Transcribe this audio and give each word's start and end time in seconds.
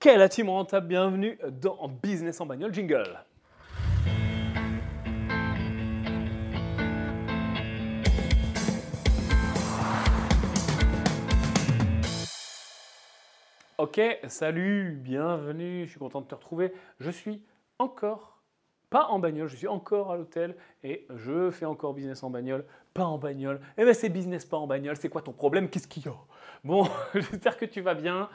Quelle 0.00 0.28
team 0.28 0.48
rentable? 0.48 0.86
Bienvenue 0.86 1.40
dans 1.60 1.88
Business 1.88 2.40
en 2.40 2.46
bagnole 2.46 2.72
Jingle. 2.72 3.18
Ok, 13.78 14.00
salut, 14.28 14.92
bienvenue, 15.02 15.84
je 15.86 15.90
suis 15.90 15.98
content 15.98 16.20
de 16.20 16.26
te 16.26 16.34
retrouver. 16.36 16.72
Je 17.00 17.10
suis 17.10 17.42
encore 17.80 18.38
pas 18.90 19.06
en 19.06 19.18
bagnole, 19.18 19.48
je 19.48 19.56
suis 19.56 19.66
encore 19.66 20.12
à 20.12 20.16
l'hôtel 20.16 20.54
et 20.84 21.08
je 21.16 21.50
fais 21.50 21.66
encore 21.66 21.92
business 21.92 22.22
en 22.22 22.30
bagnole, 22.30 22.64
pas 22.94 23.04
en 23.04 23.18
bagnole. 23.18 23.60
Eh 23.76 23.82
bien 23.82 23.94
c'est 23.94 24.10
business 24.10 24.44
pas 24.44 24.58
en 24.58 24.68
bagnole, 24.68 24.96
c'est 24.96 25.08
quoi 25.08 25.22
ton 25.22 25.32
problème? 25.32 25.68
Qu'est-ce 25.68 25.88
qu'il 25.88 26.06
y 26.06 26.08
a? 26.08 26.14
Bon, 26.62 26.88
j'espère 27.14 27.56
que 27.56 27.64
tu 27.64 27.80
vas 27.80 27.94
bien. 27.94 28.28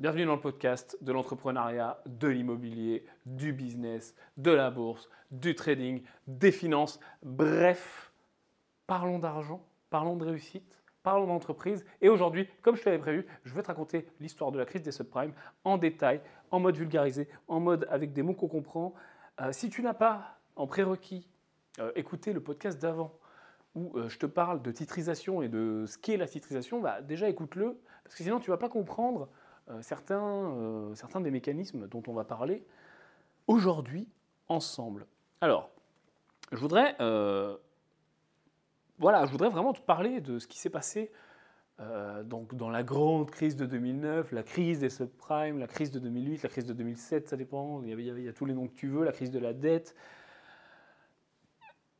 Bienvenue 0.00 0.26
dans 0.26 0.36
le 0.36 0.40
podcast 0.40 0.96
de 1.00 1.10
l'entrepreneuriat, 1.10 2.00
de 2.06 2.28
l'immobilier, 2.28 3.04
du 3.26 3.52
business, 3.52 4.14
de 4.36 4.52
la 4.52 4.70
bourse, 4.70 5.10
du 5.32 5.56
trading, 5.56 6.04
des 6.28 6.52
finances. 6.52 7.00
Bref, 7.24 8.12
parlons 8.86 9.18
d'argent, 9.18 9.60
parlons 9.90 10.14
de 10.14 10.24
réussite, 10.24 10.80
parlons 11.02 11.26
d'entreprise. 11.26 11.84
Et 12.00 12.08
aujourd'hui, 12.08 12.48
comme 12.62 12.76
je 12.76 12.82
te 12.84 12.88
l'avais 12.88 13.00
prévu, 13.00 13.26
je 13.42 13.52
vais 13.52 13.62
te 13.62 13.66
raconter 13.66 14.06
l'histoire 14.20 14.52
de 14.52 14.58
la 14.60 14.66
crise 14.66 14.82
des 14.82 14.92
subprimes 14.92 15.32
en 15.64 15.78
détail, 15.78 16.20
en 16.52 16.60
mode 16.60 16.76
vulgarisé, 16.76 17.28
en 17.48 17.58
mode 17.58 17.88
avec 17.90 18.12
des 18.12 18.22
mots 18.22 18.34
qu'on 18.34 18.46
comprend. 18.46 18.94
Euh, 19.40 19.50
si 19.50 19.68
tu 19.68 19.82
n'as 19.82 19.94
pas 19.94 20.38
en 20.54 20.68
prérequis 20.68 21.28
euh, 21.80 21.90
écouté 21.96 22.32
le 22.32 22.40
podcast 22.40 22.80
d'avant, 22.80 23.18
où 23.74 23.98
euh, 23.98 24.08
je 24.08 24.18
te 24.20 24.26
parle 24.26 24.62
de 24.62 24.70
titrisation 24.70 25.42
et 25.42 25.48
de 25.48 25.86
ce 25.88 25.98
qu'est 25.98 26.16
la 26.16 26.28
titrisation, 26.28 26.80
bah, 26.80 27.02
déjà 27.02 27.28
écoute-le, 27.28 27.80
parce 28.04 28.14
que 28.14 28.22
sinon 28.22 28.38
tu 28.38 28.48
ne 28.48 28.54
vas 28.54 28.60
pas 28.60 28.68
comprendre 28.68 29.28
certains, 29.80 30.22
euh, 30.22 30.94
certains 30.94 31.20
des 31.20 31.30
mécanismes 31.30 31.88
dont 31.88 32.02
on 32.06 32.12
va 32.12 32.24
parler 32.24 32.64
aujourd'hui 33.46 34.08
ensemble. 34.48 35.06
Alors, 35.40 35.70
je 36.52 36.58
voudrais, 36.58 36.96
euh, 37.00 37.56
vraiment 38.98 39.72
te 39.72 39.80
parler 39.80 40.20
de 40.20 40.38
ce 40.38 40.46
qui 40.46 40.58
s'est 40.58 40.70
passé 40.70 41.10
dans 41.78 42.70
la 42.70 42.82
grande 42.82 43.30
crise 43.30 43.54
de 43.54 43.64
2009, 43.64 44.32
la 44.32 44.42
crise 44.42 44.80
des 44.80 44.90
subprimes, 44.90 45.60
la 45.60 45.68
crise 45.68 45.92
de 45.92 46.00
2008, 46.00 46.42
la 46.42 46.48
crise 46.48 46.64
de 46.64 46.72
2007, 46.72 47.28
ça 47.28 47.36
dépend, 47.36 47.84
il 47.84 47.90
y, 47.90 47.92
il 47.92 48.24
y 48.24 48.28
a 48.28 48.32
tous 48.32 48.46
les 48.46 48.54
noms 48.54 48.66
que 48.66 48.74
tu 48.74 48.88
veux, 48.88 49.04
la 49.04 49.12
crise 49.12 49.30
de 49.30 49.38
la 49.38 49.52
dette, 49.52 49.94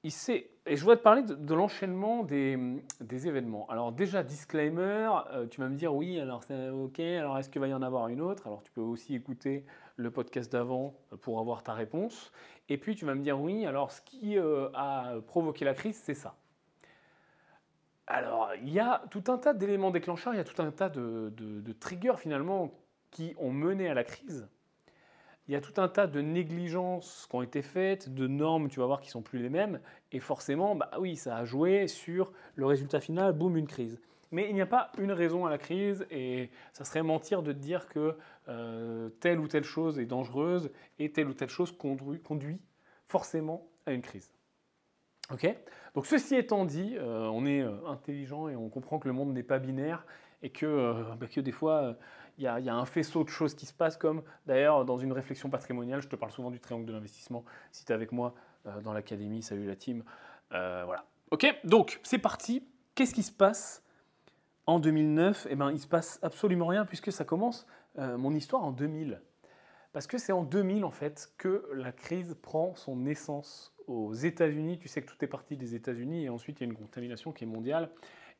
il 0.02 0.12
sait, 0.12 0.50
et 0.68 0.76
je 0.76 0.82
voudrais 0.82 0.96
te 0.96 1.02
parler 1.02 1.22
de, 1.22 1.54
l'enchaînement 1.54 2.22
des, 2.22 2.82
événements. 3.26 3.66
Alors 3.68 3.92
déjà, 3.92 4.22
disclaimer, 4.22 5.10
euh, 5.32 5.46
tu 5.46 5.60
vas 5.60 5.68
me 5.68 5.76
dire 5.76 5.94
oui, 5.94 6.20
alors 6.20 6.44
c'est 6.44 6.68
ok, 6.68 7.00
alors 7.00 7.38
est-ce 7.38 7.48
qu'il 7.48 7.60
va 7.60 7.68
y 7.68 7.74
en 7.74 7.82
avoir 7.82 8.08
une 8.08 8.20
autre? 8.20 8.46
Alors 8.46 8.62
tu 8.62 8.70
peux 8.72 8.80
aussi 8.80 9.14
écouter 9.14 9.64
le 9.96 10.10
podcast 10.10 10.52
d'avant 10.52 10.94
euh, 11.12 11.16
pour 11.16 11.40
avoir 11.40 11.62
ta 11.62 11.72
réponse. 11.72 12.32
Et 12.68 12.76
puis 12.76 12.94
tu 12.94 13.04
vas 13.06 13.14
me 13.14 13.22
dire 13.22 13.40
oui, 13.40 13.66
alors 13.66 13.90
ce 13.90 14.02
qui 14.02 14.38
euh, 14.38 14.68
a 14.74 15.14
provoqué 15.26 15.64
la 15.64 15.74
crise, 15.74 15.96
c'est 15.96 16.14
ça. 16.14 16.36
Alors 18.06 18.50
il 18.62 18.70
y 18.70 18.80
a 18.80 19.02
tout 19.10 19.24
un 19.28 19.38
tas 19.38 19.54
d'éléments 19.54 19.90
déclencheurs, 19.90 20.34
il 20.34 20.38
y 20.38 20.40
a 20.40 20.44
tout 20.44 20.60
un 20.62 20.70
tas 20.70 20.88
de, 20.88 21.32
de 21.36 21.72
triggers 21.72 22.16
finalement 22.18 22.72
qui 23.10 23.34
ont 23.38 23.52
mené 23.52 23.88
à 23.88 23.94
la 23.94 24.04
crise 24.04 24.48
il 25.48 25.52
y 25.52 25.56
a 25.56 25.60
tout 25.62 25.80
un 25.80 25.88
tas 25.88 26.06
de 26.06 26.20
négligences 26.20 27.26
qui 27.28 27.34
ont 27.34 27.42
été 27.42 27.62
faites, 27.62 28.14
de 28.14 28.26
normes, 28.26 28.68
tu 28.68 28.80
vas 28.80 28.86
voir, 28.86 29.00
qui 29.00 29.08
sont 29.08 29.22
plus 29.22 29.38
les 29.38 29.48
mêmes. 29.48 29.80
Et 30.12 30.20
forcément, 30.20 30.74
bah 30.74 30.90
oui, 30.98 31.16
ça 31.16 31.38
a 31.38 31.44
joué 31.46 31.88
sur 31.88 32.32
le 32.54 32.66
résultat 32.66 33.00
final, 33.00 33.32
boum, 33.32 33.56
une 33.56 33.66
crise. 33.66 33.98
Mais 34.30 34.50
il 34.50 34.54
n'y 34.54 34.60
a 34.60 34.66
pas 34.66 34.92
une 34.98 35.10
raison 35.10 35.46
à 35.46 35.50
la 35.50 35.56
crise 35.56 36.06
et 36.10 36.50
ça 36.74 36.84
serait 36.84 37.02
mentir 37.02 37.42
de 37.42 37.52
dire 37.52 37.88
que 37.88 38.14
euh, 38.48 39.08
telle 39.20 39.40
ou 39.40 39.48
telle 39.48 39.64
chose 39.64 39.98
est 39.98 40.04
dangereuse 40.04 40.70
et 40.98 41.12
telle 41.12 41.28
ou 41.28 41.32
telle 41.32 41.48
chose 41.48 41.72
conduit, 41.72 42.20
conduit 42.20 42.60
forcément 43.06 43.66
à 43.86 43.92
une 43.92 44.02
crise. 44.02 44.30
Ok? 45.32 45.48
Donc 45.94 46.04
ceci 46.04 46.34
étant 46.34 46.66
dit, 46.66 46.94
euh, 46.98 47.26
on 47.32 47.46
est 47.46 47.62
euh, 47.62 47.86
intelligent 47.86 48.50
et 48.50 48.56
on 48.56 48.68
comprend 48.68 48.98
que 48.98 49.08
le 49.08 49.14
monde 49.14 49.32
n'est 49.32 49.42
pas 49.42 49.58
binaire 49.58 50.04
et 50.42 50.50
que, 50.50 51.14
bah, 51.18 51.26
que 51.26 51.40
des 51.40 51.52
fois 51.52 51.96
il 52.38 52.44
y, 52.44 52.46
a, 52.46 52.74
un 52.74 52.84
faisceau 52.84 53.24
de 53.24 53.28
choses 53.28 53.54
qui 53.54 53.66
se 53.66 53.72
passent, 53.72 53.96
comme 53.96 54.22
d'ailleurs 54.46 54.84
dans 54.84 54.96
une 54.96 55.12
réflexion 55.12 55.50
patrimoniale, 55.50 56.00
je 56.00 56.08
te 56.08 56.14
parle 56.14 56.30
souvent 56.30 56.52
du 56.52 56.60
triangle 56.60 56.86
de 56.86 56.92
l'investissement. 56.92 57.44
Si 57.72 57.84
tu 57.84 57.90
es 57.90 57.94
avec 57.94 58.12
moi 58.12 58.34
euh, 58.66 58.80
dans 58.80 58.92
l'académie, 58.92 59.42
salut 59.42 59.66
la 59.66 59.74
team. 59.74 60.04
Euh, 60.52 60.84
voilà. 60.86 61.04
Ok, 61.32 61.46
donc 61.64 61.98
c'est 62.04 62.18
parti. 62.18 62.62
Qu'est-ce 62.94 63.12
qui 63.12 63.24
se 63.24 63.32
passe 63.32 63.82
en 64.66 64.78
2009 64.78 65.48
Eh 65.50 65.56
bien, 65.56 65.72
il 65.72 65.80
se 65.80 65.88
passe 65.88 66.20
absolument 66.22 66.68
rien 66.68 66.84
puisque 66.84 67.10
ça 67.10 67.24
commence 67.24 67.66
euh, 67.98 68.16
mon 68.16 68.32
histoire 68.32 68.64
en 68.64 68.70
2000. 68.70 69.20
Parce 69.92 70.06
que 70.06 70.16
c'est 70.16 70.32
en 70.32 70.44
2000 70.44 70.84
en 70.84 70.92
fait 70.92 71.32
que 71.38 71.68
la 71.74 71.90
crise 71.90 72.36
prend 72.40 72.76
son 72.76 73.04
essence 73.06 73.74
aux 73.88 74.12
États-Unis. 74.12 74.78
Tu 74.78 74.86
sais 74.86 75.02
que 75.02 75.10
tout 75.10 75.24
est 75.24 75.28
parti 75.28 75.56
des 75.56 75.74
États-Unis 75.74 76.26
et 76.26 76.28
ensuite 76.28 76.60
il 76.60 76.64
y 76.64 76.66
a 76.68 76.70
une 76.70 76.78
contamination 76.78 77.32
qui 77.32 77.44
est 77.44 77.48
mondiale. 77.48 77.90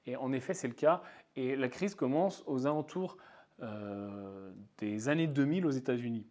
Et 0.06 0.14
en 0.14 0.32
effet, 0.32 0.54
c'est 0.54 0.68
le 0.68 0.74
cas. 0.74 1.02
Et 1.34 1.56
la 1.56 1.68
crise 1.68 1.96
commence 1.96 2.44
aux 2.46 2.66
alentours 2.66 3.16
des 4.78 5.08
années 5.08 5.26
2000 5.26 5.66
aux 5.66 5.70
États-Unis. 5.70 6.26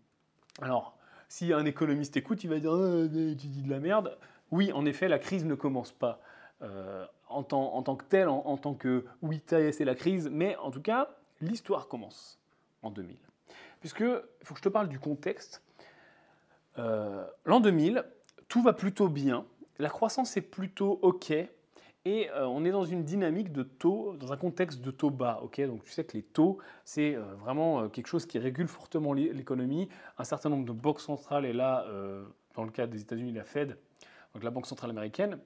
Alors, 0.62 0.98
si 1.30 1.54
un 1.54 1.66
économiste 1.66 2.18
écoute, 2.18 2.44
il 2.44 2.50
va 2.50 2.60
dire 2.60 2.72
oh, 2.72 3.08
tu 3.08 3.36
dis 3.36 3.62
de 3.62 3.70
la 3.70 3.80
merde. 3.80 4.18
Oui, 4.52 4.72
en 4.72 4.86
effet, 4.86 5.08
la 5.08 5.20
crise 5.20 5.46
ne 5.46 5.56
commence 5.56 5.92
pas 5.92 6.22
euh, 6.62 7.06
en, 7.30 7.44
tant, 7.44 7.76
en, 7.76 7.84
tant, 7.84 7.96
que 7.96 8.06
telle, 8.06 8.30
en, 8.30 8.58
tant 8.58 8.74
que 8.74 9.06
oui, 9.22 9.44
c'est 9.46 9.86
la 9.86 9.96
crise, 9.96 10.30
mais 10.32 10.56
en 10.58 10.72
tout 10.72 10.82
cas, 10.82 11.10
l'histoire 11.42 11.88
commence 11.88 12.40
en 12.82 12.90
2000. 12.90 13.18
Puisque, 13.80 14.00
il 14.00 14.22
faut 14.44 14.54
que 14.54 14.60
je 14.60 14.64
te 14.64 14.70
parle 14.70 14.88
du 14.88 15.00
contexte. 15.00 15.62
Euh, 16.80 17.26
l'an 17.46 17.60
2000, 17.60 18.06
tout 18.48 18.62
va 18.62 18.74
plutôt 18.74 19.10
bien, 19.10 19.46
la 19.78 19.90
croissance 19.90 20.38
est 20.38 20.42
plutôt 20.42 21.00
OK, 21.02 21.34
et 22.08 22.30
euh, 22.30 22.48
on 22.48 22.64
est 22.64 22.72
dans 22.72 22.86
une 22.86 23.04
dynamique 23.04 23.52
de 23.52 23.64
taux, 23.64 24.16
dans 24.18 24.32
un 24.32 24.38
contexte 24.38 24.80
de 24.80 24.92
taux 24.92 25.10
bas. 25.10 25.42
ok? 25.44 25.60
Donc 25.66 25.84
tu 25.84 25.92
sais 25.92 26.06
que 26.06 26.14
les 26.14 26.24
taux, 26.24 26.58
c'est 26.86 27.16
euh, 27.16 27.36
vraiment 27.36 27.82
euh, 27.82 27.88
quelque 27.90 28.08
chose 28.08 28.26
qui 28.26 28.40
régule 28.40 28.70
fortement 28.70 29.12
l'économie. 29.12 29.90
Un 30.18 30.24
certain 30.24 30.48
nombre 30.48 30.66
de 30.66 30.72
banques 30.72 31.02
centrales, 31.02 31.46
et 31.46 31.52
là, 31.52 31.86
dans 32.56 32.64
le 32.64 32.72
cas 32.72 32.88
des 32.88 33.02
États-Unis, 33.02 33.34
la 33.34 33.44
Fed, 33.44 33.78
donc 34.34 34.44
la 34.44 34.52
Banque 34.52 34.68
centrale 34.68 34.90
américaine, 34.90 35.38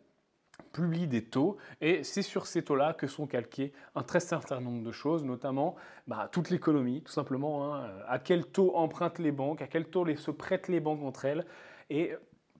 publie 0.71 1.07
des 1.07 1.23
taux 1.23 1.57
et 1.81 2.03
c'est 2.03 2.21
sur 2.21 2.45
ces 2.45 2.61
taux-là 2.61 2.93
que 2.93 3.07
sont 3.07 3.25
calqués 3.25 3.73
un 3.95 4.03
très 4.03 4.19
certain 4.19 4.61
nombre 4.61 4.83
de 4.83 4.91
choses, 4.91 5.23
notamment 5.23 5.75
bah, 6.07 6.29
toute 6.31 6.51
l'économie, 6.51 7.01
tout 7.01 7.11
simplement. 7.11 7.73
Hein. 7.73 7.89
à 8.07 8.19
quel 8.19 8.45
taux 8.45 8.75
empruntent 8.75 9.19
les 9.19 9.31
banques, 9.31 9.63
à 9.63 9.67
quel 9.67 9.85
taux 9.85 10.03
les, 10.03 10.15
se 10.15 10.29
prêtent 10.29 10.67
les 10.67 10.79
banques 10.79 11.01
entre 11.01 11.25
elles. 11.25 11.45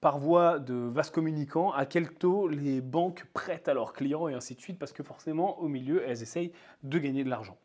Par 0.01 0.17
voie 0.17 0.59
de 0.59 0.73
vases 0.73 1.11
communicants 1.11 1.71
à 1.71 1.85
quel 1.85 2.11
taux 2.11 2.47
les 2.47 2.81
banques 2.81 3.25
prêtent 3.33 3.67
à 3.67 3.73
leurs 3.73 3.93
clients 3.93 4.27
et 4.27 4.33
ainsi 4.33 4.55
de 4.55 4.59
suite, 4.59 4.79
parce 4.79 4.91
que 4.91 5.03
forcément, 5.03 5.59
au 5.59 5.67
milieu, 5.67 6.03
elles 6.05 6.23
essayent 6.23 6.51
de 6.83 6.97
gagner 6.97 7.23
de 7.23 7.29
l'argent. 7.29 7.57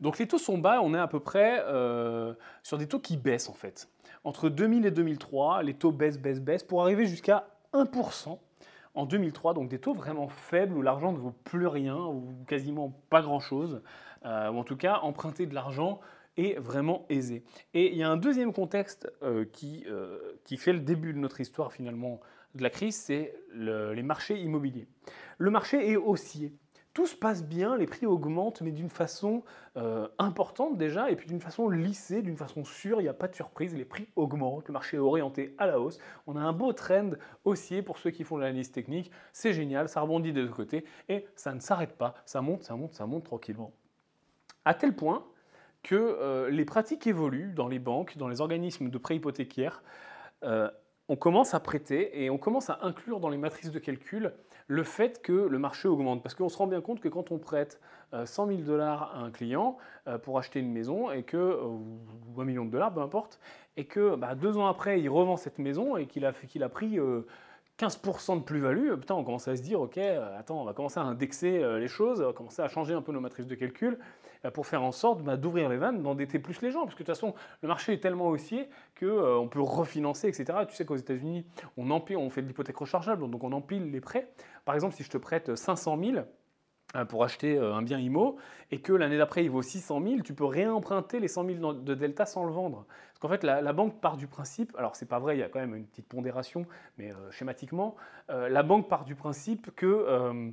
Donc 0.00 0.18
les 0.18 0.26
taux 0.26 0.38
sont 0.38 0.58
bas, 0.58 0.80
on 0.82 0.94
est 0.94 0.98
à 0.98 1.06
peu 1.06 1.20
près 1.20 1.62
euh, 1.64 2.34
sur 2.64 2.76
des 2.76 2.88
taux 2.88 2.98
qui 2.98 3.16
baissent 3.16 3.48
en 3.48 3.54
fait. 3.54 3.88
Entre 4.24 4.48
2000 4.48 4.84
et 4.84 4.90
2003, 4.90 5.62
les 5.62 5.74
taux 5.74 5.92
baissent, 5.92 6.18
baissent, 6.18 6.40
baissent, 6.40 6.64
pour 6.64 6.82
arriver 6.82 7.06
jusqu'à 7.06 7.46
1% 7.72 8.38
en 8.94 9.06
2003, 9.06 9.54
donc 9.54 9.68
des 9.68 9.78
taux 9.78 9.94
vraiment 9.94 10.28
faibles 10.28 10.76
où 10.76 10.82
l'argent 10.82 11.12
ne 11.12 11.18
vaut 11.18 11.34
plus 11.44 11.68
rien, 11.68 11.96
ou 11.96 12.34
quasiment 12.48 12.92
pas 13.10 13.22
grand-chose, 13.22 13.80
euh, 14.24 14.50
ou 14.50 14.58
en 14.58 14.64
tout 14.64 14.76
cas 14.76 14.98
emprunter 15.02 15.46
de 15.46 15.54
l'argent 15.54 16.00
est 16.36 16.58
vraiment 16.58 17.06
aisé. 17.08 17.42
Et 17.74 17.92
il 17.92 17.98
y 17.98 18.02
a 18.02 18.10
un 18.10 18.16
deuxième 18.16 18.52
contexte 18.52 19.12
euh, 19.22 19.44
qui, 19.52 19.84
euh, 19.88 20.18
qui 20.44 20.56
fait 20.56 20.72
le 20.72 20.80
début 20.80 21.12
de 21.12 21.18
notre 21.18 21.40
histoire 21.40 21.72
finalement 21.72 22.20
de 22.54 22.62
la 22.62 22.70
crise, 22.70 22.96
c'est 22.96 23.34
les 23.54 24.02
marchés 24.02 24.38
immobiliers. 24.38 24.86
Le 25.38 25.50
marché 25.50 25.90
est 25.90 25.96
haussier. 25.96 26.52
Tout 26.92 27.06
se 27.06 27.16
passe 27.16 27.42
bien, 27.42 27.78
les 27.78 27.86
prix 27.86 28.04
augmentent, 28.04 28.60
mais 28.60 28.70
d'une 28.70 28.90
façon 28.90 29.44
euh, 29.78 30.08
importante 30.18 30.76
déjà, 30.76 31.10
et 31.10 31.16
puis 31.16 31.26
d'une 31.26 31.40
façon 31.40 31.70
lissée, 31.70 32.20
d'une 32.20 32.36
façon 32.36 32.64
sûre, 32.64 33.00
il 33.00 33.04
n'y 33.04 33.08
a 33.08 33.14
pas 33.14 33.28
de 33.28 33.34
surprise, 33.34 33.74
les 33.74 33.86
prix 33.86 34.08
augmentent, 34.14 34.68
le 34.68 34.74
marché 34.74 34.98
est 34.98 35.00
orienté 35.00 35.54
à 35.56 35.66
la 35.66 35.80
hausse. 35.80 35.98
On 36.26 36.36
a 36.36 36.40
un 36.40 36.52
beau 36.52 36.74
trend 36.74 37.12
haussier 37.46 37.80
pour 37.80 37.96
ceux 37.96 38.10
qui 38.10 38.24
font 38.24 38.36
l'analyse 38.36 38.72
technique, 38.72 39.10
c'est 39.32 39.54
génial, 39.54 39.88
ça 39.88 40.02
rebondit 40.02 40.34
de 40.34 40.42
deux 40.42 40.52
côtés, 40.52 40.84
et 41.08 41.24
ça 41.34 41.54
ne 41.54 41.60
s'arrête 41.60 41.96
pas, 41.96 42.14
ça 42.26 42.42
monte, 42.42 42.62
ça 42.62 42.76
monte, 42.76 42.92
ça 42.92 43.06
monte 43.06 43.24
tranquillement. 43.24 43.72
À 44.66 44.74
tel 44.74 44.94
point 44.94 45.24
que 45.82 45.94
euh, 45.94 46.50
les 46.50 46.64
pratiques 46.64 47.06
évoluent 47.06 47.52
dans 47.52 47.68
les 47.68 47.78
banques, 47.78 48.16
dans 48.16 48.28
les 48.28 48.40
organismes 48.40 48.88
de 48.88 48.98
prêts 48.98 49.16
hypothécaires. 49.16 49.82
Euh, 50.44 50.70
on 51.08 51.16
commence 51.16 51.54
à 51.54 51.60
prêter 51.60 52.22
et 52.22 52.30
on 52.30 52.38
commence 52.38 52.70
à 52.70 52.78
inclure 52.82 53.20
dans 53.20 53.28
les 53.28 53.36
matrices 53.36 53.72
de 53.72 53.78
calcul 53.78 54.32
le 54.68 54.84
fait 54.84 55.20
que 55.20 55.32
le 55.32 55.58
marché 55.58 55.88
augmente. 55.88 56.22
Parce 56.22 56.34
qu'on 56.34 56.48
se 56.48 56.56
rend 56.56 56.68
bien 56.68 56.80
compte 56.80 57.00
que 57.00 57.08
quand 57.08 57.32
on 57.32 57.38
prête 57.38 57.80
100 58.12 58.44
euh, 58.48 58.56
000 58.56 58.62
dollars 58.62 59.14
à 59.14 59.18
un 59.18 59.30
client 59.30 59.76
pour 60.22 60.38
acheter 60.38 60.60
une 60.60 60.72
maison, 60.72 61.10
et 61.10 61.22
que, 61.22 61.60
ou 61.64 62.40
1 62.40 62.44
million 62.44 62.64
de 62.64 62.70
dollars, 62.70 62.94
peu 62.94 63.00
importe, 63.00 63.40
et 63.76 63.84
que 63.84 64.14
bah, 64.14 64.34
deux 64.34 64.56
ans 64.56 64.66
après, 64.66 65.00
il 65.00 65.08
revend 65.08 65.36
cette 65.36 65.58
maison 65.58 65.96
et 65.96 66.06
qu'il 66.06 66.24
a, 66.24 66.32
qu'il 66.32 66.62
a 66.62 66.68
pris 66.68 66.98
15% 67.78 68.38
de 68.38 68.42
plus-value, 68.44 68.94
putain, 68.94 69.14
on 69.14 69.24
commence 69.24 69.48
à 69.48 69.56
se 69.56 69.62
dire, 69.62 69.80
ok, 69.80 69.98
euh, 69.98 70.38
attends, 70.38 70.60
on 70.60 70.64
va 70.64 70.72
commencer 70.72 71.00
à 71.00 71.02
indexer 71.02 71.62
euh, 71.62 71.78
les 71.78 71.88
choses, 71.88 72.20
on 72.20 72.26
va 72.26 72.32
commencer 72.32 72.62
à 72.62 72.68
changer 72.68 72.94
un 72.94 73.02
peu 73.02 73.12
nos 73.12 73.20
matrices 73.20 73.46
de 73.46 73.54
calcul 73.54 73.98
euh, 74.44 74.50
pour 74.50 74.66
faire 74.66 74.82
en 74.82 74.92
sorte 74.92 75.22
bah, 75.22 75.36
d'ouvrir 75.36 75.68
les 75.68 75.78
vannes, 75.78 76.02
d'endetter 76.02 76.38
plus 76.38 76.60
les 76.62 76.70
gens, 76.70 76.84
parce 76.84 76.94
que 76.94 77.02
de 77.02 77.06
toute 77.06 77.14
façon, 77.14 77.34
le 77.62 77.68
marché 77.68 77.94
est 77.94 78.00
tellement 78.00 78.28
haussier 78.28 78.68
qu'on 78.98 79.48
peut 79.50 79.60
refinancer, 79.60 80.28
etc. 80.28 80.58
Tu 80.68 80.76
sais 80.76 80.84
qu'aux 80.84 80.96
États-Unis, 80.96 81.44
on, 81.76 81.90
on 81.90 82.30
fait 82.30 82.42
de 82.42 82.46
l'hypothèque 82.46 82.76
rechargeable, 82.76 83.28
donc 83.28 83.42
on 83.42 83.52
empile 83.52 83.90
les 83.90 84.00
prêts. 84.00 84.28
Par 84.64 84.74
exemple, 84.74 84.94
si 84.94 85.02
je 85.02 85.10
te 85.10 85.18
prête 85.18 85.56
500 85.56 85.98
000, 85.98 86.16
pour 87.08 87.24
acheter 87.24 87.58
un 87.58 87.82
bien 87.82 87.98
IMO 87.98 88.36
et 88.70 88.80
que 88.80 88.92
l'année 88.92 89.18
d'après 89.18 89.44
il 89.44 89.50
vaut 89.50 89.62
600 89.62 90.02
000, 90.02 90.20
tu 90.20 90.34
peux 90.34 90.44
réemprunter 90.44 91.20
les 91.20 91.28
100 91.28 91.46
000 91.46 91.72
de 91.74 91.94
delta 91.94 92.26
sans 92.26 92.44
le 92.44 92.52
vendre. 92.52 92.86
Parce 93.12 93.20
qu'en 93.20 93.28
fait, 93.28 93.44
la, 93.44 93.72
banque 93.72 94.00
part 94.00 94.16
du 94.16 94.26
principe, 94.26 94.74
alors 94.76 94.96
c'est 94.96 95.06
pas 95.06 95.18
vrai, 95.18 95.36
il 95.36 95.40
y 95.40 95.42
a 95.42 95.48
quand 95.48 95.60
même 95.60 95.74
une 95.74 95.84
petite 95.84 96.08
pondération, 96.08 96.66
mais 96.96 97.12
euh, 97.12 97.30
schématiquement, 97.30 97.94
euh, 98.30 98.48
la 98.48 98.62
banque 98.62 98.88
part 98.88 99.04
du 99.04 99.14
principe 99.14 99.70
que 99.76 99.86
euh, 99.86 100.50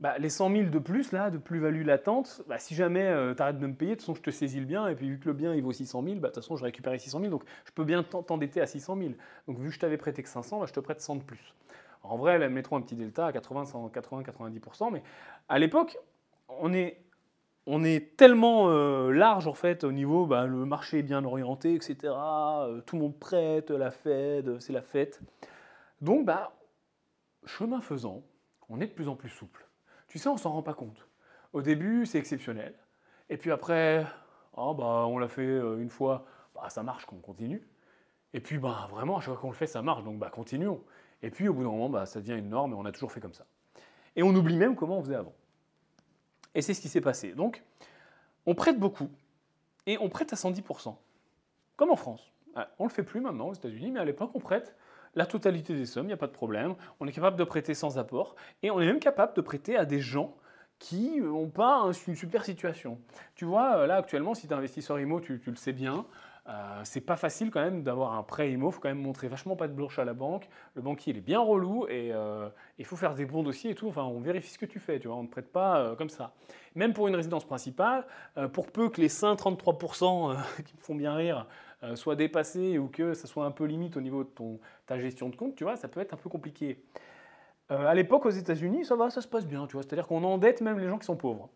bah, 0.00 0.18
les 0.18 0.28
100 0.28 0.50
000 0.50 0.70
de 0.70 0.78
plus, 0.78 1.10
là, 1.12 1.30
de 1.30 1.38
plus-value 1.38 1.84
latente, 1.84 2.42
bah, 2.46 2.58
si 2.58 2.74
jamais 2.74 3.12
tu 3.34 3.42
arrêtes 3.42 3.58
de 3.58 3.66
me 3.66 3.74
payer, 3.74 3.92
de 3.92 3.96
toute 3.96 4.02
façon 4.02 4.14
je 4.14 4.22
te 4.22 4.30
saisis 4.30 4.60
le 4.60 4.66
bien, 4.66 4.86
et 4.86 4.94
puis 4.94 5.08
vu 5.08 5.18
que 5.18 5.26
le 5.26 5.32
bien 5.32 5.54
il 5.54 5.62
vaut 5.62 5.72
600 5.72 6.02
000, 6.02 6.16
bah, 6.16 6.28
de 6.28 6.34
toute 6.34 6.44
façon 6.44 6.56
je 6.56 6.64
récupère 6.64 7.00
600 7.00 7.20
000, 7.20 7.30
donc 7.30 7.42
je 7.64 7.72
peux 7.72 7.84
bien 7.84 8.02
t'endetter 8.02 8.60
à 8.60 8.66
600 8.66 8.96
000. 8.98 9.10
Donc 9.48 9.58
vu 9.58 9.68
que 9.68 9.74
je 9.74 9.80
t'avais 9.80 9.96
prêté 9.96 10.22
que 10.22 10.28
500, 10.28 10.66
je 10.66 10.72
te 10.72 10.80
prête 10.80 11.00
100 11.00 11.16
de 11.16 11.22
plus. 11.22 11.54
En 12.10 12.16
vrai, 12.16 12.48
mettront 12.48 12.76
un 12.76 12.82
petit 12.82 12.96
delta 12.96 13.26
à 13.26 13.32
80-90%, 13.32 14.92
mais 14.92 15.02
à 15.48 15.58
l'époque, 15.58 15.98
on 16.48 16.72
est, 16.72 18.16
tellement 18.16 18.68
euh, 18.68 19.10
large 19.10 19.46
en 19.46 19.54
fait 19.54 19.84
au 19.84 19.92
niveau, 19.92 20.26
bah, 20.26 20.46
le 20.46 20.64
marché 20.64 21.00
est 21.00 21.02
bien 21.02 21.24
orienté, 21.24 21.74
etc. 21.74 21.96
Euh, 22.04 22.80
tout 22.82 22.96
le 22.96 23.02
monde 23.02 23.18
prête, 23.18 23.70
la 23.70 23.90
Fed, 23.90 24.60
c'est 24.60 24.72
la 24.72 24.82
fête. 24.82 25.20
Donc, 26.00 26.24
bah, 26.24 26.52
chemin 27.44 27.80
faisant, 27.80 28.22
on 28.68 28.80
est 28.80 28.86
de 28.86 28.92
plus 28.92 29.08
en 29.08 29.16
plus 29.16 29.30
souple. 29.30 29.66
Tu 30.08 30.18
sais, 30.18 30.28
on 30.28 30.36
s'en 30.36 30.52
rend 30.52 30.62
pas 30.62 30.74
compte. 30.74 31.06
Au 31.52 31.62
début, 31.62 32.06
c'est 32.06 32.18
exceptionnel. 32.18 32.74
Et 33.28 33.36
puis 33.36 33.50
après, 33.50 34.06
oh, 34.56 34.74
bah, 34.74 35.06
on 35.06 35.18
l'a 35.18 35.28
fait 35.28 35.42
euh, 35.42 35.78
une 35.78 35.90
fois, 35.90 36.26
ça 36.68 36.82
marche, 36.82 37.06
qu'on 37.06 37.16
continue. 37.16 37.66
Et 38.32 38.40
puis, 38.40 38.58
vraiment, 38.58 39.16
à 39.16 39.20
chaque 39.20 39.34
fois 39.34 39.40
qu'on 39.40 39.50
le 39.50 39.54
fait, 39.54 39.66
ça 39.66 39.82
marche, 39.82 40.04
donc 40.04 40.18
continuons. 40.30 40.82
Et 41.22 41.30
puis 41.30 41.48
au 41.48 41.54
bout 41.54 41.62
d'un 41.62 41.70
moment, 41.70 41.88
bah, 41.88 42.06
ça 42.06 42.20
devient 42.20 42.38
une 42.38 42.48
norme 42.48 42.72
et 42.72 42.74
on 42.74 42.84
a 42.84 42.92
toujours 42.92 43.12
fait 43.12 43.20
comme 43.20 43.34
ça. 43.34 43.46
Et 44.14 44.22
on 44.22 44.34
oublie 44.34 44.56
même 44.56 44.76
comment 44.76 44.98
on 44.98 45.02
faisait 45.02 45.14
avant. 45.14 45.34
Et 46.54 46.62
c'est 46.62 46.74
ce 46.74 46.80
qui 46.80 46.88
s'est 46.88 47.00
passé. 47.00 47.32
Donc, 47.32 47.62
on 48.46 48.54
prête 48.54 48.78
beaucoup 48.78 49.10
et 49.86 49.98
on 50.00 50.08
prête 50.08 50.32
à 50.32 50.36
110%, 50.36 50.96
comme 51.76 51.90
en 51.90 51.96
France. 51.96 52.32
Ah, 52.54 52.70
on 52.78 52.84
ne 52.84 52.88
le 52.88 52.94
fait 52.94 53.02
plus 53.02 53.20
maintenant 53.20 53.48
aux 53.48 53.54
États-Unis, 53.54 53.90
mais 53.90 54.00
à 54.00 54.04
l'époque, 54.04 54.30
on 54.34 54.40
prête 54.40 54.74
la 55.14 55.26
totalité 55.26 55.74
des 55.74 55.86
sommes, 55.86 56.04
il 56.04 56.08
n'y 56.08 56.12
a 56.12 56.18
pas 56.18 56.26
de 56.26 56.32
problème. 56.32 56.74
On 57.00 57.06
est 57.06 57.12
capable 57.12 57.36
de 57.36 57.44
prêter 57.44 57.74
sans 57.74 57.98
apport 57.98 58.36
et 58.62 58.70
on 58.70 58.80
est 58.80 58.86
même 58.86 59.00
capable 59.00 59.34
de 59.34 59.40
prêter 59.40 59.76
à 59.76 59.84
des 59.84 60.00
gens 60.00 60.36
qui 60.78 61.20
n'ont 61.20 61.48
pas 61.48 61.90
une 62.06 62.14
super 62.14 62.44
situation. 62.44 63.00
Tu 63.34 63.46
vois, 63.46 63.86
là 63.86 63.96
actuellement, 63.96 64.34
si 64.34 64.46
tu 64.46 64.52
es 64.52 64.56
investisseur 64.56 65.00
IMO, 65.00 65.20
tu, 65.20 65.40
tu 65.40 65.50
le 65.50 65.56
sais 65.56 65.72
bien, 65.72 66.04
euh, 66.48 66.80
c'est 66.84 67.00
pas 67.00 67.16
facile 67.16 67.50
quand 67.50 67.60
même 67.60 67.82
d'avoir 67.82 68.14
un 68.14 68.22
prêt 68.22 68.52
IMO, 68.52 68.68
il 68.68 68.72
faut 68.72 68.80
quand 68.80 68.88
même 68.88 69.02
montrer 69.02 69.26
vachement 69.26 69.56
pas 69.56 69.66
de 69.66 69.72
blanche 69.72 69.98
à 69.98 70.04
la 70.04 70.14
banque. 70.14 70.48
Le 70.74 70.82
banquier 70.82 71.12
il 71.12 71.18
est 71.18 71.22
bien 71.22 71.40
relou 71.40 71.86
et 71.88 72.12
euh, 72.12 72.48
il 72.78 72.84
faut 72.84 72.94
faire 72.94 73.14
des 73.14 73.24
bons 73.24 73.42
dossiers 73.42 73.72
et 73.72 73.74
tout. 73.74 73.88
Enfin, 73.88 74.04
on 74.04 74.20
vérifie 74.20 74.50
ce 74.50 74.58
que 74.58 74.66
tu 74.66 74.78
fais, 74.78 75.00
tu 75.00 75.08
vois, 75.08 75.16
on 75.16 75.24
ne 75.24 75.28
prête 75.28 75.50
pas 75.50 75.78
euh, 75.78 75.96
comme 75.96 76.08
ça. 76.08 76.34
Même 76.76 76.92
pour 76.92 77.08
une 77.08 77.16
résidence 77.16 77.44
principale, 77.44 78.06
pour 78.52 78.70
peu 78.70 78.90
que 78.90 79.00
les 79.00 79.08
5-33% 79.08 80.36
qui 80.64 80.76
me 80.76 80.80
font 80.80 80.94
bien 80.94 81.14
rire 81.14 81.46
soient 81.94 82.16
dépassés 82.16 82.78
ou 82.78 82.88
que 82.88 83.14
ça 83.14 83.26
soit 83.26 83.46
un 83.46 83.50
peu 83.50 83.64
limite 83.64 83.96
au 83.96 84.00
niveau 84.00 84.24
de 84.24 84.28
ton, 84.28 84.60
ta 84.84 84.98
gestion 84.98 85.30
de 85.30 85.36
compte, 85.36 85.56
tu 85.56 85.64
vois, 85.64 85.76
ça 85.76 85.88
peut 85.88 86.00
être 86.00 86.12
un 86.12 86.18
peu 86.18 86.28
compliqué. 86.28 86.84
à 87.70 87.94
l'époque, 87.94 88.26
aux 88.26 88.30
États-Unis, 88.30 88.84
ça 88.84 88.94
va, 88.94 89.08
ça 89.08 89.22
se 89.22 89.28
passe 89.28 89.46
bien, 89.46 89.66
tu 89.66 89.72
vois. 89.72 89.82
C'est-à-dire 89.82 90.06
qu'on 90.06 90.22
endette 90.22 90.60
même 90.60 90.78
les 90.78 90.88
gens 90.88 90.98
qui 90.98 91.06
sont 91.06 91.16
pauvres. 91.16 91.48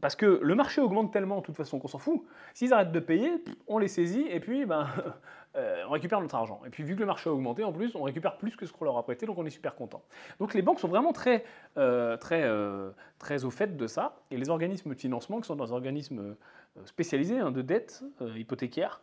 Parce 0.00 0.16
que 0.16 0.40
le 0.42 0.54
marché 0.54 0.80
augmente 0.80 1.12
tellement, 1.12 1.40
de 1.40 1.42
toute 1.42 1.56
façon, 1.56 1.78
qu'on 1.78 1.88
s'en 1.88 1.98
fout. 1.98 2.22
S'ils 2.54 2.72
arrêtent 2.72 2.92
de 2.92 3.00
payer, 3.00 3.30
on 3.66 3.78
les 3.78 3.88
saisit 3.88 4.26
et 4.28 4.40
puis 4.40 4.64
ben, 4.66 4.86
euh, 5.56 5.84
on 5.88 5.90
récupère 5.90 6.20
notre 6.20 6.34
argent. 6.34 6.60
Et 6.66 6.70
puis 6.70 6.82
vu 6.82 6.94
que 6.94 7.00
le 7.00 7.06
marché 7.06 7.28
a 7.28 7.32
augmenté, 7.32 7.64
en 7.64 7.72
plus, 7.72 7.94
on 7.94 8.02
récupère 8.02 8.38
plus 8.38 8.56
que 8.56 8.66
ce 8.66 8.72
qu'on 8.72 8.84
leur 8.84 8.96
a 8.96 9.02
prêté, 9.02 9.26
donc 9.26 9.38
on 9.38 9.46
est 9.46 9.50
super 9.50 9.74
content. 9.74 10.02
Donc 10.40 10.54
les 10.54 10.62
banques 10.62 10.80
sont 10.80 10.88
vraiment 10.88 11.12
très, 11.12 11.44
euh, 11.76 12.16
très, 12.16 12.42
euh, 12.44 12.90
très 13.18 13.44
au 13.44 13.50
fait 13.50 13.76
de 13.76 13.86
ça. 13.86 14.16
Et 14.30 14.36
les 14.36 14.50
organismes 14.50 14.90
de 14.90 14.98
financement, 14.98 15.40
qui 15.40 15.46
sont 15.46 15.56
des 15.56 15.72
organismes 15.72 16.36
spécialisés 16.84 17.38
hein, 17.38 17.50
de 17.50 17.62
dette 17.62 18.04
hypothécaire, 18.36 19.00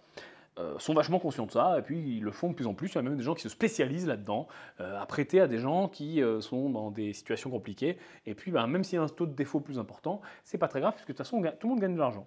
euh, 0.57 0.79
sont 0.79 0.93
vachement 0.93 1.19
conscients 1.19 1.45
de 1.45 1.51
ça, 1.51 1.77
et 1.77 1.81
puis 1.81 1.99
ils 2.17 2.23
le 2.23 2.31
font 2.31 2.49
de 2.49 2.53
plus 2.53 2.65
en 2.65 2.73
plus. 2.73 2.87
Il 2.87 2.95
y 2.95 2.97
a 2.99 3.01
même 3.01 3.17
des 3.17 3.23
gens 3.23 3.33
qui 3.33 3.41
se 3.41 3.49
spécialisent 3.49 4.07
là-dedans, 4.07 4.47
euh, 4.79 5.01
à 5.01 5.05
prêter 5.05 5.41
à 5.41 5.47
des 5.47 5.57
gens 5.57 5.89
qui 5.89 6.23
euh, 6.23 6.39
sont 6.39 6.69
dans 6.69 6.91
des 6.91 7.11
situations 7.11 7.49
compliquées. 7.49 7.97
Et 8.25 8.35
puis, 8.35 8.51
ben, 8.51 8.65
même 8.65 8.85
s'il 8.85 8.95
y 8.95 8.99
a 8.99 9.03
un 9.03 9.09
taux 9.09 9.25
de 9.25 9.33
défaut 9.33 9.59
plus 9.59 9.79
important, 9.79 10.21
c'est 10.45 10.57
pas 10.57 10.69
très 10.69 10.79
grave, 10.79 10.93
puisque 10.93 11.09
de 11.09 11.13
toute 11.13 11.17
façon, 11.17 11.41
tout 11.59 11.67
le 11.67 11.73
monde 11.73 11.81
gagne 11.81 11.93
de 11.93 11.99
l'argent. 11.99 12.25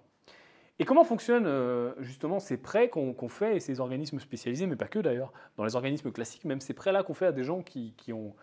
Et 0.77 0.85
comment 0.85 1.03
fonctionnent 1.03 1.93
justement 1.99 2.39
ces 2.39 2.55
prêts 2.55 2.87
qu'on 2.87 3.27
fait 3.27 3.57
et 3.57 3.59
ces 3.59 3.81
organismes 3.81 4.19
spécialisés, 4.19 4.65
mais 4.65 4.77
pas 4.77 4.87
que 4.87 4.99
d'ailleurs, 4.99 5.33
dans 5.57 5.65
les 5.65 5.75
organismes 5.75 6.09
classiques, 6.09 6.45
même 6.45 6.61
ces 6.61 6.73
prêts-là 6.73 7.03
qu'on 7.03 7.13
fait 7.13 7.25
à 7.25 7.31
des 7.33 7.43
gens 7.43 7.61
qui, 7.61 7.93
ont, 8.13 8.33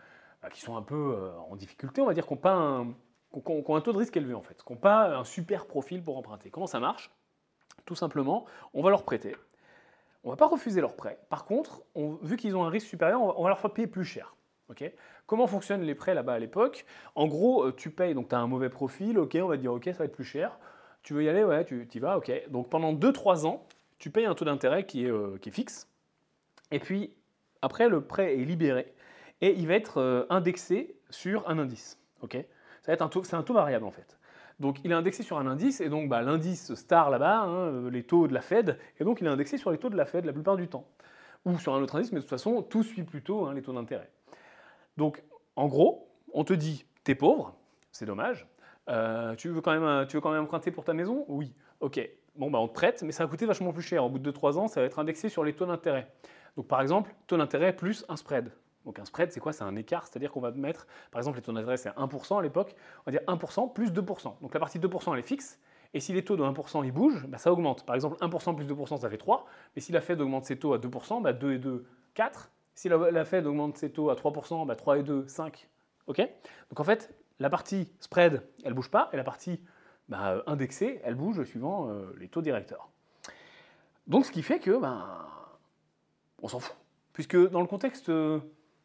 qui 0.52 0.60
sont 0.60 0.76
un 0.76 0.82
peu 0.82 1.16
en 1.48 1.56
difficulté, 1.56 2.02
on 2.02 2.06
va 2.06 2.12
dire, 2.12 2.26
qui 2.26 2.36
pas 2.36 2.52
un, 2.52 2.88
ont 3.32 3.76
un 3.76 3.80
taux 3.80 3.92
de 3.92 3.98
risque 3.98 4.16
élevé 4.18 4.34
en 4.34 4.42
fait, 4.42 4.62
qui 4.62 4.70
n'ont 4.70 4.78
pas 4.78 5.16
un 5.16 5.24
super 5.24 5.66
profil 5.66 6.02
pour 6.02 6.18
emprunter. 6.18 6.50
Comment 6.50 6.66
ça 6.66 6.78
marche? 6.78 7.10
Tout 7.86 7.94
simplement, 7.94 8.44
on 8.74 8.82
va 8.82 8.90
leur 8.90 9.04
prêter 9.04 9.34
on 10.26 10.30
va 10.30 10.36
pas 10.36 10.48
refuser 10.48 10.80
leur 10.80 10.96
prêt. 10.96 11.18
Par 11.30 11.44
contre, 11.44 11.84
vu 11.94 12.36
qu'ils 12.36 12.56
ont 12.56 12.64
un 12.64 12.68
risque 12.68 12.88
supérieur, 12.88 13.22
on 13.22 13.42
va, 13.42 13.48
leur 13.48 13.60
faire 13.60 13.72
payer 13.72 13.86
plus 13.86 14.04
cher. 14.04 14.34
Comment 15.26 15.46
fonctionnent 15.46 15.82
les 15.82 15.94
prêts 15.94 16.14
là-bas 16.14 16.34
à 16.34 16.38
l'époque? 16.40 16.84
En 17.14 17.28
gros, 17.28 17.64
euh, 17.64 17.72
tu 17.72 17.90
payes, 17.90 18.14
donc 18.14 18.28
tu 18.28 18.34
as 18.34 18.38
un 18.38 18.48
mauvais 18.48 18.68
profil, 18.68 19.18
ok, 19.18 19.38
on 19.40 19.46
va 19.46 19.56
te 19.56 19.60
dire 19.60 19.72
ok, 19.72 19.84
ça 19.84 19.98
va 19.98 20.04
être 20.06 20.12
plus 20.12 20.24
cher. 20.24 20.58
Tu 21.04 21.14
veux 21.14 21.22
y 21.22 21.28
aller, 21.28 21.44
ouais, 21.44 21.64
tu 21.64 21.88
y 21.92 21.98
vas, 22.00 22.18
ok. 22.18 22.50
Donc 22.50 22.68
pendant 22.68 22.92
2-3 22.92 23.46
ans, 23.46 23.66
tu 23.98 24.10
payes 24.10 24.26
un 24.26 24.34
taux 24.34 24.44
d'intérêt 24.44 24.84
qui, 24.84 25.06
est, 25.06 25.10
euh, 25.10 25.38
qui 25.40 25.50
est 25.50 25.52
fixe. 25.52 25.88
Et 26.72 26.80
puis, 26.80 27.14
après, 27.62 27.88
le 27.88 28.00
prêt 28.00 28.34
est 28.34 28.44
libéré 28.44 28.92
et 29.40 29.52
il 29.52 29.68
va 29.68 29.74
être 29.74 29.98
euh, 29.98 30.26
indexé 30.28 30.96
sur 31.10 31.48
un 31.48 31.60
indice. 31.60 32.00
ok? 32.22 32.36
Ça 32.82 32.92
un 32.98 33.08
taux, 33.08 33.22
c'est 33.22 33.36
un 33.36 33.42
taux 33.42 33.54
variable 33.54 33.84
en 33.84 33.90
fait. 33.90 34.18
Donc 34.58 34.78
il 34.84 34.90
est 34.90 34.94
indexé 34.94 35.22
sur 35.22 35.38
un 35.38 35.46
indice, 35.46 35.80
et 35.80 35.88
donc 35.88 36.08
bah, 36.08 36.22
l'indice 36.22 36.74
star 36.74 37.10
là-bas, 37.10 37.40
hein, 37.40 37.68
euh, 37.68 37.90
les 37.90 38.04
taux 38.04 38.26
de 38.26 38.34
la 38.34 38.40
Fed, 38.40 38.78
et 38.98 39.04
donc 39.04 39.20
il 39.20 39.26
est 39.26 39.30
indexé 39.30 39.58
sur 39.58 39.70
les 39.70 39.78
taux 39.78 39.90
de 39.90 39.96
la 39.96 40.06
Fed 40.06 40.24
la 40.24 40.32
plupart 40.32 40.56
du 40.56 40.68
temps. 40.68 40.86
Ou 41.44 41.58
sur 41.58 41.74
un 41.74 41.82
autre 41.82 41.96
indice, 41.96 42.12
mais 42.12 42.18
de 42.18 42.22
toute 42.22 42.30
façon, 42.30 42.62
tout 42.62 42.82
suit 42.82 43.02
plutôt 43.02 43.46
hein, 43.46 43.54
les 43.54 43.62
taux 43.62 43.72
d'intérêt. 43.72 44.10
Donc 44.96 45.22
en 45.56 45.66
gros, 45.66 46.08
on 46.32 46.44
te 46.44 46.54
dit, 46.54 46.86
t'es 47.04 47.14
pauvre, 47.14 47.54
c'est 47.92 48.06
dommage, 48.06 48.46
euh, 48.88 49.34
tu, 49.34 49.48
veux 49.48 49.60
quand 49.60 49.72
même, 49.72 49.84
euh, 49.84 50.06
tu 50.06 50.16
emprunter 50.18 50.70
pour 50.70 50.84
ta 50.84 50.94
maison? 50.94 51.24
Oui, 51.28 51.52
ok. 51.80 52.00
Bon, 52.36 52.50
bah 52.50 52.58
on 52.58 52.68
te 52.68 52.74
prête, 52.74 53.02
mais 53.02 53.12
ça 53.12 53.24
va 53.24 53.30
coûter 53.30 53.46
vachement 53.46 53.72
plus 53.72 53.82
cher. 53.82 54.04
Au 54.04 54.10
bout 54.10 54.18
de 54.18 54.30
2-3 54.30 54.58
ans, 54.58 54.68
ça 54.68 54.80
va 54.80 54.86
être 54.86 54.98
indexé 54.98 55.28
sur 55.28 55.42
les 55.42 55.54
taux 55.54 55.66
d'intérêt. 55.66 56.12
Donc 56.56 56.68
par 56.68 56.80
exemple, 56.80 57.14
taux 57.26 57.36
d'intérêt 57.36 57.74
plus 57.74 58.04
un 58.08 58.16
spread. 58.16 58.50
Donc 58.86 58.98
un 59.00 59.04
spread, 59.04 59.32
c'est 59.32 59.40
quoi? 59.40 59.52
C'est 59.52 59.64
un 59.64 59.76
écart, 59.76 60.06
c'est-à-dire 60.06 60.30
qu'on 60.30 60.40
va 60.40 60.52
mettre, 60.52 60.86
par 61.10 61.18
exemple, 61.18 61.36
les 61.36 61.42
taux 61.42 61.52
d'intérêt, 61.52 61.76
c'est 61.76 61.90
1% 61.90 62.38
à 62.38 62.42
l'époque, 62.42 62.74
on 63.04 63.10
va 63.10 63.18
dire 63.18 63.26
1% 63.26 63.72
plus 63.72 63.90
2%. 63.90 64.40
Donc 64.40 64.54
la 64.54 64.60
partie 64.60 64.78
2%, 64.78 65.12
elle 65.12 65.18
est 65.18 65.22
fixe, 65.22 65.58
et 65.92 66.00
si 66.00 66.12
les 66.12 66.24
taux 66.24 66.36
de 66.36 66.42
1% 66.42 66.84
ils 66.84 66.92
bougent, 66.92 67.26
bah, 67.26 67.38
ça 67.38 67.52
augmente. 67.52 67.84
Par 67.84 67.94
exemple, 67.94 68.16
1% 68.20 68.54
plus 68.54 68.66
2%, 68.66 69.00
ça 69.00 69.10
fait 69.10 69.18
3, 69.18 69.46
mais 69.74 69.82
si 69.82 69.92
la 69.92 70.00
Fed 70.00 70.20
augmente 70.20 70.44
ses 70.44 70.58
taux 70.58 70.72
à 70.72 70.78
2%, 70.78 71.20
bah, 71.20 71.32
2 71.32 71.52
et 71.54 71.58
2, 71.58 71.84
4. 72.14 72.50
Si 72.74 72.88
la, 72.88 73.24
Fed 73.24 73.46
augmente 73.46 73.76
ses 73.76 73.90
taux 73.90 74.10
à 74.10 74.14
3%, 74.14 74.66
bah, 74.66 74.76
3 74.76 74.98
et 74.98 75.02
2, 75.02 75.26
5. 75.26 75.68
Ok? 76.06 76.18
Donc 76.18 76.80
en 76.80 76.84
fait, 76.84 77.14
la 77.40 77.50
partie 77.50 77.90
spread, 77.98 78.42
elle 78.64 78.74
bouge 78.74 78.90
pas, 78.90 79.08
et 79.12 79.16
la 79.16 79.24
partie 79.24 79.60
bah, 80.08 80.42
indexée, 80.46 81.00
elle 81.02 81.14
bouge 81.14 81.42
suivant 81.44 81.88
euh, 81.88 82.14
les 82.18 82.28
taux 82.28 82.42
directeurs. 82.42 82.88
Donc 84.06 84.26
ce 84.26 84.30
qui 84.30 84.42
fait 84.42 84.60
que, 84.60 84.78
ben, 84.78 85.26
on 86.42 86.48
s'en 86.48 86.60
fout. 86.60 86.76
Puisque 87.12 87.36
dans 87.50 87.62
le 87.62 87.66
contexte 87.66 88.10
euh, 88.10 88.38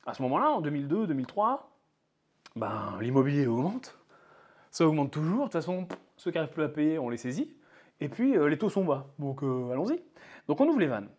à 0.06 0.14
ce 0.14 0.22
moment-là, 0.24 0.50
en 0.52 0.62
2002, 0.62 1.08
2003, 1.08 1.72
ben, 2.56 2.98
l'immobilier 3.02 3.48
augmente. 3.48 3.98
Ça 4.72 4.88
augmente 4.88 5.12
toujours. 5.12 5.40
De 5.40 5.44
toute 5.44 5.54
façon, 5.54 5.88
ceux 6.18 6.32
qui 6.32 6.38
n'arrivent 6.38 6.54
plus 6.54 6.64
à 6.64 6.70
payer, 6.70 7.00
on 7.00 7.10
les 7.10 7.18
saisit. 7.18 7.56
Et 8.00 8.10
puis, 8.10 8.36
euh, 8.36 8.48
les 8.48 8.58
taux 8.58 8.70
sont 8.70 8.84
bas. 8.84 9.08
Donc, 9.20 9.44
euh, 9.44 9.72
allons-y. 9.72 10.02
Donc, 10.48 10.60
on 10.60 10.68
ouvre 10.68 10.80
les 10.80 10.88
vannes. 10.88 11.10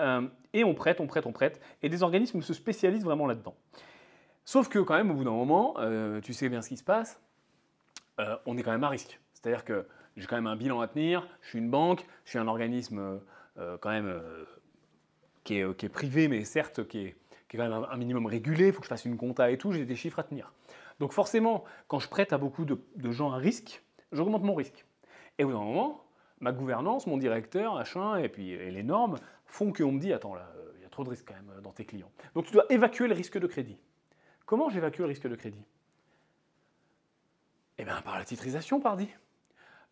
Euh, 0.00 0.26
et 0.52 0.64
on 0.64 0.74
prête, 0.74 1.00
on 1.00 1.06
prête, 1.06 1.26
on 1.26 1.32
prête. 1.32 1.60
Et 1.82 1.88
des 1.88 2.02
organismes 2.02 2.42
se 2.42 2.52
spécialisent 2.52 3.04
vraiment 3.04 3.26
là-dedans. 3.26 3.54
Sauf 4.44 4.68
que, 4.68 4.78
quand 4.78 4.96
même, 4.96 5.10
au 5.10 5.14
bout 5.14 5.24
d'un 5.24 5.30
moment, 5.30 5.74
tu 6.22 6.32
sais 6.32 6.48
bien 6.48 6.62
ce 6.62 6.68
qui 6.68 6.76
se 6.76 6.84
passe, 6.84 7.20
on 8.46 8.56
est 8.56 8.62
quand 8.62 8.70
même 8.70 8.84
à 8.84 8.88
risque. 8.88 9.20
C'est-à-dire 9.34 9.64
que 9.64 9.86
j'ai 10.16 10.26
quand 10.26 10.36
même 10.36 10.46
un 10.46 10.54
bilan 10.54 10.80
à 10.80 10.86
tenir, 10.86 11.26
je 11.42 11.48
suis 11.48 11.58
une 11.58 11.68
banque, 11.68 12.06
je 12.24 12.30
suis 12.30 12.38
un 12.38 12.46
organisme 12.46 13.20
quand 13.56 13.90
même 13.90 14.22
qui 15.42 15.58
est, 15.58 15.76
qui, 15.76 15.86
est, 15.86 15.88
privé, 15.88 16.28
mais 16.28 16.44
certes 16.44 16.86
qui 16.86 16.98
est, 17.00 17.16
quand 17.56 17.68
même 17.68 17.86
un 17.90 17.96
minimum 17.96 18.26
régulé, 18.26 18.68
il 18.68 18.72
faut 18.72 18.80
que 18.80 18.86
je 18.86 18.88
fasse 18.88 19.04
une 19.04 19.16
compta 19.16 19.50
et 19.50 19.58
tout, 19.58 19.72
j'ai 19.72 19.84
des 19.84 19.96
chiffres 19.96 20.18
à 20.18 20.22
tenir. 20.22 20.52
Donc 21.00 21.12
forcément, 21.12 21.64
quand 21.88 21.98
je 21.98 22.08
prête 22.08 22.32
à 22.32 22.38
beaucoup 22.38 22.64
de, 22.64 22.78
gens 23.10 23.32
à 23.32 23.36
risque, 23.36 23.82
j'augmente 24.12 24.42
mon 24.42 24.54
risque. 24.54 24.86
Et 25.38 25.44
au 25.44 25.48
bout 25.48 25.52
d'un 25.54 25.60
moment, 25.64 26.04
ma 26.40 26.52
gouvernance, 26.52 27.06
mon 27.06 27.18
directeur, 27.18 27.74
machin, 27.74 28.16
et 28.16 28.28
puis 28.28 28.56
les 28.56 28.82
normes 28.82 29.16
font 29.44 29.72
qu'on 29.72 29.92
me 29.92 30.00
dit, 30.00 30.12
attends 30.12 30.34
là, 30.34 30.50
il 30.76 30.82
y 30.82 30.86
a 30.86 30.88
trop 30.88 31.04
de 31.04 31.10
risques 31.10 31.26
quand 31.28 31.34
même 31.34 31.50
euh, 31.56 31.60
dans 31.60 31.72
tes 31.72 31.84
clients. 31.84 32.10
Donc 32.34 32.46
tu 32.46 32.52
dois 32.52 32.64
évacuer 32.70 33.08
le 33.08 33.14
risque 33.14 33.38
de 33.38 33.46
crédit. 33.46 33.78
Comment 34.46 34.68
j'évacue 34.70 35.00
le 35.00 35.06
risque 35.06 35.28
de 35.28 35.36
crédit? 35.36 35.64
Eh 37.78 37.84
bien 37.84 38.00
par 38.02 38.18
la 38.18 38.24
titrisation, 38.24 38.80
pardi. 38.80 39.08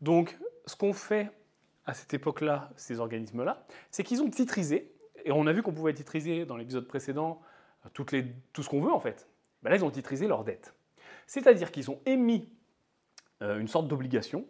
Donc 0.01 0.39
ce 0.67 0.77
qu'on 0.77 0.93
fait 0.93 1.31
à 1.87 1.93
cette 1.93 2.15
époque-là, 2.15 2.71
ces 2.77 3.01
organismes-là, 3.01 3.67
c'est 3.91 4.05
qu'ils 4.05 4.23
ont 4.23 4.31
titrisé, 4.31 4.91
et 5.25 5.33
on 5.33 5.47
a 5.47 5.53
vu 5.53 5.63
qu'on 5.63 5.73
pouvait 5.73 5.93
titriser 5.93 6.47
dans 6.47 6.57
l'épisode 6.57 6.87
précédent 6.87 7.41
euh, 7.43 7.54
tout 7.93 8.63
ce 8.63 8.69
qu'on 8.69 8.81
veut 8.81 8.93
en 8.93 9.01
fait. 9.01 9.29
Ben 9.63 9.71
là, 9.71 9.77
ils 9.77 9.85
ont 9.85 9.91
titrisé 9.91 10.27
leurs 10.27 10.45
dettes. 10.45 10.75
C'est-à-dire 11.27 11.73
qu'ils 11.73 11.91
ont 11.91 12.01
émis 12.07 12.49
euh, 13.43 13.59
une 13.59 13.69
sorte 13.69 13.89
d'obligation, 13.89 14.47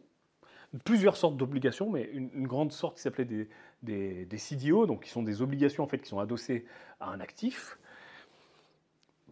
plusieurs 0.84 1.16
sortes 1.16 1.36
d'obligations, 1.36 1.90
mais 1.90 2.02
une, 2.02 2.46
grande 2.46 2.72
sorte 2.72 2.96
qui 2.96 3.02
s'appelait 3.02 3.48
des, 3.82 4.38
CDO, 4.38 4.86
donc 4.86 5.04
qui 5.04 5.10
sont 5.10 5.22
des 5.22 5.40
obligations 5.40 5.84
en 5.84 5.86
fait 5.86 5.98
qui 5.98 6.08
sont 6.08 6.18
adossées 6.18 6.66
à 7.00 7.10
un 7.10 7.20
actif. 7.20 7.78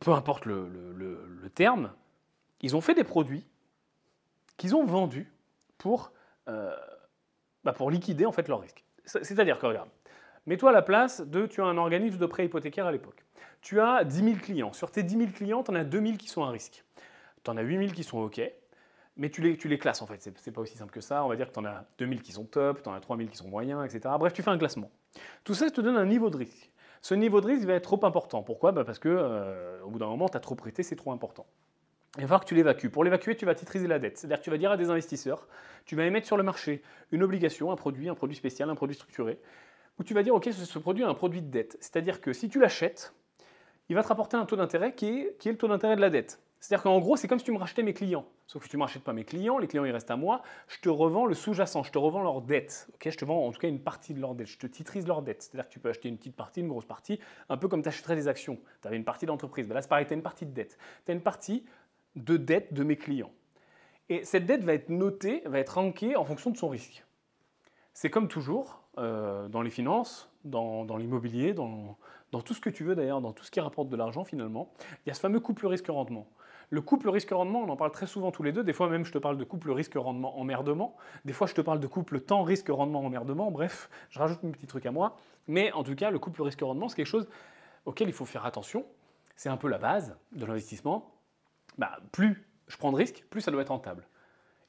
Peu 0.01 0.13
importe 0.13 0.47
le, 0.47 1.51
terme, 1.55 1.93
ils 2.61 2.77
ont 2.77 2.81
fait 2.81 2.95
des 2.95 3.05
produits 3.05 3.47
qu'ils 4.57 4.77
ont 4.77 4.85
vendus 4.85 5.33
pour, 5.79 6.13
euh, 6.49 6.75
bah 7.65 7.75
liquider 7.91 8.27
en 8.27 8.33
fait 8.33 8.49
leur 8.49 8.61
risque. 8.61 8.85
C'est-à-dire 9.05 9.59
que 9.59 9.67
regarde, 9.67 9.89
mets-toi 10.47 10.71
à 10.71 10.73
la 10.73 10.83
place 10.83 11.21
de 11.21 11.47
tu 11.47 11.61
as 11.61 11.65
un 11.65 11.79
organisme 11.79 12.19
de 12.19 12.27
prêt 12.27 12.45
hypothécaire 12.45 12.87
à 12.87 12.93
l'époque. 12.93 13.25
Tu 13.61 13.81
as 13.81 14.05
10 14.05 14.25
000 14.25 14.37
clients. 14.37 14.73
Sur 14.73 14.91
tes 14.91 15.03
10 15.03 15.17
000 15.17 15.31
clients, 15.31 15.63
tu 15.63 15.71
en 15.71 15.75
as 15.75 15.85
2 15.85 16.01
000 16.01 16.17
qui 16.17 16.29
sont 16.29 16.43
à 16.43 16.51
risque. 16.51 16.85
Tu 17.45 17.51
en 17.51 17.57
as 17.57 17.63
8 17.63 17.79
000 17.79 17.93
qui 17.93 18.05
sont 18.05 18.19
OK 18.19 18.41
mais 19.17 19.31
tu 19.31 19.43
les, 19.43 19.57
tu 19.57 19.69
les 19.69 19.79
classes 19.79 20.03
en 20.03 20.07
fait. 20.07 20.21
C'est, 20.21 20.47
n'est 20.47 20.53
pas 20.53 20.61
aussi 20.61 20.77
simple 20.77 20.93
que 20.93 21.01
ça. 21.01 21.25
On 21.25 21.29
va 21.29 21.37
dire 21.37 21.49
que 21.49 21.53
tu 21.53 21.61
en 21.61 21.65
as 21.65 21.85
2000 21.99 22.23
qui 22.23 22.33
sont 22.33 22.45
top, 22.45 22.83
tu 22.83 22.89
en 22.89 22.95
as 22.95 23.01
3000 23.01 23.29
qui 23.29 23.37
sont 23.37 23.49
moyens, 23.49 23.85
etc. 23.85 24.15
Bref, 24.19 24.33
tu 24.33 24.43
fais 24.43 24.51
un 24.51 24.59
classement. 24.59 24.91
Tout 25.45 25.55
ça, 25.55 25.67
ça 25.67 25.71
te 25.71 25.81
donne 25.81 25.97
un 25.97 26.07
niveau 26.07 26.31
de 26.31 26.39
risque. 26.39 26.71
Ce 27.03 27.15
niveau 27.15 27.41
de 27.41 27.47
risque 27.47 27.67
va 27.67 27.75
être 27.75 27.85
trop 27.85 28.05
important. 28.07 28.43
Pourquoi? 28.43 28.73
Bah 28.73 28.85
Parce 28.85 28.99
que 28.99 29.09
euh, 29.09 29.83
au 29.83 29.91
bout 29.91 29.99
d'un 29.99 30.07
moment, 30.07 30.29
tu 30.29 30.37
as 30.37 30.41
trop 30.41 30.55
prêté, 30.55 30.83
c'est 30.83 30.97
trop 30.97 31.13
important. 31.13 31.47
Il 32.17 32.23
va 32.23 32.29
falloir 32.29 32.41
que 32.43 32.49
tu 32.49 32.55
l'évacues. 32.55 32.91
Pour 32.91 33.05
l'évacuer, 33.05 33.37
tu 33.37 33.47
vas 33.47 33.55
titriser 33.55 33.87
la 33.87 33.99
dette. 33.99 34.19
C'est-à-dire 34.19 34.39
que 34.39 34.45
tu 34.45 34.51
vas 34.51 34.59
dire 34.59 34.71
à 34.71 34.77
des 34.77 34.91
investisseurs, 34.91 35.49
tu 35.85 35.97
vas 35.97 36.05
émettre 36.05 36.27
sur 36.27 36.37
le 36.37 36.43
marché 36.43 36.83
une 37.11 37.23
obligation, 37.23 37.73
un 37.73 37.77
produit, 37.77 38.09
un 38.09 38.15
produit 38.15 38.37
spécial, 38.37 38.71
un 38.71 38.75
produit 38.75 38.95
structuré, 38.95 39.39
où 39.99 40.05
tu 40.05 40.15
vas 40.15 40.23
dire, 40.23 40.35
OK, 40.35 40.49
ce, 40.53 40.79
produit 40.79 41.05
est 41.05 41.07
un 41.07 41.15
produit 41.15 41.43
de 41.43 41.51
dette. 41.51 41.77
C'est-à-dire 41.81 42.21
que 42.21 42.33
si 42.33 42.49
tu 42.49 42.59
l'achètes, 42.61 43.15
il 43.89 43.97
va 43.97 44.03
te 44.03 44.09
rapporter 44.09 44.37
un 44.37 44.47
taux 44.47 44.57
d'intérêt 44.57 44.95
qui 44.95 45.07
est, 45.07 45.39
qui 45.39 45.49
est 45.49 45.53
le 45.53 45.59
taux 45.59 45.69
d'intérêt 45.69 45.97
de 45.97 46.01
la 46.01 46.11
dette. 46.11 46.41
C'est-à-dire 46.63 46.85
qu'en 46.85 47.01
gros, 47.01 47.17
c'est 47.17 47.27
comme 47.27 47.41
si 47.41 47.45
tu 47.45 47.51
me 47.51 47.59
rachetais 47.59 47.83
mes 47.83 47.93
clients. 47.93 48.25
Sauf 48.47 48.63
que 48.63 48.69
tu 48.69 48.77
ne 48.77 48.83
m'achètes 48.83 49.03
pas 49.03 49.13
mes 49.13 49.25
clients, 49.25 49.59
les 49.59 49.67
clients 49.67 49.85
ils 49.85 49.91
restent 49.91 50.13
à 50.13 50.17
moi, 50.17 50.43
je 50.69 50.79
te 50.79 50.89
revends 50.89 51.27
le 51.27 51.35
sous-jacent, 51.35 51.83
je 51.83 51.91
te 51.91 51.99
revends 51.99 52.23
leur 52.23 52.41
dette. 52.41 52.89
Ok, 52.95 53.11
je 53.11 53.17
te 53.17 53.25
vends 53.25 53.47
en 53.47 53.51
tout 53.51 53.59
cas 53.59 53.67
une 53.67 53.81
partie 53.81 54.15
de 54.15 54.21
leur 54.21 54.37
dette, 54.37 54.47
je 54.47 54.59
te 54.59 54.69
titrise 54.69 55.07
leur 55.09 55.23
dette. 55.23 55.43
C'est-à-dire 55.43 55.69
que 55.69 55.73
tu 55.73 55.81
peux 55.81 55.89
acheter 55.89 56.09
une 56.09 56.17
petite 56.17 56.37
partie, 56.37 56.61
une 56.61 56.69
grosse 56.69 56.85
partie, 56.85 57.19
un 57.49 57.57
peu 57.57 57.67
comme 57.67 57.83
tu 57.83 57.89
achèterais 57.89 58.15
des 58.15 58.29
actions. 58.29 58.61
Tu 58.81 58.87
avais 58.87 58.97
une 58.97 59.05
partie 59.05 59.27
d'entreprise, 59.27 59.67
ben 59.67 59.75
là 59.75 59.83
c'est 59.83 59.89
pareil, 59.89 60.07
tu 60.07 60.13
as 60.13 60.17
une 60.17 60.23
partie 60.23 60.47
de 60.47 60.53
dette. 60.53 60.79
Tu 61.05 61.11
as 61.11 61.15
une 61.15 61.21
partie 61.21 61.65
de 62.15 62.37
dette 62.37 62.73
de 62.73 62.85
mes 62.85 62.97
clients. 62.97 63.33
Et 64.09 64.25
cette 64.25 64.47
dette 64.47 64.63
va 64.63 64.75
être 64.75 64.89
notée, 64.89 65.43
va 65.47 65.59
être 65.59 65.75
rankée 65.75 66.15
en 66.15 66.25
fonction 66.25 66.51
de 66.51 66.57
son 66.57 66.69
risque. 66.69 67.05
C'est 67.95 68.11
comme 68.11 68.29
toujours 68.29 68.82
euh, 68.99 69.49
dans 69.49 69.63
les 69.63 69.71
finances, 69.71 70.31
dans, 70.45 70.85
l'immobilier, 70.97 71.55
dans, 71.55 71.97
tout 72.45 72.55
ce 72.55 72.61
que 72.61 72.71
tu 72.71 72.85
veux 72.85 72.95
d'ailleurs, 72.95 73.21
dans 73.21 73.33
tout 73.33 73.45
ce 73.45 73.51
qui 73.51 73.61
rapporte 73.61 73.89
de 73.89 73.97
l'argent 73.97 74.25
finalement, 74.25 74.73
il 75.05 75.09
y 75.09 75.11
a 75.11 75.15
ce 75.15 75.21
fameux 75.21 75.41
couple 75.41 75.67
risque-rendement. 75.67 76.27
Le 76.71 76.81
couple 76.81 77.11
risque-rendement, 77.11 77.61
on 77.61 77.69
en 77.69 77.77
parle 77.77 77.91
très 77.91 78.07
souvent 78.07 78.31
tous 78.31 78.43
les 78.43 78.53
deux. 78.53 78.65
Des 78.65 78.73
fois 78.73 78.89
même, 78.89 79.05
je 79.05 79.13
te 79.13 79.19
parle 79.19 79.37
de 79.37 79.45
couple 79.45 79.71
risque-rendement-emmerdement. 79.71 80.97
Des 81.27 81.35
fois, 81.35 81.47
je 81.47 81.53
te 81.53 81.61
parle 81.61 81.81
de 81.81 81.87
couple 81.87 82.21
temps 82.21 82.45
risque-rendement-emmerdement. 82.45 83.51
Bref, 83.51 83.91
je 84.09 84.19
rajoute 84.19 84.43
un 84.43 84.51
petit 84.51 84.67
truc 84.67 84.87
à 84.87 84.91
moi. 84.91 85.19
Mais 85.49 85.71
en 85.73 85.85
tout 85.85 85.95
cas, 85.95 86.11
le 86.11 86.19
couple 86.19 86.41
risque-rendement, 86.41 86.89
c'est 86.89 86.97
quelque 86.97 87.07
chose 87.07 87.29
auquel 87.85 88.09
il 88.09 88.15
faut 88.15 88.25
faire 88.25 88.47
attention. 88.47 88.87
C'est 89.37 89.51
un 89.51 89.59
peu 89.59 89.69
la 89.69 89.77
base 89.77 90.17
de 90.33 90.47
l'investissement. 90.47 91.13
Bah, 91.77 91.99
plus 92.11 92.49
je 92.69 92.79
prends 92.79 92.91
de 92.91 92.97
risques, 92.97 93.25
plus 93.29 93.43
ça 93.43 93.51
doit 93.51 93.63
être 93.63 93.69
rentable. 93.69 94.07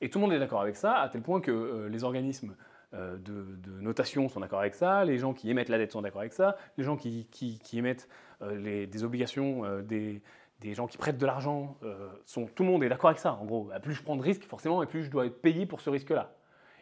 Et 0.01 0.09
tout 0.09 0.19
le 0.19 0.23
monde 0.23 0.33
est 0.33 0.39
d'accord 0.39 0.61
avec 0.61 0.75
ça, 0.75 0.95
à 0.95 1.07
tel 1.07 1.21
point 1.21 1.39
que 1.39 1.51
euh, 1.51 1.89
les 1.89 2.03
organismes 2.03 2.55
euh, 2.93 3.17
de, 3.17 3.81
notation 3.81 4.29
sont 4.29 4.39
d'accord 4.39 4.59
avec 4.59 4.75
ça, 4.75 5.03
les 5.05 5.17
gens 5.17 5.33
qui 5.33 5.49
émettent 5.49 5.69
la 5.69 5.77
dette 5.77 5.91
sont 5.91 6.01
d'accord 6.01 6.21
avec 6.21 6.33
ça, 6.33 6.57
les 6.77 6.83
gens 6.83 6.95
qui, 6.95 7.27
émettent 7.73 8.07
euh, 8.41 8.85
des 8.85 9.03
obligations, 9.03 9.81
des, 9.81 10.21
des 10.63 10.73
gens 10.73 10.87
qui 10.87 10.97
prêtent 10.97 11.17
de 11.17 11.25
l'argent, 11.25 11.77
euh, 11.83 12.09
sont, 12.25 12.45
tout 12.45 12.63
le 12.63 12.69
monde 12.69 12.83
est 12.83 12.89
d'accord 12.89 13.09
avec 13.09 13.19
ça. 13.19 13.33
En 13.33 13.45
gros, 13.45 13.65
bah, 13.65 13.79
plus 13.79 13.93
je 13.93 14.01
prends 14.01 14.15
de 14.15 14.21
risques, 14.21 14.45
forcément, 14.45 14.81
et 14.81 14.85
plus 14.85 15.03
je 15.03 15.11
dois 15.11 15.25
être 15.25 15.41
payé 15.41 15.65
pour 15.65 15.81
ce 15.81 15.89
risque-là. 15.89 16.33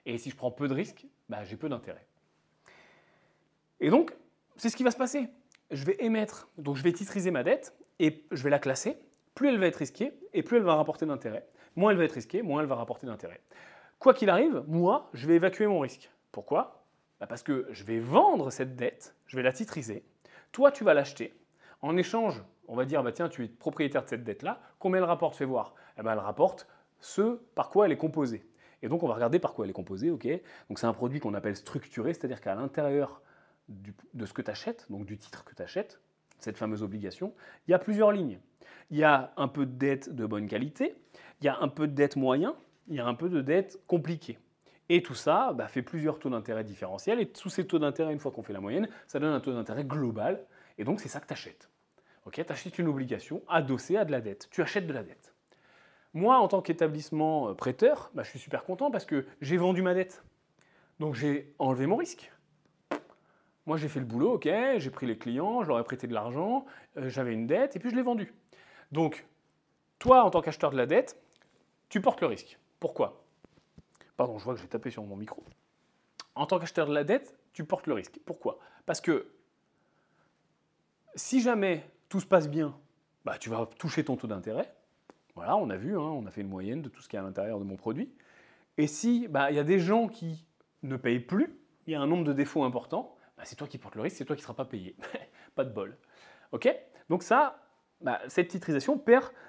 Et 0.06 0.18
si 0.18 0.30
je 0.30 0.36
prends 0.36 0.52
peu 0.52 0.68
de 0.68 0.74
risques, 0.74 1.08
bah, 1.30 1.44
j'ai 1.44 1.58
peu 1.58 1.68
d'intérêt. 1.68 2.06
Et 3.80 3.90
donc, 3.90 4.14
c'est 4.56 4.70
ce 4.70 4.78
qui 4.78 4.84
va 4.84 4.92
se 4.92 4.98
passer. 4.98 5.28
Je 5.72 5.84
vais 5.84 5.96
émettre, 6.00 6.48
donc 6.58 6.76
je 6.76 6.84
vais 6.84 6.94
titriser 6.94 7.32
ma 7.32 7.44
dette, 7.44 7.74
et 8.00 8.24
je 8.32 8.44
vais 8.44 8.52
la 8.52 8.60
classer. 8.60 8.98
Plus 9.34 9.50
elle 9.50 9.58
va 9.58 9.66
être 9.66 9.78
risquée, 9.78 10.14
et 10.34 10.44
plus 10.44 10.58
elle 10.58 10.64
va 10.64 10.76
rapporter 10.76 11.08
d'intérêt. 11.08 11.48
Moins 11.76 11.92
elle 11.92 11.98
va 11.98 12.04
être 12.04 12.12
risquée, 12.12 12.44
moins 12.44 12.62
elle 12.62 12.68
va 12.68 12.76
rapporter 12.76 13.08
d'intérêt. 13.08 13.42
Quoi 14.02 14.16
qu'il 14.16 14.32
arrive, 14.32 14.64
moi, 14.68 15.12
je 15.14 15.28
vais 15.28 15.36
évacuer 15.36 15.68
mon 15.68 15.80
risque. 15.80 16.10
Pourquoi? 16.32 16.88
Bah, 17.20 17.28
Parce 17.28 17.44
que 17.44 17.68
je 17.70 17.84
vais 17.84 18.00
vendre 18.00 18.50
cette 18.50 18.76
dette, 18.76 19.14
je 19.28 19.38
vais 19.38 19.44
la 19.44 19.54
titriser. 19.54 20.04
Toi, 20.52 20.72
tu 20.72 20.84
vas 20.84 20.96
l'acheter. 20.96 21.40
En 21.84 21.96
échange, 21.96 22.44
on 22.68 22.76
va 22.76 22.86
dire, 22.86 23.04
bah, 23.04 23.12
tiens, 23.12 23.30
tu 23.30 23.44
es 23.44 23.48
propriétaire 23.48 24.04
de 24.04 24.10
cette 24.10 24.24
dette-là, 24.24 24.60
combien 24.80 24.98
elle 25.02 25.06
rapporte 25.06 25.36
Fais 25.36 25.46
voir. 25.46 25.76
Eh 26.00 26.02
ben, 26.02 26.14
elle 26.14 26.18
rapporte 26.18 26.68
ce 27.00 27.40
par 27.54 27.70
quoi 27.70 27.86
elle 27.86 27.92
est 27.92 27.98
composée. 27.98 28.44
Et 28.82 28.90
donc, 28.90 29.04
on 29.04 29.08
va 29.08 29.14
regarder 29.14 29.38
par 29.38 29.54
quoi 29.54 29.66
elle 29.66 29.70
est 29.70 29.74
composée. 29.74 30.10
ok? 30.10 30.28
Donc, 30.68 30.80
c'est 30.80 30.88
un 30.88 30.94
produit 30.94 31.20
qu'on 31.20 31.36
appelle 31.36 31.56
structuré, 31.56 32.16
c'est-à-dire 32.16 32.42
qu'à 32.42 32.56
l'intérieur 32.56 33.22
de 33.70 34.26
ce 34.26 34.34
que 34.34 34.42
tu 34.42 34.50
achètes, 34.50 34.88
donc 34.90 35.06
du 35.06 35.20
titre 35.20 35.44
que 35.44 35.54
tu 35.54 35.62
achètes, 35.62 36.02
cette 36.40 36.58
fameuse 36.58 36.82
obligation, 36.82 37.36
il 37.68 37.72
y 37.72 37.76
a 37.76 37.80
plusieurs 37.80 38.12
lignes. 38.12 38.40
Il 38.90 38.98
y 38.98 39.04
a 39.04 39.32
un 39.38 39.48
peu 39.48 39.68
de 39.68 39.78
dette 39.78 40.10
de 40.10 40.26
bonne 40.26 40.48
qualité, 40.48 40.96
il 41.40 41.46
y 41.46 41.50
a 41.50 41.60
un 41.60 41.68
peu 41.68 41.88
de 41.88 41.94
dette 41.94 42.16
moyen, 42.16 42.56
il 42.92 42.98
y 42.98 43.00
a 43.00 43.08
un 43.08 43.16
peu 43.16 43.30
de 43.30 43.42
dette 43.42 43.80
compliquée. 43.88 44.38
Et 44.90 45.02
tout 45.02 45.16
ça 45.16 45.54
bah, 45.54 45.68
fait 45.68 45.82
plusieurs 45.82 46.20
taux 46.20 46.30
d'intérêt 46.30 46.64
différentiels. 46.64 47.20
Et 47.20 47.26
tous 47.26 47.50
ces 47.50 47.66
taux 47.66 47.80
d'intérêt, 47.80 48.14
une 48.14 48.20
fois 48.20 48.32
qu'on 48.32 48.44
fait 48.44 48.54
la 48.54 48.60
moyenne, 48.60 48.90
ça 49.08 49.20
donne 49.20 49.34
un 49.34 49.40
taux 49.40 49.54
d'intérêt 49.54 49.86
global. 49.86 50.46
Et 50.78 50.84
donc, 50.84 51.00
c'est 51.00 51.08
ça 51.08 51.20
que 51.20 51.28
tu 51.28 51.34
achètes. 51.34 51.70
Ok, 52.26 52.34
tu 52.46 52.52
achètes 52.52 52.78
une 52.78 52.88
obligation 52.88 53.42
adossée 53.48 53.98
à 53.98 54.06
de 54.06 54.12
la 54.12 54.22
dette. 54.22 54.50
Tu 54.52 54.62
achètes 54.62 54.86
de 54.86 54.94
la 54.94 55.04
dette. 55.04 55.34
Moi, 56.14 56.38
en 56.38 56.48
tant 56.50 56.62
qu'établissement 56.62 57.50
euh, 57.50 57.54
prêteur, 57.54 58.12
bah, 58.14 58.24
je 58.24 58.30
suis 58.30 58.40
super 58.40 58.66
content 58.66 58.92
parce 58.92 59.06
que 59.06 59.26
j'ai 59.40 59.58
vendu 59.58 59.82
ma 59.82 59.94
dette. 59.94 60.24
Donc 61.00 61.16
j'ai 61.16 61.54
enlevé 61.58 61.88
mon 61.88 61.96
risque. 61.96 62.32
Moi, 63.66 63.78
j'ai 63.78 63.88
fait 63.88 64.00
le 64.00 64.06
boulot, 64.06 64.34
ok, 64.34 64.50
j'ai 64.78 64.90
pris 64.90 65.06
les 65.06 65.18
clients, 65.18 65.64
je 65.64 65.70
leur 65.70 65.80
ai 65.80 65.84
prêté 65.84 66.08
de 66.08 66.14
l'argent, 66.14 66.66
euh, 66.98 67.10
j'avais 67.10 67.34
une 67.34 67.48
dette 67.48 67.76
et 67.76 67.80
puis 67.80 67.90
je 67.90 67.96
l'ai 67.96 68.02
vendue. 68.02 68.34
Donc, 68.92 69.26
toi, 70.00 70.24
en 70.24 70.32
tant 70.32 70.42
qu'acheteur 70.42 70.72
de 70.72 70.78
la 70.78 70.86
dette, 70.86 71.22
tu 71.88 72.02
portes 72.02 72.22
le 72.22 72.28
risque. 72.28 72.60
Pourquoi? 72.82 73.24
Pardon, 74.18 74.40
je 74.40 74.44
vois 74.44 74.56
que 74.56 74.60
j'ai 74.60 74.68
tapé 74.68 74.90
sur 74.90 75.04
mon 75.04 75.16
micro. 75.16 75.46
En 76.34 76.48
tant 76.48 76.60
qu'acheteur 76.60 76.88
de 76.88 76.94
la 76.94 77.04
dette, 77.04 77.38
tu 77.54 77.64
portes 77.64 77.86
le 77.86 77.94
risque. 77.94 78.20
Pourquoi? 78.26 78.58
Parce 78.88 79.00
que 79.00 79.32
si 81.14 81.42
jamais 81.42 81.86
tout 82.10 82.20
se 82.20 82.26
passe 82.26 82.50
bien, 82.50 82.76
bah, 83.24 83.38
tu 83.38 83.50
vas 83.50 83.68
toucher 83.78 84.04
ton 84.04 84.18
taux 84.18 84.26
d'intérêt. 84.26 84.74
Voilà, 85.36 85.56
on 85.58 85.70
a 85.70 85.78
vu, 85.78 85.96
hein, 85.96 86.02
on 86.02 86.26
a 86.26 86.32
fait 86.32 86.42
une 86.42 86.50
moyenne 86.50 86.82
de 86.82 86.90
tout 86.90 87.04
ce 87.04 87.08
qui 87.08 87.16
est 87.16 87.20
à 87.20 87.22
l'intérieur 87.22 87.60
de 87.60 87.64
mon 87.64 87.78
produit. 87.78 88.12
Et 88.78 88.88
si 88.88 89.28
bah, 89.28 89.52
il 89.52 89.58
y 89.58 89.60
a 89.60 89.64
des 89.64 89.80
gens 89.80 90.08
qui 90.08 90.44
ne 90.82 90.98
payent 90.98 91.20
plus, 91.20 91.56
il 91.86 91.94
y 91.94 91.96
a 91.96 92.02
un 92.02 92.08
nombre 92.08 92.24
de 92.24 92.34
défauts 92.34 92.64
importants, 92.64 93.16
bah, 93.38 93.44
c'est 93.46 93.56
toi 93.56 93.68
qui 93.68 93.78
portes 93.78 93.96
le 93.96 94.02
risque, 94.02 94.18
c'est 94.18 94.26
toi 94.26 94.36
qui 94.36 94.42
ne 94.42 94.46
seras 94.46 94.56
pas 94.56 94.66
payé. 94.66 94.96
pas 95.56 95.66
de 95.66 95.72
bol. 95.72 95.96
Ok? 96.52 96.68
Donc 97.10 97.22
ça, 97.22 97.62
cette 98.28 98.48
titrisation 98.48 99.00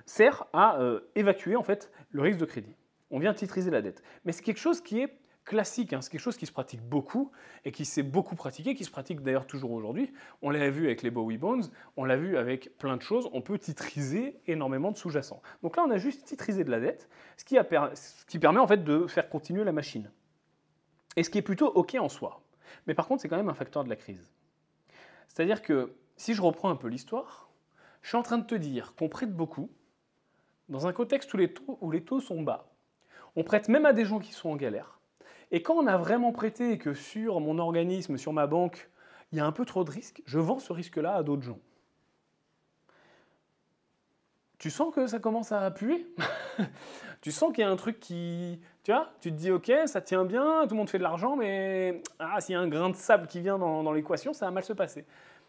sert 0.04 0.44
à 0.52 0.78
euh, 0.80 1.00
évacuer 1.14 1.56
en 1.56 1.62
fait 1.62 1.90
le 2.10 2.20
risque 2.20 2.38
de 2.38 2.44
crédit. 2.44 2.76
On 3.12 3.18
vient 3.18 3.34
titriser 3.34 3.70
la 3.70 3.82
dette. 3.82 4.02
Mais 4.24 4.32
c'est 4.32 4.42
quelque 4.42 4.58
chose 4.58 4.80
qui 4.80 5.00
est 5.00 5.22
classique, 5.44 5.92
hein. 5.92 6.00
c'est 6.00 6.10
quelque 6.10 6.20
chose 6.20 6.36
qui 6.36 6.46
se 6.46 6.52
pratique 6.52 6.82
beaucoup 6.82 7.30
et 7.64 7.72
qui 7.72 7.84
s'est 7.84 8.02
beaucoup 8.02 8.36
pratiqué, 8.36 8.74
qui 8.74 8.84
se 8.84 8.90
pratique 8.90 9.20
d'ailleurs 9.20 9.46
toujours 9.46 9.72
aujourd'hui. 9.72 10.12
On 10.40 10.50
l'a 10.50 10.70
vu 10.70 10.86
avec 10.86 11.02
les 11.02 11.10
Bowie 11.10 11.38
Bones, 11.38 11.64
on 11.96 12.04
l'a 12.04 12.16
vu 12.16 12.36
avec 12.36 12.78
plein 12.78 12.96
de 12.96 13.02
choses, 13.02 13.28
on 13.32 13.42
peut 13.42 13.58
titriser 13.58 14.40
énormément 14.46 14.92
de 14.92 14.96
sous-jacents. 14.96 15.42
Donc 15.62 15.76
là, 15.76 15.84
on 15.86 15.90
a 15.90 15.98
juste 15.98 16.24
titrisé 16.24 16.64
de 16.64 16.70
la 16.70 16.80
dette, 16.80 17.08
ce 17.36 17.44
qui, 17.44 18.38
permet 18.38 18.60
en 18.60 18.66
fait 18.66 18.84
de 18.84 19.06
faire 19.06 19.28
continuer 19.28 19.64
la 19.64 19.72
machine. 19.72 20.10
Et 21.16 21.22
ce 21.22 21.30
qui 21.30 21.38
est 21.38 21.42
plutôt 21.42 21.68
OK 21.68 21.96
en 21.96 22.08
soi. 22.08 22.42
Mais 22.86 22.94
par 22.94 23.06
contre, 23.06 23.22
c'est 23.22 23.28
quand 23.28 23.36
même 23.36 23.50
un 23.50 23.54
facteur 23.54 23.84
de 23.84 23.90
la 23.90 23.96
crise. 23.96 24.32
C'est-à-dire 25.28 25.60
que 25.62 25.94
si 26.16 26.34
je 26.34 26.42
reprends 26.42 26.70
un 26.70 26.76
peu 26.76 26.88
l'histoire, 26.88 27.50
je 28.00 28.08
suis 28.08 28.16
en 28.16 28.22
train 28.22 28.38
de 28.38 28.46
te 28.46 28.54
dire 28.54 28.94
qu'on 28.96 29.08
prête 29.08 29.34
beaucoup 29.34 29.70
dans 30.68 30.86
un 30.86 30.92
contexte 30.92 31.34
où 31.34 31.36
les 31.90 32.04
taux 32.04 32.20
sont 32.20 32.42
bas. 32.42 32.71
On 33.36 33.44
prête 33.44 33.68
même 33.68 33.86
à 33.86 33.92
des 33.92 34.04
gens 34.04 34.18
qui 34.18 34.32
sont 34.32 34.50
en 34.50 34.56
galère. 34.56 34.98
Et 35.50 35.62
quand 35.62 35.74
on 35.74 35.86
a 35.86 35.96
vraiment 35.96 36.32
prêté 36.32 36.78
que 36.78 36.94
sur 36.94 37.40
mon 37.40 37.58
organisme, 37.58 38.16
sur 38.16 38.32
ma 38.32 38.46
banque, 38.46 38.90
il 39.32 39.38
y 39.38 39.40
a 39.40 39.46
un 39.46 39.52
peu 39.52 39.64
trop 39.64 39.84
de 39.84 39.90
risques, 39.90 40.22
je 40.24 40.38
vends 40.38 40.58
ce 40.58 40.72
risque-là 40.72 41.14
à 41.14 41.22
d'autres 41.22 41.42
gens. 41.42 41.58
Tu 44.58 44.70
sens 44.70 44.94
que 44.94 45.06
ça 45.06 45.18
commence 45.18 45.50
à 45.52 45.70
puer? 45.70 46.06
Tu 47.20 47.30
sens 47.30 47.52
qu'il 47.52 47.62
y 47.62 47.64
a 47.64 47.70
un 47.70 47.76
truc 47.76 48.00
qui... 48.00 48.60
Tu 48.82 48.92
te 48.92 49.28
dis, 49.28 49.50
ok, 49.50 49.72
ça 49.86 50.00
tient 50.00 50.24
bien, 50.24 50.62
tout 50.64 50.70
le 50.70 50.76
monde 50.76 50.90
fait 50.90 50.98
de 50.98 51.04
l'argent, 51.04 51.36
mais 51.36 52.02
ah, 52.18 52.40
s'il 52.40 52.54
y 52.54 52.56
a 52.56 52.60
un 52.60 52.68
grain 52.68 52.90
de 52.90 52.96
sable 52.96 53.28
qui 53.28 53.40
vient 53.40 53.58
dans, 53.58 53.82
dans 53.84 53.92
l'équation, 53.92 54.32
ça 54.32 54.46
va 54.46 54.50
mal 54.50 54.64
se 54.64 54.72
passer. 54.72 55.04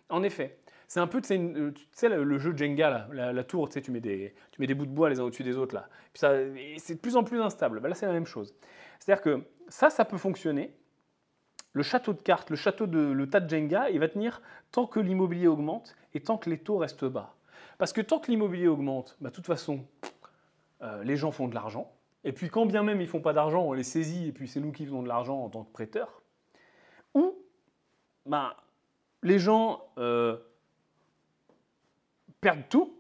En 0.10 0.22
effet. 0.22 0.58
C'est 0.94 1.00
un 1.00 1.08
peu, 1.08 1.22
tu 1.22 1.74
sais, 1.92 2.08
le, 2.08 2.38
jeu 2.38 2.56
Jenga, 2.56 3.08
la, 3.12 3.44
tour, 3.44 3.68
tu, 3.68 3.90
mets 3.90 4.00
des, 4.00 4.36
tu 4.52 4.62
mets 4.62 4.68
des 4.68 4.76
bouts 4.76 4.86
de 4.86 4.92
bois 4.92 5.10
les 5.10 5.20
uns 5.20 5.24
au-dessus 5.24 5.42
des 5.42 5.58
autres, 5.58 5.74
là. 5.74 5.90
Puis 6.14 6.20
ça, 6.20 6.34
c'est 6.78 6.94
de 6.94 7.00
plus 7.00 7.16
en 7.16 7.24
plus 7.24 7.42
instable. 7.42 7.80
Bah, 7.80 7.90
là, 7.90 7.96
c'est 7.96 8.06
la 8.06 8.12
même 8.12 8.28
chose. 8.28 8.54
C'est-à-dire 9.00 9.24
que 9.24 9.44
ça, 9.70 9.90
ça 9.90 10.06
peut 10.06 10.20
fonctionner. 10.20 10.72
Le 11.72 11.82
château 11.82 12.14
de 12.14 12.22
cartes, 12.22 12.52
le 12.52 12.56
château 12.56 12.86
le 12.86 13.28
tas 13.28 13.40
de 13.40 13.50
Jenga, 13.50 13.90
il 13.90 14.00
va 14.00 14.08
tenir 14.08 14.44
tant 14.72 14.86
que 14.86 15.00
l'immobilier 15.00 15.48
augmente 15.48 15.96
et 16.14 16.20
tant 16.20 16.38
que 16.38 16.48
les 16.52 16.60
taux 16.60 16.78
restent 16.78 17.06
bas. 17.06 17.34
Parce 17.80 17.92
que 17.92 18.02
tant 18.02 18.20
que 18.20 18.30
l'immobilier 18.30 18.68
augmente, 18.68 19.18
bah, 19.20 19.32
de 19.32 19.36
toute 19.36 19.48
façon, 19.48 19.88
euh, 20.84 21.04
les 21.04 21.18
gens 21.18 21.32
font 21.32 21.48
de 21.48 21.56
l'argent. 21.56 21.92
Et 22.24 22.34
puis 22.34 22.50
quand 22.50 22.68
bien 22.68 22.84
même 22.84 23.02
ils 23.02 23.08
font 23.08 23.20
pas 23.20 23.34
d'argent, 23.34 23.64
on 23.64 23.74
les 23.74 23.82
saisit 23.82 24.28
et 24.28 24.32
puis 24.32 24.48
c'est 24.48 24.60
nous 24.60 24.72
qui 24.72 24.86
faisons 24.86 25.02
de 25.02 25.08
l'argent 25.08 25.44
en 25.44 25.50
tant 25.50 25.64
que 25.64 25.72
prêteurs. 25.72 26.22
Ou 27.16 27.34
bah, 28.28 28.58
les 29.24 29.40
gens 29.40 29.88
euh, 29.98 30.38
perdent 32.44 32.70
tout, 32.70 32.94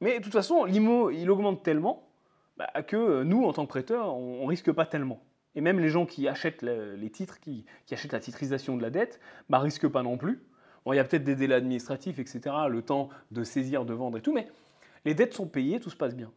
mais 0.00 0.18
de 0.18 0.24
toute 0.24 0.32
façon 0.32 0.64
l'IMO 0.64 1.10
il 1.10 1.30
augmente 1.30 1.62
tellement 1.62 2.08
bah, 2.56 2.68
que 2.86 3.22
nous 3.22 3.44
en 3.44 3.52
tant 3.52 3.64
que 3.64 3.70
prêteurs 3.70 4.14
on, 4.14 4.42
ne 4.42 4.48
risque 4.48 4.72
pas 4.72 4.84
tellement. 4.84 5.22
Et 5.54 5.60
même 5.60 5.80
les 5.80 5.88
gens 5.88 6.04
qui 6.04 6.28
achètent 6.28 6.62
les 6.62 7.10
titres, 7.10 7.40
qui, 7.40 7.64
achètent 7.90 8.12
la 8.12 8.20
titrisation 8.20 8.76
de 8.76 8.82
la 8.82 8.90
dette, 8.90 9.18
bah, 9.48 9.58
risquent 9.58 9.88
pas 9.88 10.02
non 10.02 10.18
plus. 10.18 10.42
Bon, 10.84 10.92
il 10.92 10.96
y 10.96 10.98
a 10.98 11.04
peut-être 11.04 11.24
des 11.24 11.34
délais 11.34 11.54
administratifs, 11.54 12.18
etc., 12.18 12.54
le 12.68 12.82
temps 12.82 13.08
de 13.30 13.42
saisir, 13.42 13.84
de 13.84 13.92
vendre 13.94 14.18
et 14.18 14.20
tout, 14.20 14.32
mais 14.32 14.46
les 15.04 15.14
dettes 15.14 15.34
sont 15.34 15.46
payées, 15.46 15.80
tout 15.80 15.90
se 15.90 15.96
passe 15.96 16.14
bien. 16.14 16.30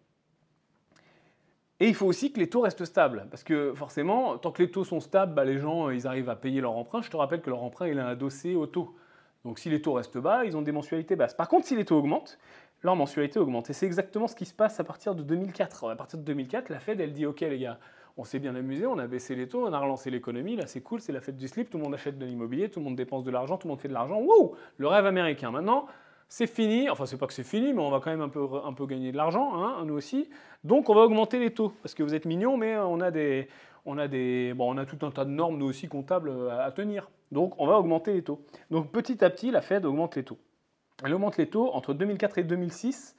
Et 1.79 1.87
il 1.87 1.95
faut 1.95 2.05
aussi 2.05 2.31
que 2.31 2.39
les 2.39 2.47
taux 2.47 2.61
restent 2.61 2.85
stables, 2.85 3.27
parce 3.31 3.43
que 3.43 3.73
forcément, 3.73 4.37
tant 4.37 4.51
que 4.51 4.61
les 4.61 4.69
taux 4.69 4.83
sont 4.83 4.99
stables, 4.99 5.33
bah, 5.33 5.45
les 5.45 5.57
gens 5.57 5.89
ils 5.89 6.05
arrivent 6.07 6.29
à 6.29 6.35
payer 6.35 6.61
leur 6.61 6.73
emprunt. 6.73 7.01
Je 7.01 7.09
te 7.09 7.17
rappelle 7.17 7.41
que 7.41 7.49
leur 7.49 7.63
emprunt 7.63 7.87
il 7.87 7.97
est 7.97 8.01
adossé 8.01 8.55
au 8.55 8.67
taux. 8.67 8.95
Donc 9.45 9.59
si 9.59 9.69
les 9.69 9.81
taux 9.81 9.93
restent 9.93 10.17
bas, 10.17 10.45
ils 10.45 10.55
ont 10.55 10.61
des 10.61 10.71
mensualités 10.71 11.15
basses. 11.15 11.33
Par 11.33 11.47
contre, 11.47 11.65
si 11.65 11.75
les 11.75 11.85
taux 11.85 11.97
augmentent, 11.97 12.37
leur 12.83 12.95
mensualité 12.95 13.39
augmente. 13.39 13.69
Et 13.69 13.73
c'est 13.73 13.85
exactement 13.85 14.27
ce 14.27 14.35
qui 14.35 14.45
se 14.45 14.53
passe 14.53 14.79
à 14.79 14.83
partir 14.83 15.15
de 15.15 15.23
2004. 15.23 15.89
À 15.89 15.95
partir 15.95 16.19
de 16.19 16.23
2004, 16.23 16.69
la 16.69 16.79
Fed, 16.79 16.99
elle 16.99 17.13
dit 17.13 17.25
OK 17.25 17.41
les 17.41 17.59
gars, 17.59 17.79
on 18.17 18.23
s'est 18.23 18.39
bien 18.39 18.55
amusé, 18.55 18.85
on 18.85 18.97
a 18.97 19.07
baissé 19.07 19.35
les 19.35 19.47
taux, 19.47 19.65
on 19.65 19.73
a 19.73 19.79
relancé 19.79 20.09
l'économie, 20.09 20.55
là 20.55 20.67
c'est 20.67 20.81
cool, 20.81 20.99
c'est 20.99 21.11
la 21.11 21.21
fête 21.21 21.37
du 21.37 21.47
slip, 21.47 21.69
tout 21.69 21.77
le 21.77 21.83
monde 21.83 21.93
achète 21.93 22.17
de 22.17 22.25
l'immobilier, 22.25 22.69
tout 22.69 22.79
le 22.79 22.85
monde 22.85 22.95
dépense 22.95 23.23
de 23.23 23.31
l'argent, 23.31 23.57
tout 23.57 23.67
le 23.67 23.71
monde 23.71 23.81
fait 23.81 23.87
de 23.87 23.93
l'argent. 23.93 24.19
Wouh 24.19 24.55
Le 24.77 24.87
rêve 24.87 25.05
américain. 25.05 25.51
Maintenant, 25.51 25.87
c'est 26.27 26.47
fini, 26.47 26.89
enfin 26.89 27.05
c'est 27.05 27.17
pas 27.17 27.27
que 27.27 27.33
c'est 27.33 27.43
fini, 27.43 27.73
mais 27.73 27.81
on 27.81 27.89
va 27.89 27.99
quand 27.99 28.09
même 28.09 28.21
un 28.21 28.29
peu, 28.29 28.47
un 28.63 28.73
peu 28.73 28.85
gagner 28.85 29.11
de 29.11 29.17
l'argent, 29.17 29.53
hein, 29.55 29.83
nous 29.85 29.95
aussi. 29.95 30.29
Donc 30.63 30.89
on 30.89 30.95
va 30.95 31.01
augmenter 31.01 31.39
les 31.39 31.53
taux, 31.53 31.73
parce 31.81 31.93
que 31.93 32.03
vous 32.03 32.13
êtes 32.13 32.25
mignons, 32.25 32.57
mais 32.57 32.77
on 32.77 33.01
a, 33.01 33.11
des, 33.11 33.49
on, 33.85 33.97
a 33.97 34.07
des, 34.07 34.53
bon, 34.53 34.73
on 34.73 34.77
a 34.77 34.85
tout 34.85 35.05
un 35.05 35.11
tas 35.11 35.25
de 35.25 35.29
normes, 35.29 35.57
nous 35.57 35.65
aussi, 35.65 35.87
comptables 35.87 36.29
euh, 36.29 36.65
à, 36.65 36.71
tenir. 36.71 37.09
Donc 37.31 37.53
on 37.57 37.67
va 37.67 37.77
augmenter 37.77 38.13
les 38.13 38.23
taux. 38.23 38.45
Donc 38.69 38.91
petit 38.91 39.23
à 39.23 39.29
petit, 39.29 39.51
la 39.51 39.61
Fed 39.61 39.85
augmente 39.85 40.15
les 40.15 40.23
taux. 40.23 40.39
Elle 41.03 41.13
augmente 41.13 41.37
les 41.37 41.49
taux 41.49 41.71
entre 41.73 41.93
2004 41.93 42.37
et 42.37 42.43
2006 42.43 43.15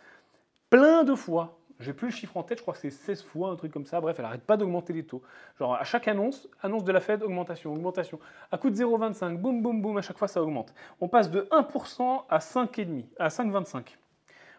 plein 0.71 1.05
de 1.05 1.15
fois. 1.15 1.59
J'ai 1.81 1.93
plus 1.93 2.09
le 2.09 2.13
chiffre 2.13 2.37
en 2.37 2.45
tête, 2.45 2.59
je 2.59 2.63
crois 2.63 2.75
que 2.75 2.81
c'est 2.81 2.91
16 2.91 3.23
fois, 3.25 3.51
un 3.51 3.57
truc 3.57 3.73
comme 3.73 3.87
ça. 3.87 4.01
Bref, 4.01 4.17
elle 4.19 4.25
n'arrête 4.25 4.45
pas 4.45 4.57
d'augmenter 4.57 4.93
les 4.93 5.05
taux. 5.05 5.21
Genre, 5.59 5.75
à 5.75 5.83
chaque 5.83 6.07
annonce, 6.07 6.49
annonce 6.63 6.85
de 6.85 6.93
la 6.93 7.01
Fed, 7.01 7.23
augmentation, 7.23 7.73
augmentation. 7.73 8.21
À 8.53 8.59
coup 8.59 8.71
de 8.71 8.77
0,25, 8.77 9.37
boum, 9.37 9.61
boum, 9.63 9.83
boum, 9.83 9.99
à 9.99 10.03
chaque 10.03 10.17
fois, 10.17 10.29
ça 10.29 10.43
augmente. 10.43 10.73
On 11.01 11.09
passe 11.09 11.31
de 11.31 11.43
1% 11.51 12.25
à 12.29 12.39
5,5, 12.39 13.05
à 13.19 13.29
5,25. 13.29 13.97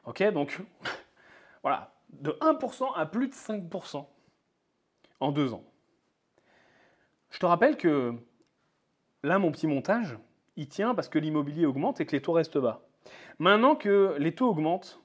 Ok, 0.05 0.21
donc, 0.33 0.59
voilà, 1.63 1.93
de 2.09 2.31
1% 2.31 2.93
à 2.93 3.05
plus 3.05 3.29
de 3.29 3.33
5% 3.33 4.05
en 5.21 5.31
deux 5.31 5.53
ans. 5.53 5.63
Je 7.29 7.39
te 7.39 7.45
rappelle 7.45 7.77
que 7.77 8.13
là, 9.23 9.39
mon 9.39 9.51
petit 9.51 9.67
montage, 9.67 10.17
il 10.55 10.67
tient 10.67 10.93
parce 10.93 11.09
que 11.09 11.19
l'immobilier 11.19 11.65
augmente 11.65 12.01
et 12.01 12.05
que 12.05 12.11
les 12.11 12.21
taux 12.21 12.33
restent 12.33 12.57
bas. 12.57 12.81
Maintenant 13.39 13.75
que 13.75 14.15
les 14.19 14.35
taux 14.35 14.49
augmentent, 14.49 15.01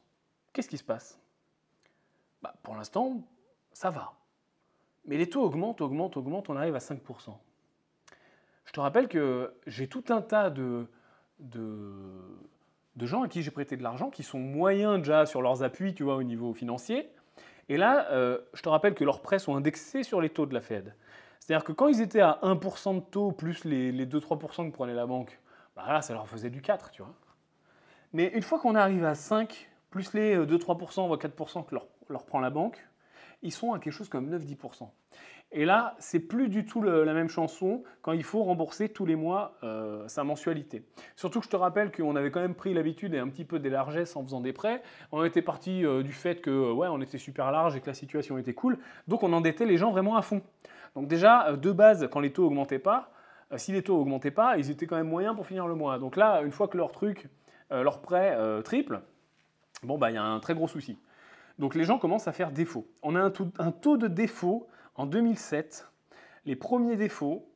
qu'est-ce 0.53 0.69
qui 0.69 0.79
se 0.79 0.85
passe? 0.85 1.21
Bah, 2.43 2.55
pour 2.63 2.77
l'instant, 2.77 3.23
ça 3.73 3.91
va. 3.91 4.13
Mais 5.07 5.17
les 5.17 5.29
taux 5.29 5.43
augmentent, 5.43 5.81
augmentent, 5.81 6.17
augmentent, 6.17 6.51
on 6.51 6.57
arrive 6.57 6.75
à 6.75 6.81
5%. 6.81 7.35
Je 8.65 8.73
te 8.73 8.81
rappelle 8.81 9.09
que 9.09 9.55
j'ai 9.67 9.89
tout 9.89 10.05
un 10.11 10.21
tas 10.21 10.51
de, 10.51 10.87
gens 13.01 13.23
à 13.23 13.29
qui 13.29 13.43
j'ai 13.43 13.51
prêté 13.51 13.77
de 13.77 13.83
l'argent 13.83 14.11
qui 14.11 14.23
sont 14.23 14.39
moyens 14.39 14.99
déjà 14.99 15.25
sur 15.25 15.41
leurs 15.41 15.63
appuis, 15.63 15.95
tu 15.95 16.03
vois, 16.03 16.17
au 16.17 16.23
niveau 16.23 16.53
financier. 16.53 17.09
Et 17.71 17.79
là, 17.79 18.11
euh, 18.11 18.39
je 18.53 18.63
te 18.63 18.69
rappelle 18.69 18.95
que 18.95 19.05
leurs 19.05 19.23
prêts 19.23 19.39
sont 19.39 19.57
indexés 19.57 20.03
sur 20.03 20.21
les 20.21 20.29
taux 20.29 20.45
de 20.45 20.53
la 20.53 20.61
Fed. 20.61 20.95
C'est-à-dire 21.41 21.65
que 21.65 21.73
quand 21.73 21.89
ils 21.89 22.01
étaient 22.01 22.21
à 22.21 22.39
1% 22.43 22.97
de 22.97 23.01
taux 23.01 23.33
plus 23.33 23.65
les, 23.65 24.07
2-3% 24.07 24.71
que 24.71 24.75
prenait 24.75 24.95
la 24.95 25.07
banque, 25.07 25.41
bah 25.77 25.85
là, 25.89 26.03
ça 26.03 26.13
leur 26.13 26.29
faisait 26.29 26.51
du 26.51 26.61
4, 26.61 26.91
tu 26.91 27.03
vois. 27.03 27.15
Mais 28.13 28.29
une 28.29 28.43
fois 28.43 28.59
qu'on 28.59 28.75
arrive 28.75 29.05
à 29.05 29.15
5, 29.15 29.71
plus 29.91 30.13
les 30.15 30.37
2-3%, 30.37 31.07
voire 31.07 31.19
4% 31.19 31.67
que 31.67 31.75
leur 31.75 31.87
leur 32.11 32.25
prend 32.25 32.41
la 32.41 32.51
banque, 32.51 32.87
ils 33.43 33.53
sont 33.53 33.73
à 33.73 33.79
quelque 33.79 33.93
chose 33.93 34.09
comme 34.09 34.35
9-10%. 34.35 34.89
Et 35.51 35.65
là, 35.65 35.97
c'est 35.99 36.21
plus 36.21 36.51
du 36.51 36.67
tout 36.67 36.83
la 36.83 37.15
même 37.15 37.31
chanson 37.31 37.83
quand 38.03 38.13
il 38.13 38.23
faut 38.23 38.43
rembourser 38.43 38.91
tous 38.91 39.07
les 39.07 39.17
mois 39.17 39.57
euh, 39.63 40.07
sa 40.07 40.23
mensualité. 40.23 40.85
Surtout 41.17 41.39
que 41.39 41.47
je 41.47 41.51
te 41.51 41.57
rappelle 41.57 41.91
qu'on 41.91 42.17
avait 42.17 42.31
quand 42.31 42.41
même 42.41 42.55
pris 42.55 42.75
l'habitude 42.75 43.15
et 43.15 43.19
un 43.19 43.29
petit 43.29 43.47
peu 43.47 43.59
des 43.59 43.71
largesses 43.71 44.15
en 44.15 44.23
faisant 44.23 44.43
des 44.43 44.53
prêts. 44.53 44.83
On 45.11 45.25
était 45.25 45.41
parti 45.41 45.87
euh, 45.87 46.03
du 46.03 46.13
fait 46.13 46.43
que 46.43 46.71
ouais, 46.71 46.89
on 46.89 47.01
était 47.01 47.17
super 47.17 47.51
large 47.51 47.77
et 47.77 47.81
que 47.81 47.87
la 47.87 47.95
situation 47.95 48.37
était 48.37 48.53
cool, 48.53 48.79
donc 49.07 49.23
on 49.23 49.33
endettait 49.33 49.65
les 49.65 49.79
gens 49.79 49.91
vraiment 49.91 50.17
à 50.17 50.23
fond. 50.23 50.43
Donc 50.99 51.09
déjà, 51.09 51.49
euh, 51.49 51.57
de 51.57 51.71
base, 51.73 52.09
quand 52.11 52.21
les 52.21 52.33
taux 52.33 52.47
augmentaient 52.47 52.79
pas, 52.79 53.11
si 53.57 53.73
les 53.73 53.83
taux 53.83 53.99
augmentaient 53.99 54.31
pas, 54.31 54.59
ils 54.59 54.71
étaient 54.71 54.87
quand 54.87 54.97
même 54.97 55.09
moyens 55.09 55.35
pour 55.35 55.47
finir 55.47 55.67
le 55.67 55.75
mois. 55.75 55.99
Donc 55.99 56.17
là, 56.17 56.43
une 56.43 56.51
fois 56.51 56.69
que 56.69 56.77
leur 56.77 56.93
truc, 56.93 57.29
leur 57.71 58.03
prêt 58.03 58.37
triple, 58.63 59.01
bon 59.83 59.97
bah 59.97 60.11
il 60.11 60.15
y 60.15 60.19
a 60.19 60.23
un 60.23 60.39
très 60.39 60.53
gros 60.53 60.69
souci. 60.69 60.99
Donc 61.59 61.75
les 61.75 61.85
gens 61.85 61.99
commencent 61.99 62.29
à 62.29 62.33
faire 62.33 62.53
défaut. 62.53 62.87
On 63.03 63.17
a 63.17 63.21
un 63.21 63.31
taux, 63.73 63.97
de 63.97 64.07
défaut 64.07 64.69
en 64.95 65.07
2007, 65.07 65.89
les 66.45 66.57
premiers 66.57 66.97
défauts 66.97 67.49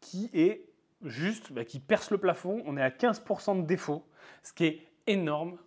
qui 0.00 0.30
est 0.32 0.68
juste, 1.02 1.52
bah, 1.52 1.64
qui 1.64 1.80
perce 1.80 2.10
le 2.10 2.18
plafond. 2.18 2.62
On 2.66 2.76
est 2.76 2.82
à 2.82 2.90
15% 2.90 3.62
de 3.62 3.66
défaut, 3.66 4.04
ce 4.42 4.52
qui 4.52 4.64
est 4.66 4.86
énorme. 5.06 5.58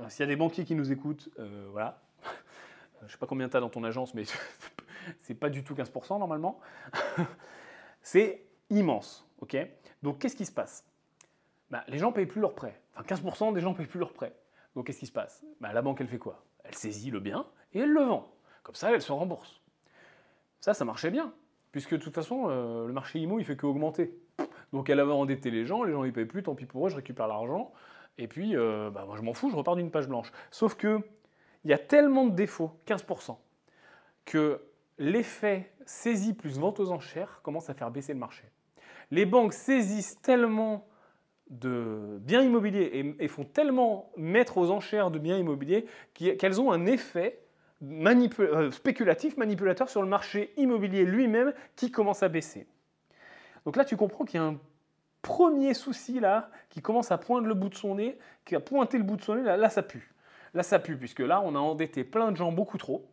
Euh, 0.00 0.08
s'il 0.08 0.20
y 0.20 0.22
a 0.24 0.26
des 0.26 0.36
banquiers 0.36 0.64
qui 0.64 0.74
nous 0.74 0.90
écoutent, 0.90 1.28
euh, 1.38 1.68
voilà. 1.70 2.02
Je 3.00 3.06
ne 3.06 3.10
sais 3.10 3.18
pas 3.18 3.26
combien 3.26 3.48
tu 3.48 3.56
as 3.56 3.60
dans 3.60 3.70
ton 3.70 3.84
agence, 3.84 4.14
mais 4.14 4.24
c'est 5.20 5.34
pas 5.34 5.50
du 5.50 5.64
tout 5.64 5.74
15% 5.74 6.18
normalement. 6.18 6.60
c'est 8.02 8.44
immense, 8.70 9.28
ok? 9.40 9.56
Donc 10.02 10.18
qu'est-ce 10.18 10.36
qui 10.36 10.46
se 10.46 10.52
passe? 10.52 10.84
Bah, 11.70 11.84
Les 11.88 11.98
gens 11.98 12.12
payent 12.12 12.26
plus 12.26 12.40
leurs 12.40 12.54
prêts. 12.54 12.80
Enfin 12.94 13.14
15% 13.14 13.52
des 13.54 13.60
gens 13.60 13.74
payent 13.74 13.86
plus 13.86 14.00
leurs 14.00 14.12
prêts. 14.12 14.34
Donc 14.74 14.86
qu'est-ce 14.86 15.00
qui 15.00 15.06
se 15.06 15.12
passe? 15.12 15.44
Bah, 15.60 15.72
La 15.72 15.82
banque, 15.82 16.00
elle 16.00 16.08
fait 16.08 16.18
quoi? 16.18 16.44
Elle 16.64 16.74
saisit 16.74 17.10
le 17.10 17.20
bien 17.20 17.46
et 17.72 17.80
elle 17.80 17.90
le 17.90 18.02
vend. 18.02 18.32
Comme 18.62 18.74
ça, 18.74 18.92
elle 18.92 19.02
se 19.02 19.12
rembourse. 19.12 19.60
Ça, 20.60 20.74
ça 20.74 20.84
marchait 20.84 21.10
bien, 21.10 21.32
puisque 21.72 21.92
de 21.92 21.98
toute 21.98 22.14
façon, 22.14 22.46
euh, 22.48 22.86
le 22.86 22.92
marché 22.92 23.18
IMO, 23.18 23.40
il 23.40 23.44
fait 23.44 23.56
qu'augmenter. 23.56 24.16
Donc 24.72 24.88
elle 24.88 25.00
avait 25.00 25.12
endetté 25.12 25.50
les 25.50 25.66
gens, 25.66 25.82
les 25.82 25.92
gens 25.92 26.04
ne 26.04 26.10
payent 26.10 26.24
plus, 26.24 26.42
tant 26.42 26.54
pis 26.54 26.66
pour 26.66 26.86
eux, 26.86 26.90
je 26.90 26.96
récupère 26.96 27.28
l'argent, 27.28 27.72
et 28.18 28.26
puis 28.26 28.56
euh, 28.56 28.90
bah, 28.90 29.04
moi 29.06 29.16
je 29.16 29.22
m'en 29.22 29.34
fous, 29.34 29.50
je 29.50 29.56
repars 29.56 29.76
d'une 29.76 29.90
page 29.90 30.08
blanche. 30.08 30.32
Sauf 30.50 30.74
que 30.74 31.00
il 31.64 31.70
y 31.70 31.74
a 31.74 31.78
tellement 31.78 32.26
de 32.26 32.34
défauts, 32.34 32.72
15%, 32.86 33.36
que 34.24 34.60
l'effet 35.02 35.72
saisie 35.84 36.32
plus 36.32 36.58
vente 36.58 36.78
aux 36.78 36.92
enchères 36.92 37.40
commence 37.42 37.68
à 37.68 37.74
faire 37.74 37.90
baisser 37.90 38.12
le 38.12 38.20
marché. 38.20 38.44
Les 39.10 39.26
banques 39.26 39.52
saisissent 39.52 40.20
tellement 40.22 40.86
de 41.50 42.18
biens 42.20 42.40
immobiliers 42.40 43.14
et, 43.18 43.28
font 43.28 43.44
tellement 43.44 44.10
mettre 44.16 44.56
aux 44.56 44.70
enchères 44.70 45.10
de 45.10 45.18
biens 45.18 45.36
immobiliers 45.36 45.84
qu'elles 46.14 46.60
ont 46.60 46.72
un 46.72 46.86
effet 46.86 47.40
euh, 47.82 48.70
spéculatif, 48.70 49.36
manipulateur 49.36 49.90
sur 49.90 50.02
le 50.02 50.08
marché 50.08 50.54
immobilier 50.56 51.04
lui-même 51.04 51.52
qui 51.74 51.90
commence 51.90 52.22
à 52.22 52.28
baisser. 52.28 52.66
Donc 53.66 53.76
là, 53.76 53.84
tu 53.84 53.96
comprends 53.96 54.24
qu'il 54.24 54.40
y 54.40 54.42
a 54.42 54.46
un 54.46 54.58
premier 55.20 55.74
souci 55.74 56.20
là 56.20 56.48
qui 56.70 56.80
commence 56.80 57.10
à 57.10 57.18
poindre 57.18 57.48
le 57.48 57.54
bout 57.54 57.68
de 57.68 57.74
son 57.74 57.96
nez, 57.96 58.16
qui 58.44 58.54
a 58.54 58.60
pointé 58.60 58.98
le 58.98 59.04
bout 59.04 59.16
de 59.16 59.22
son 59.22 59.34
nez, 59.34 59.42
là, 59.42 59.56
là 59.56 59.68
ça 59.68 59.82
pue. 59.82 60.14
Là 60.54 60.62
ça 60.62 60.78
pue, 60.78 60.96
puisque 60.96 61.20
là 61.20 61.42
on 61.44 61.54
a 61.54 61.58
endetté 61.58 62.04
plein 62.04 62.30
de 62.30 62.36
gens 62.36 62.52
beaucoup 62.52 62.78
trop. 62.78 63.11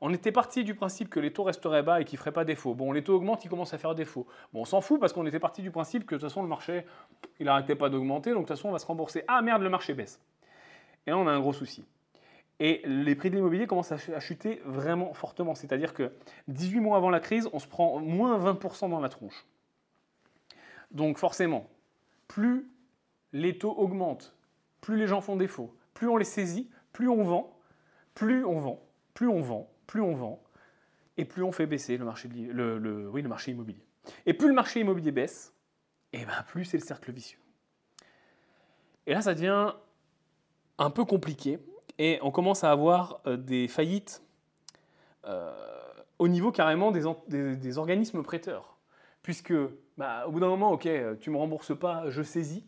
On 0.00 0.12
était 0.14 0.30
parti 0.30 0.62
du 0.62 0.74
principe 0.74 1.08
que 1.08 1.18
les 1.18 1.32
taux 1.32 1.42
resteraient 1.42 1.82
bas 1.82 2.00
et 2.00 2.04
qu'ils 2.04 2.16
ne 2.16 2.20
feraient 2.20 2.32
pas 2.32 2.44
défaut. 2.44 2.74
Bon, 2.74 2.92
les 2.92 3.02
taux 3.02 3.14
augmentent, 3.14 3.44
ils 3.44 3.48
commencent 3.48 3.74
à 3.74 3.78
faire 3.78 3.96
défaut. 3.96 4.26
Bon, 4.52 4.60
on 4.60 4.64
s'en 4.64 4.80
fout 4.80 5.00
parce 5.00 5.12
qu'on 5.12 5.26
était 5.26 5.40
parti 5.40 5.60
du 5.60 5.72
principe 5.72 6.06
que 6.06 6.14
de 6.14 6.20
toute 6.20 6.28
façon 6.28 6.42
le 6.42 6.48
marché, 6.48 6.84
il 7.40 7.46
n'arrêtait 7.46 7.74
pas 7.74 7.88
d'augmenter, 7.88 8.30
donc 8.30 8.42
de 8.42 8.46
toute 8.46 8.56
façon 8.56 8.68
on 8.68 8.72
va 8.72 8.78
se 8.78 8.86
rembourser. 8.86 9.24
Ah 9.26 9.42
merde, 9.42 9.62
le 9.62 9.70
marché 9.70 9.94
baisse. 9.94 10.20
Et 11.06 11.10
là 11.10 11.18
on 11.18 11.26
a 11.26 11.32
un 11.32 11.40
gros 11.40 11.52
souci. 11.52 11.84
Et 12.60 12.82
les 12.84 13.14
prix 13.14 13.30
de 13.30 13.36
l'immobilier 13.36 13.66
commencent 13.66 13.92
à 13.92 14.20
chuter 14.20 14.60
vraiment 14.64 15.14
fortement. 15.14 15.54
C'est-à-dire 15.54 15.94
que 15.94 16.12
18 16.48 16.80
mois 16.80 16.96
avant 16.96 17.10
la 17.10 17.20
crise, 17.20 17.48
on 17.52 17.58
se 17.58 17.68
prend 17.68 18.00
moins 18.00 18.38
20% 18.38 18.90
dans 18.90 19.00
la 19.00 19.08
tronche. 19.08 19.46
Donc 20.90 21.18
forcément, 21.18 21.68
plus 22.26 22.68
les 23.32 23.58
taux 23.58 23.74
augmentent, 23.76 24.34
plus 24.80 24.96
les 24.96 25.06
gens 25.06 25.20
font 25.20 25.36
défaut, 25.36 25.74
plus 25.94 26.08
on 26.08 26.16
les 26.16 26.24
saisit, 26.24 26.68
plus 26.92 27.08
on 27.08 27.22
vend, 27.22 27.56
plus 28.14 28.44
on 28.44 28.58
vend, 28.58 28.80
plus 29.14 29.28
on 29.28 29.40
vend, 29.40 29.68
plus 29.88 30.00
on 30.00 30.14
vend, 30.14 30.40
et 31.16 31.24
plus 31.24 31.42
on 31.42 31.50
fait 31.50 31.66
baisser 31.66 31.96
le 31.96 32.04
marché, 32.04 32.28
immobilier. 33.50 33.82
Et 34.24 34.34
plus 34.34 34.46
le 34.46 34.54
marché 34.54 34.78
immobilier 34.78 35.10
baisse, 35.10 35.52
et 36.12 36.24
ben 36.24 36.44
plus 36.46 36.64
c'est 36.64 36.78
le 36.78 36.84
cercle 36.84 37.10
vicieux. 37.10 37.40
Et 39.08 39.14
là, 39.14 39.22
ça 39.22 39.34
devient 39.34 39.72
un 40.76 40.90
peu 40.90 41.04
compliqué 41.04 41.58
et 41.98 42.18
on 42.22 42.30
commence 42.30 42.62
à 42.62 42.70
avoir 42.70 43.20
euh, 43.26 43.36
des 43.36 43.66
faillites 43.66 44.22
euh, 45.24 45.52
au 46.18 46.28
niveau 46.28 46.52
carrément 46.52 46.92
des, 46.92 47.02
des, 47.56 47.78
organismes 47.78 48.22
prêteurs. 48.22 48.76
Puisque, 49.22 49.54
bah, 49.96 50.26
au 50.26 50.30
bout 50.30 50.40
d'un 50.40 50.48
moment, 50.48 50.72
ok, 50.72 50.88
tu 51.20 51.30
me 51.30 51.36
rembourses 51.36 51.76
pas, 51.76 52.08
je 52.10 52.22
saisis, 52.22 52.64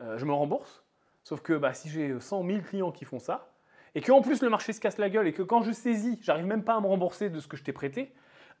euh, 0.00 0.16
je 0.18 0.24
me 0.24 0.32
rembourse. 0.32 0.84
Sauf 1.24 1.42
que 1.42 1.52
bah, 1.52 1.74
si 1.74 1.88
j'ai 1.88 2.18
100 2.18 2.46
000 2.46 2.60
clients 2.62 2.92
qui 2.92 3.04
font 3.04 3.18
ça, 3.18 3.49
et 3.94 4.00
qu'en 4.00 4.20
plus 4.20 4.42
le 4.42 4.48
marché 4.48 4.72
se 4.72 4.80
casse 4.80 4.98
la 4.98 5.10
gueule, 5.10 5.26
et 5.26 5.32
que 5.32 5.42
quand 5.42 5.62
je 5.62 5.72
saisis, 5.72 6.18
j'arrive 6.22 6.46
même 6.46 6.64
pas 6.64 6.76
à 6.76 6.80
me 6.80 6.86
rembourser 6.86 7.30
de 7.30 7.40
ce 7.40 7.48
que 7.48 7.56
je 7.56 7.64
t'ai 7.64 7.72
prêté, 7.72 8.12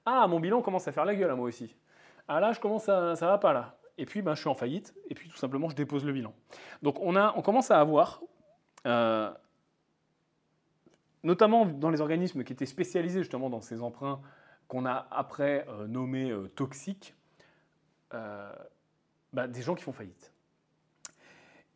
ah, 0.06 0.26
mon 0.26 0.40
bilan 0.40 0.62
commence 0.62 0.88
à 0.88 0.92
faire 0.92 1.04
la 1.04 1.14
gueule 1.14 1.30
à 1.30 1.36
moi 1.36 1.46
aussi. 1.46 1.76
Ah 2.28 2.40
là, 2.40 2.52
je 2.52 2.60
commence 2.60 2.88
à, 2.88 3.16
ça 3.16 3.26
va 3.26 3.38
pas 3.38 3.52
là. 3.52 3.76
Et 3.98 4.06
puis, 4.06 4.22
ben, 4.22 4.34
je 4.34 4.40
suis 4.40 4.48
en 4.48 4.54
faillite, 4.54 4.94
et 5.08 5.14
puis 5.14 5.28
tout 5.28 5.36
simplement, 5.36 5.68
je 5.68 5.76
dépose 5.76 6.04
le 6.04 6.12
bilan. 6.12 6.32
Donc, 6.82 6.98
on, 7.00 7.16
a, 7.16 7.34
on 7.36 7.42
commence 7.42 7.70
à 7.70 7.78
avoir, 7.78 8.22
euh, 8.86 9.30
notamment 11.22 11.66
dans 11.66 11.90
les 11.90 12.00
organismes 12.00 12.44
qui 12.44 12.52
étaient 12.52 12.66
spécialisés 12.66 13.20
justement 13.20 13.50
dans 13.50 13.60
ces 13.60 13.82
emprunts 13.82 14.22
qu'on 14.68 14.86
a 14.86 15.06
après 15.10 15.66
euh, 15.68 15.86
nommés 15.86 16.30
euh, 16.30 16.48
toxiques, 16.48 17.14
bah, 18.10 19.46
des 19.46 19.62
gens 19.62 19.76
qui 19.76 19.84
font 19.84 19.92
faillite. 19.92 20.32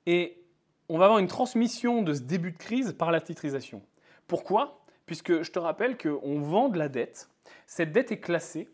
Et 0.07 0.43
on 0.88 0.99
va 0.99 1.07
avoir 1.07 1.18
une 1.18 1.29
transmission 1.29 2.03
de 2.03 2.14
ce 2.14 2.20
début 2.20 2.53
de 2.53 2.59
crise 2.59 2.92
par 2.92 3.11
la 3.11 3.20
titrisation. 3.20 3.83
Pourquoi? 4.27 4.85
Puisque 5.07 5.42
je 5.42 5.51
te 5.51 5.59
rappelle 5.59 5.97
qu'on 5.97 6.40
vend 6.40 6.68
de 6.68 6.79
la 6.79 6.88
dette, 6.88 7.29
cette 7.66 7.92
dette 7.92 8.12
est 8.12 8.20
classée 8.20 8.68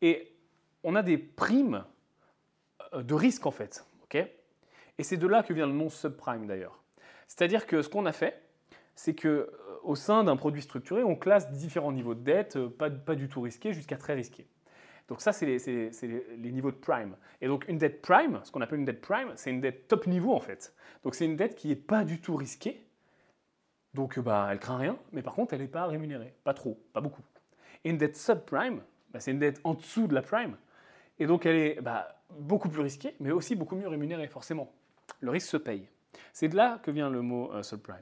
et 0.00 0.34
on 0.84 0.94
a 0.94 1.02
des 1.02 1.18
primes 1.18 1.84
euh, 2.94 3.02
de 3.02 3.14
risque 3.14 3.46
en 3.46 3.50
fait. 3.50 3.84
et 4.14 5.04
c'est 5.04 5.16
de 5.16 5.26
là 5.26 5.42
que 5.42 5.52
vient 5.52 5.66
le 5.66 5.72
nom 5.72 5.88
subprime 5.88 6.46
d'ailleurs. 6.46 6.82
C'est-à-dire 7.28 7.66
que 7.66 7.82
ce 7.82 7.88
qu'on 7.88 8.06
a 8.06 8.12
fait, 8.12 8.42
c'est 8.94 9.14
que 9.14 9.28
euh, 9.28 9.94
sein 9.94 10.24
d'un 10.24 10.36
produit 10.36 10.62
structuré, 10.62 11.02
on 11.02 11.16
classe 11.16 11.50
différents 11.50 11.92
niveaux 11.92 12.14
de 12.14 12.22
dette, 12.22 12.56
euh, 12.56 12.68
pas, 12.68 12.90
pas 12.90 13.14
du 13.14 13.28
tout 13.28 13.40
risqués 13.40 13.72
jusqu'à 13.72 13.96
très 13.96 14.14
risqués. 14.14 14.46
Donc 15.12 15.20
ça, 15.20 15.34
c'est 15.34 15.44
les, 15.44 16.52
niveaux 16.52 16.70
de 16.70 16.76
prime. 16.76 17.16
Et 17.42 17.46
donc 17.46 17.68
une 17.68 17.76
dette 17.76 18.00
prime, 18.00 18.40
ce 18.44 18.50
qu'on 18.50 18.62
appelle 18.62 18.78
une 18.78 18.86
dette 18.86 19.02
prime, 19.02 19.30
c'est 19.34 19.50
une 19.50 19.60
dette 19.60 19.86
top 19.86 20.06
niveau 20.06 20.32
en 20.32 20.40
fait. 20.40 20.74
Donc 21.04 21.14
c'est 21.14 21.26
une 21.26 21.36
dette 21.36 21.54
qui 21.54 21.68
n'est 21.68 21.76
pas 21.76 22.02
du 22.02 22.18
tout 22.18 22.34
risquée. 22.34 22.82
Donc 23.92 24.18
bah, 24.18 24.48
elle 24.50 24.58
craint 24.58 24.78
rien, 24.78 24.96
mais 25.12 25.20
par 25.20 25.34
contre, 25.34 25.52
elle 25.52 25.60
n'est 25.60 25.68
pas 25.68 25.84
rémunérée. 25.84 26.32
Pas 26.44 26.54
trop, 26.54 26.82
pas 26.94 27.02
beaucoup. 27.02 27.20
Et 27.84 27.90
une 27.90 27.98
dette 27.98 28.16
subprime, 28.16 28.80
bah, 29.10 29.20
c'est 29.20 29.32
une 29.32 29.38
dette 29.38 29.60
en 29.64 29.74
dessous 29.74 30.06
de 30.06 30.14
la 30.14 30.22
prime. 30.22 30.56
Et 31.18 31.26
donc 31.26 31.44
elle 31.44 31.56
est 31.56 31.82
bah, 31.82 32.16
beaucoup 32.30 32.70
plus 32.70 32.80
risquée, 32.80 33.14
mais 33.20 33.32
aussi 33.32 33.54
beaucoup 33.54 33.76
mieux 33.76 33.88
rémunérée, 33.88 34.28
forcément. 34.28 34.72
Le 35.20 35.30
risque 35.30 35.50
se 35.50 35.58
paye. 35.58 35.86
C'est 36.32 36.48
de 36.48 36.56
là 36.56 36.80
que 36.82 36.90
vient 36.90 37.10
le 37.10 37.20
mot 37.20 37.52
euh, 37.52 37.62
subprime. 37.62 37.98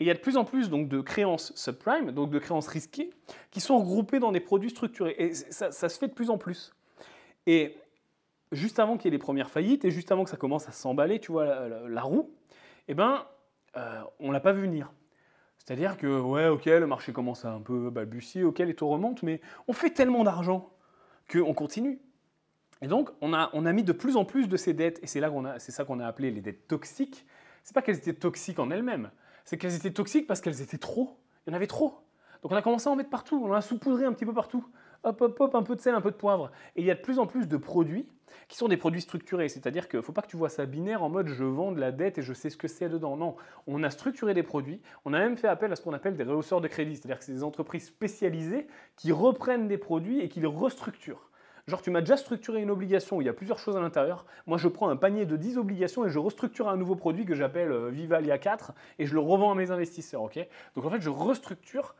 Et 0.00 0.04
il 0.04 0.06
y 0.06 0.10
a 0.10 0.14
de 0.14 0.18
plus 0.18 0.36
en 0.36 0.44
plus 0.44 0.70
donc, 0.70 0.88
de 0.88 1.00
créances 1.00 1.52
subprime, 1.54 2.10
donc 2.10 2.30
de 2.30 2.38
créances 2.38 2.66
risquées, 2.66 3.10
qui 3.50 3.60
sont 3.60 3.78
regroupées 3.78 4.18
dans 4.18 4.32
des 4.32 4.40
produits 4.40 4.70
structurés. 4.70 5.14
Et 5.18 5.34
ça, 5.34 5.70
se 5.70 5.98
fait 5.98 6.08
de 6.08 6.14
plus 6.14 6.30
en 6.30 6.38
plus. 6.38 6.74
Et 7.46 7.76
juste 8.50 8.80
avant 8.80 8.96
qu'il 8.96 9.06
y 9.06 9.08
ait 9.08 9.18
les 9.18 9.22
premières 9.22 9.50
faillites, 9.50 9.84
et 9.84 9.90
juste 9.90 10.10
avant 10.10 10.24
que 10.24 10.30
ça 10.30 10.36
commence 10.36 10.68
à 10.68 10.72
s'emballer, 10.72 11.20
tu 11.20 11.30
vois, 11.30 11.68
la, 11.68 12.02
roue, 12.02 12.30
eh 12.88 12.94
ben, 12.94 13.24
euh, 13.76 14.02
on 14.18 14.32
l'a 14.32 14.40
pas 14.40 14.52
vu 14.52 14.62
venir. 14.62 14.92
C'est-à-dire 15.58 15.96
que, 15.96 16.20
ouais, 16.20 16.48
ok, 16.48 16.66
le 16.66 16.86
marché 16.86 17.12
commence 17.12 17.44
à 17.44 17.52
un 17.52 17.60
peu 17.60 17.88
balbutier, 17.90 18.42
ok, 18.42 18.58
les 18.58 18.74
taux 18.74 18.88
remontent, 18.88 19.20
mais 19.24 19.40
on 19.68 19.72
fait 19.72 19.90
tellement 19.90 20.24
d'argent 20.24 20.70
qu'on 21.30 21.54
continue. 21.54 22.00
Et 22.82 22.88
donc, 22.88 23.10
on 23.20 23.32
a, 23.32 23.48
on 23.52 23.64
a 23.64 23.72
mis 23.72 23.84
de 23.84 23.92
plus 23.92 24.16
en 24.16 24.24
plus 24.24 24.48
de 24.48 24.56
ces 24.56 24.74
dettes, 24.74 24.98
et 25.02 25.06
c'est 25.06 25.20
là 25.20 25.30
qu'on 25.30 25.44
a, 25.44 25.58
c'est 25.60 25.72
ça 25.72 25.84
qu'on 25.84 26.00
a 26.00 26.06
appelé 26.06 26.32
les 26.32 26.40
dettes 26.40 26.66
toxiques. 26.66 27.24
C'est 27.62 27.74
pas 27.74 27.80
qu'elles 27.80 27.96
étaient 27.96 28.12
toxiques 28.12 28.58
en 28.58 28.70
elles-mêmes, 28.70 29.10
c'est 29.44 29.58
qu'elles 29.58 29.74
étaient 29.74 29.92
toxiques 29.92 30.26
parce 30.26 30.40
qu'elles 30.40 30.62
étaient 30.62 30.78
trop. 30.78 31.16
Il 31.46 31.50
y 31.50 31.52
en 31.52 31.56
avait 31.56 31.66
trop. 31.66 31.94
Donc 32.42 32.52
on 32.52 32.56
a 32.56 32.62
commencé 32.62 32.88
à 32.88 32.92
en 32.92 32.96
mettre 32.96 33.10
partout, 33.10 33.42
on 33.42 33.52
a 33.52 33.60
saupoudré 33.60 34.04
un 34.04 34.12
petit 34.12 34.26
peu 34.26 34.34
partout. 34.34 34.66
Hop, 35.02 35.20
hop, 35.20 35.40
hop, 35.40 35.54
un 35.54 35.62
peu 35.62 35.76
de 35.76 35.80
sel, 35.80 35.94
un 35.94 36.00
peu 36.00 36.10
de 36.10 36.16
poivre. 36.16 36.50
Et 36.76 36.80
il 36.80 36.86
y 36.86 36.90
a 36.90 36.94
de 36.94 37.00
plus 37.00 37.18
en 37.18 37.26
plus 37.26 37.46
de 37.46 37.56
produits 37.56 38.06
qui 38.48 38.56
sont 38.56 38.68
des 38.68 38.76
produits 38.76 39.02
structurés. 39.02 39.48
C'est-à-dire 39.48 39.88
qu'il 39.88 39.98
ne 39.98 40.02
faut 40.02 40.12
pas 40.12 40.22
que 40.22 40.28
tu 40.28 40.36
vois 40.36 40.48
ça 40.48 40.66
binaire 40.66 41.02
en 41.02 41.08
mode 41.08 41.28
je 41.28 41.44
vends 41.44 41.72
de 41.72 41.80
la 41.80 41.92
dette 41.92 42.18
et 42.18 42.22
je 42.22 42.32
sais 42.32 42.50
ce 42.50 42.56
que 42.56 42.68
c'est 42.68 42.88
dedans. 42.88 43.16
Non, 43.16 43.36
on 43.66 43.82
a 43.82 43.90
structuré 43.90 44.34
des 44.34 44.42
produits. 44.42 44.80
On 45.04 45.12
a 45.12 45.18
même 45.18 45.36
fait 45.36 45.48
appel 45.48 45.72
à 45.72 45.76
ce 45.76 45.82
qu'on 45.82 45.92
appelle 45.92 46.16
des 46.16 46.24
rehausseurs 46.24 46.60
de 46.60 46.68
crédit. 46.68 46.96
C'est-à-dire 46.96 47.18
que 47.18 47.24
c'est 47.24 47.32
des 47.32 47.44
entreprises 47.44 47.86
spécialisées 47.86 48.66
qui 48.96 49.12
reprennent 49.12 49.68
des 49.68 49.78
produits 49.78 50.20
et 50.20 50.28
qui 50.28 50.40
les 50.40 50.46
restructurent. 50.46 51.30
Genre, 51.66 51.80
tu 51.80 51.90
m'as 51.90 52.00
déjà 52.00 52.18
structuré 52.18 52.60
une 52.60 52.70
obligation 52.70 53.16
où 53.16 53.22
il 53.22 53.24
y 53.24 53.28
a 53.28 53.32
plusieurs 53.32 53.58
choses 53.58 53.76
à 53.76 53.80
l'intérieur. 53.80 54.26
Moi, 54.46 54.58
je 54.58 54.68
prends 54.68 54.90
un 54.90 54.96
panier 54.96 55.24
de 55.24 55.36
10 55.36 55.56
obligations 55.56 56.04
et 56.04 56.10
je 56.10 56.18
restructure 56.18 56.68
un 56.68 56.76
nouveau 56.76 56.94
produit 56.94 57.24
que 57.24 57.34
j'appelle 57.34 57.72
euh, 57.72 57.88
Vivalia 57.88 58.36
4 58.36 58.72
et 58.98 59.06
je 59.06 59.14
le 59.14 59.20
revends 59.20 59.52
à 59.52 59.54
mes 59.54 59.70
investisseurs. 59.70 60.22
ok? 60.22 60.46
Donc, 60.76 60.84
en 60.84 60.90
fait, 60.90 61.00
je 61.00 61.08
restructure, 61.08 61.94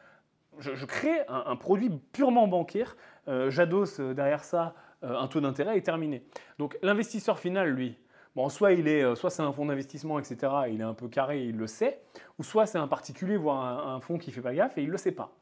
je, 0.59 0.85
crée 0.85 1.23
un, 1.29 1.57
produit 1.57 1.91
purement 2.13 2.47
bancaire. 2.47 2.95
Euh, 3.27 3.49
J'adosse 3.49 4.01
euh, 4.01 4.13
derrière 4.13 4.45
ça 4.45 4.75
un 5.03 5.29
taux 5.29 5.41
d'intérêt 5.43 5.77
et 5.77 5.83
terminé. 5.83 6.25
Donc, 6.59 6.79
l'investisseur 6.83 7.39
final, 7.39 7.69
lui, 7.69 7.99
Bon, 8.37 8.49
soit 8.49 8.73
il 8.73 8.89
est, 8.89 9.15
soit 9.15 9.31
c'est 9.31 9.43
un 9.43 9.53
fonds 9.53 9.67
d'investissement, 9.67 10.19
etc. 10.19 10.53
il 10.69 10.81
est 10.81 10.85
un 10.85 10.95
peu 10.95 11.07
carré, 11.07 11.43
et 11.43 11.45
il 11.45 11.57
le 11.57 11.69
sait, 11.69 12.01
ou 12.37 12.43
soit 12.43 12.67
c'est 12.67 12.79
un 12.79 12.89
particulier, 12.89 13.37
voire 13.37 13.63
un, 13.63 13.95
un 13.95 14.01
fonds 14.01 14.19
qui 14.19 14.33
fait 14.33 14.41
pas 14.41 14.53
gaffe 14.53 14.77
et 14.77 14.83
il 14.83 14.91
le 14.91 14.97
sait 14.97 15.13
pas. 15.13 15.37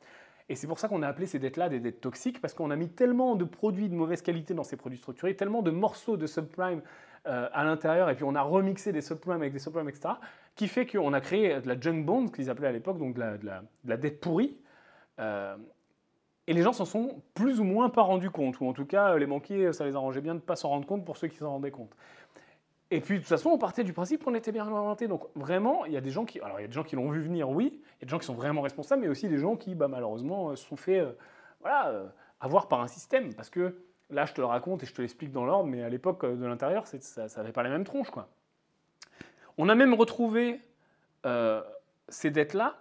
Et 0.53 0.55
c'est 0.55 0.67
pour 0.67 0.79
ça 0.79 0.87
qu'on 0.87 1.01
a 1.01 1.09
appelé 1.09 1.25
ces 1.25 1.39
dettes-là 1.39 1.71
des 1.71 1.81
dettes 1.81 2.03
toxiques, 2.03 2.39
parce 2.39 2.53
qu'on 2.53 2.71
a 2.71 2.77
mis 2.77 2.91
tellement 2.91 3.37
de 3.37 3.45
produits 3.45 3.89
de 3.89 3.95
mauvaise 3.95 4.21
qualité 4.21 4.53
dans 4.53 4.65
ces 4.65 4.77
produits 4.77 4.99
structurés, 4.99 5.35
tellement 5.35 5.63
de 5.63 5.71
morceaux 5.71 6.19
de 6.19 6.27
subprime 6.27 6.83
euh, 7.27 7.49
à 7.55 7.65
l'intérieur, 7.65 8.11
et 8.11 8.15
puis 8.15 8.25
on 8.25 8.35
a 8.35 8.43
remixé 8.43 8.93
des 8.93 9.01
subprimes 9.01 9.41
avec 9.41 9.55
des 9.55 9.59
subprimes, 9.59 9.89
etc., 9.89 10.11
qui 10.55 10.69
fait 10.69 10.85
qu'on 10.85 11.15
a 11.15 11.23
créé 11.23 11.59
de 11.63 11.67
la 11.67 11.81
junk 11.81 12.03
bond, 12.03 12.29
qu'ils 12.29 12.51
appelaient 12.51 12.69
à 12.69 12.73
l'époque, 12.73 12.99
donc 12.99 13.15
de 13.15 13.23
la, 13.23 13.97
dette 13.97 14.21
pourrie. 14.21 14.59
Euh, 15.21 15.57
et 16.47 16.53
les 16.53 16.61
gens 16.61 16.75
s'en 16.75 16.85
sont 16.85 17.23
plus 17.33 17.59
ou 17.59 17.65
moins 17.65 17.89
pas 17.89 18.03
rendus 18.03 18.29
compte, 18.29 18.61
ou 18.61 18.67
en 18.67 18.75
tout 18.75 18.85
cas, 18.85 19.17
les 19.17 19.25
banquiers, 19.25 19.73
ça 19.73 19.87
les 19.87 19.97
arrangeait 19.97 20.21
bien 20.21 20.35
de 20.35 20.41
ne 20.41 20.45
pas 20.45 20.57
s'en 20.57 20.69
rendre 20.69 20.87
compte 20.87 21.07
pour 21.07 21.17
ceux 21.17 21.29
qui 21.29 21.39
s'en 21.39 21.49
rendaient 21.49 21.71
compte. 21.71 21.97
Et 22.95 23.01
puis, 23.01 23.15
de 23.15 23.21
toute 23.21 23.29
façon, 23.29 23.49
on 23.49 23.57
partait 23.57 23.85
du 23.85 23.95
principe 23.95 24.23
qu'on 24.23 24.35
était 24.35 24.53
bien 24.53 24.69
orienté. 24.69 25.09
Donc, 25.09 25.25
vraiment, 25.35 25.87
il 25.87 25.93
y 25.93 25.97
a 25.97 26.03
des 26.03 26.11
gens 26.11 26.27
qui. 26.27 26.39
Alors, 26.41 26.61
il 26.61 26.63
y 26.63 26.65
a 26.67 26.69
des 26.69 26.75
gens 26.75 26.83
qui 26.83 26.95
l'ont 26.95 27.11
vu 27.11 27.23
venir, 27.23 27.49
oui. 27.49 27.73
Il 27.73 28.03
y 28.03 28.03
a 28.03 28.05
des 28.05 28.11
gens 28.11 28.19
qui 28.19 28.27
sont 28.27 28.35
vraiment 28.35 28.61
responsables, 28.61 29.01
mais 29.01 29.09
aussi 29.09 29.31
des 29.31 29.39
gens 29.39 29.57
qui, 29.57 29.75
bah, 29.75 29.89
malheureusement, 29.89 30.51
euh, 30.51 30.57
se 30.57 30.69
sont 30.69 30.77
fait 30.77 31.01
euh, 31.01 31.13
voilà, 31.63 31.89
euh, 31.89 32.07
avoir 32.39 32.69
par 32.69 32.83
un 32.83 32.89
système. 32.89 33.33
Parce 33.33 33.49
que 33.49 33.79
là, 34.11 34.27
je 34.27 34.35
te 34.35 34.43
le 34.43 34.47
raconte 34.47 34.83
et 34.83 34.87
je 34.87 34.93
te 34.93 35.01
l'explique 35.01 35.33
dans 35.33 35.47
l'ordre, 35.47 35.71
mais 35.71 35.83
à 35.83 35.89
l'époque 35.89 36.27
de 36.27 36.45
l'intérieur, 36.45 36.87
ça 36.87 37.29
n'avait 37.35 37.53
pas 37.53 37.63
la 37.63 37.71
même 37.71 37.85
tronche. 37.85 38.11
Quoi. 38.11 38.29
On 39.57 39.71
a 39.71 39.75
même 39.75 39.95
retrouvé 39.95 40.61
ces 42.09 42.31
dettes-là 42.31 42.77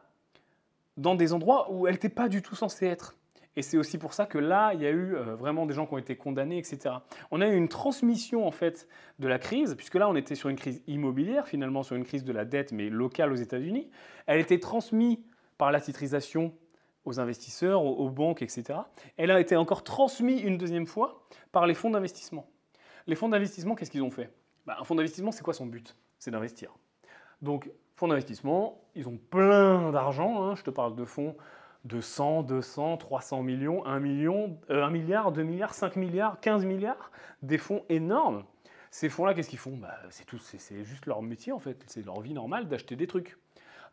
dans 0.97 1.15
des 1.15 1.31
endroits 1.31 1.71
où 1.71 1.87
elles 1.87 1.93
n'étaient 1.93 2.09
pas 2.09 2.27
du 2.27 2.41
tout 2.41 2.55
censées 2.55 2.87
être. 2.87 3.15
Et 3.55 3.61
c'est 3.61 3.77
aussi 3.77 3.97
pour 3.97 4.13
ça 4.13 4.25
que 4.25 4.37
là, 4.37 4.73
il 4.73 4.81
y 4.81 4.85
a 4.85 4.91
eu 4.91 5.15
euh, 5.15 5.35
vraiment 5.35 5.65
des 5.65 5.73
gens 5.73 5.85
qui 5.85 5.93
ont 5.93 5.97
été 5.97 6.15
condamnés, 6.15 6.57
etc. 6.57 6.95
On 7.31 7.41
a 7.41 7.47
eu 7.47 7.55
une 7.55 7.67
transmission 7.67 8.47
en 8.47 8.51
fait 8.51 8.87
de 9.19 9.27
la 9.27 9.39
crise, 9.39 9.75
puisque 9.75 9.95
là, 9.95 10.07
on 10.07 10.15
était 10.15 10.35
sur 10.35 10.49
une 10.49 10.55
crise 10.55 10.81
immobilière, 10.87 11.47
finalement 11.47 11.83
sur 11.83 11.95
une 11.95 12.05
crise 12.05 12.23
de 12.23 12.31
la 12.31 12.45
dette, 12.45 12.71
mais 12.71 12.89
locale 12.89 13.31
aux 13.31 13.35
États-Unis. 13.35 13.89
Elle 14.25 14.39
était 14.39 14.59
transmise 14.59 15.17
par 15.57 15.71
la 15.71 15.81
titrisation 15.81 16.53
aux 17.03 17.19
investisseurs, 17.19 17.83
aux, 17.83 18.09
banques, 18.09 18.41
etc. 18.41 18.79
Elle 19.17 19.31
a 19.31 19.39
été 19.39 19.55
encore 19.55 19.83
transmise 19.83 20.41
une 20.43 20.57
deuxième 20.57 20.85
fois 20.85 21.23
par 21.51 21.65
les 21.65 21.73
fonds 21.73 21.89
d'investissement. 21.89 22.47
Les 23.07 23.15
fonds 23.15 23.29
d'investissement, 23.29 23.75
qu'est-ce 23.75 23.89
qu'ils 23.89 24.03
ont 24.03 24.11
fait? 24.11 24.29
Bah, 24.65 24.77
Un 24.79 24.83
fonds 24.83 24.95
d'investissement, 24.95 25.31
c'est 25.31 25.43
quoi 25.43 25.55
son 25.55 25.65
but? 25.65 25.95
C'est 26.19 26.31
d'investir. 26.31 26.75
Donc, 27.41 27.71
fonds 27.95 28.07
d'investissement, 28.07 28.83
ils 28.95 29.07
ont 29.07 29.17
plein 29.17 29.91
d'argent. 29.91 30.43
Hein. 30.43 30.55
je 30.55 30.63
te 30.63 30.69
parle 30.69 30.95
de 30.95 31.05
fonds 31.05 31.35
de 31.85 31.99
100, 31.99 32.43
200, 32.43 32.97
300 32.97 33.43
millions, 33.43 33.85
1 33.85 33.99
million, 33.99 34.59
1 34.69 34.73
euh, 34.73 34.89
milliard, 34.89 35.31
2 35.31 35.43
milliards, 35.43 35.73
5 35.73 35.95
milliards, 35.95 36.39
15 36.39 36.65
milliards, 36.65 37.11
des 37.41 37.57
fonds 37.57 37.83
énormes. 37.89 38.43
Ces 38.91 39.09
fonds-là, 39.09 39.33
qu'est-ce 39.33 39.49
qu'ils 39.49 39.59
font? 39.59 39.77
Bah, 39.77 39.97
C'est 40.09 40.25
tout, 40.25 40.37
c'est 40.37 40.83
juste 40.83 41.05
leur 41.05 41.21
métier 41.21 41.51
en 41.53 41.59
fait, 41.59 41.83
c'est 41.87 42.05
leur 42.05 42.19
vie 42.21 42.33
normale 42.33 42.67
d'acheter 42.67 42.95
des 42.95 43.07
trucs. 43.07 43.37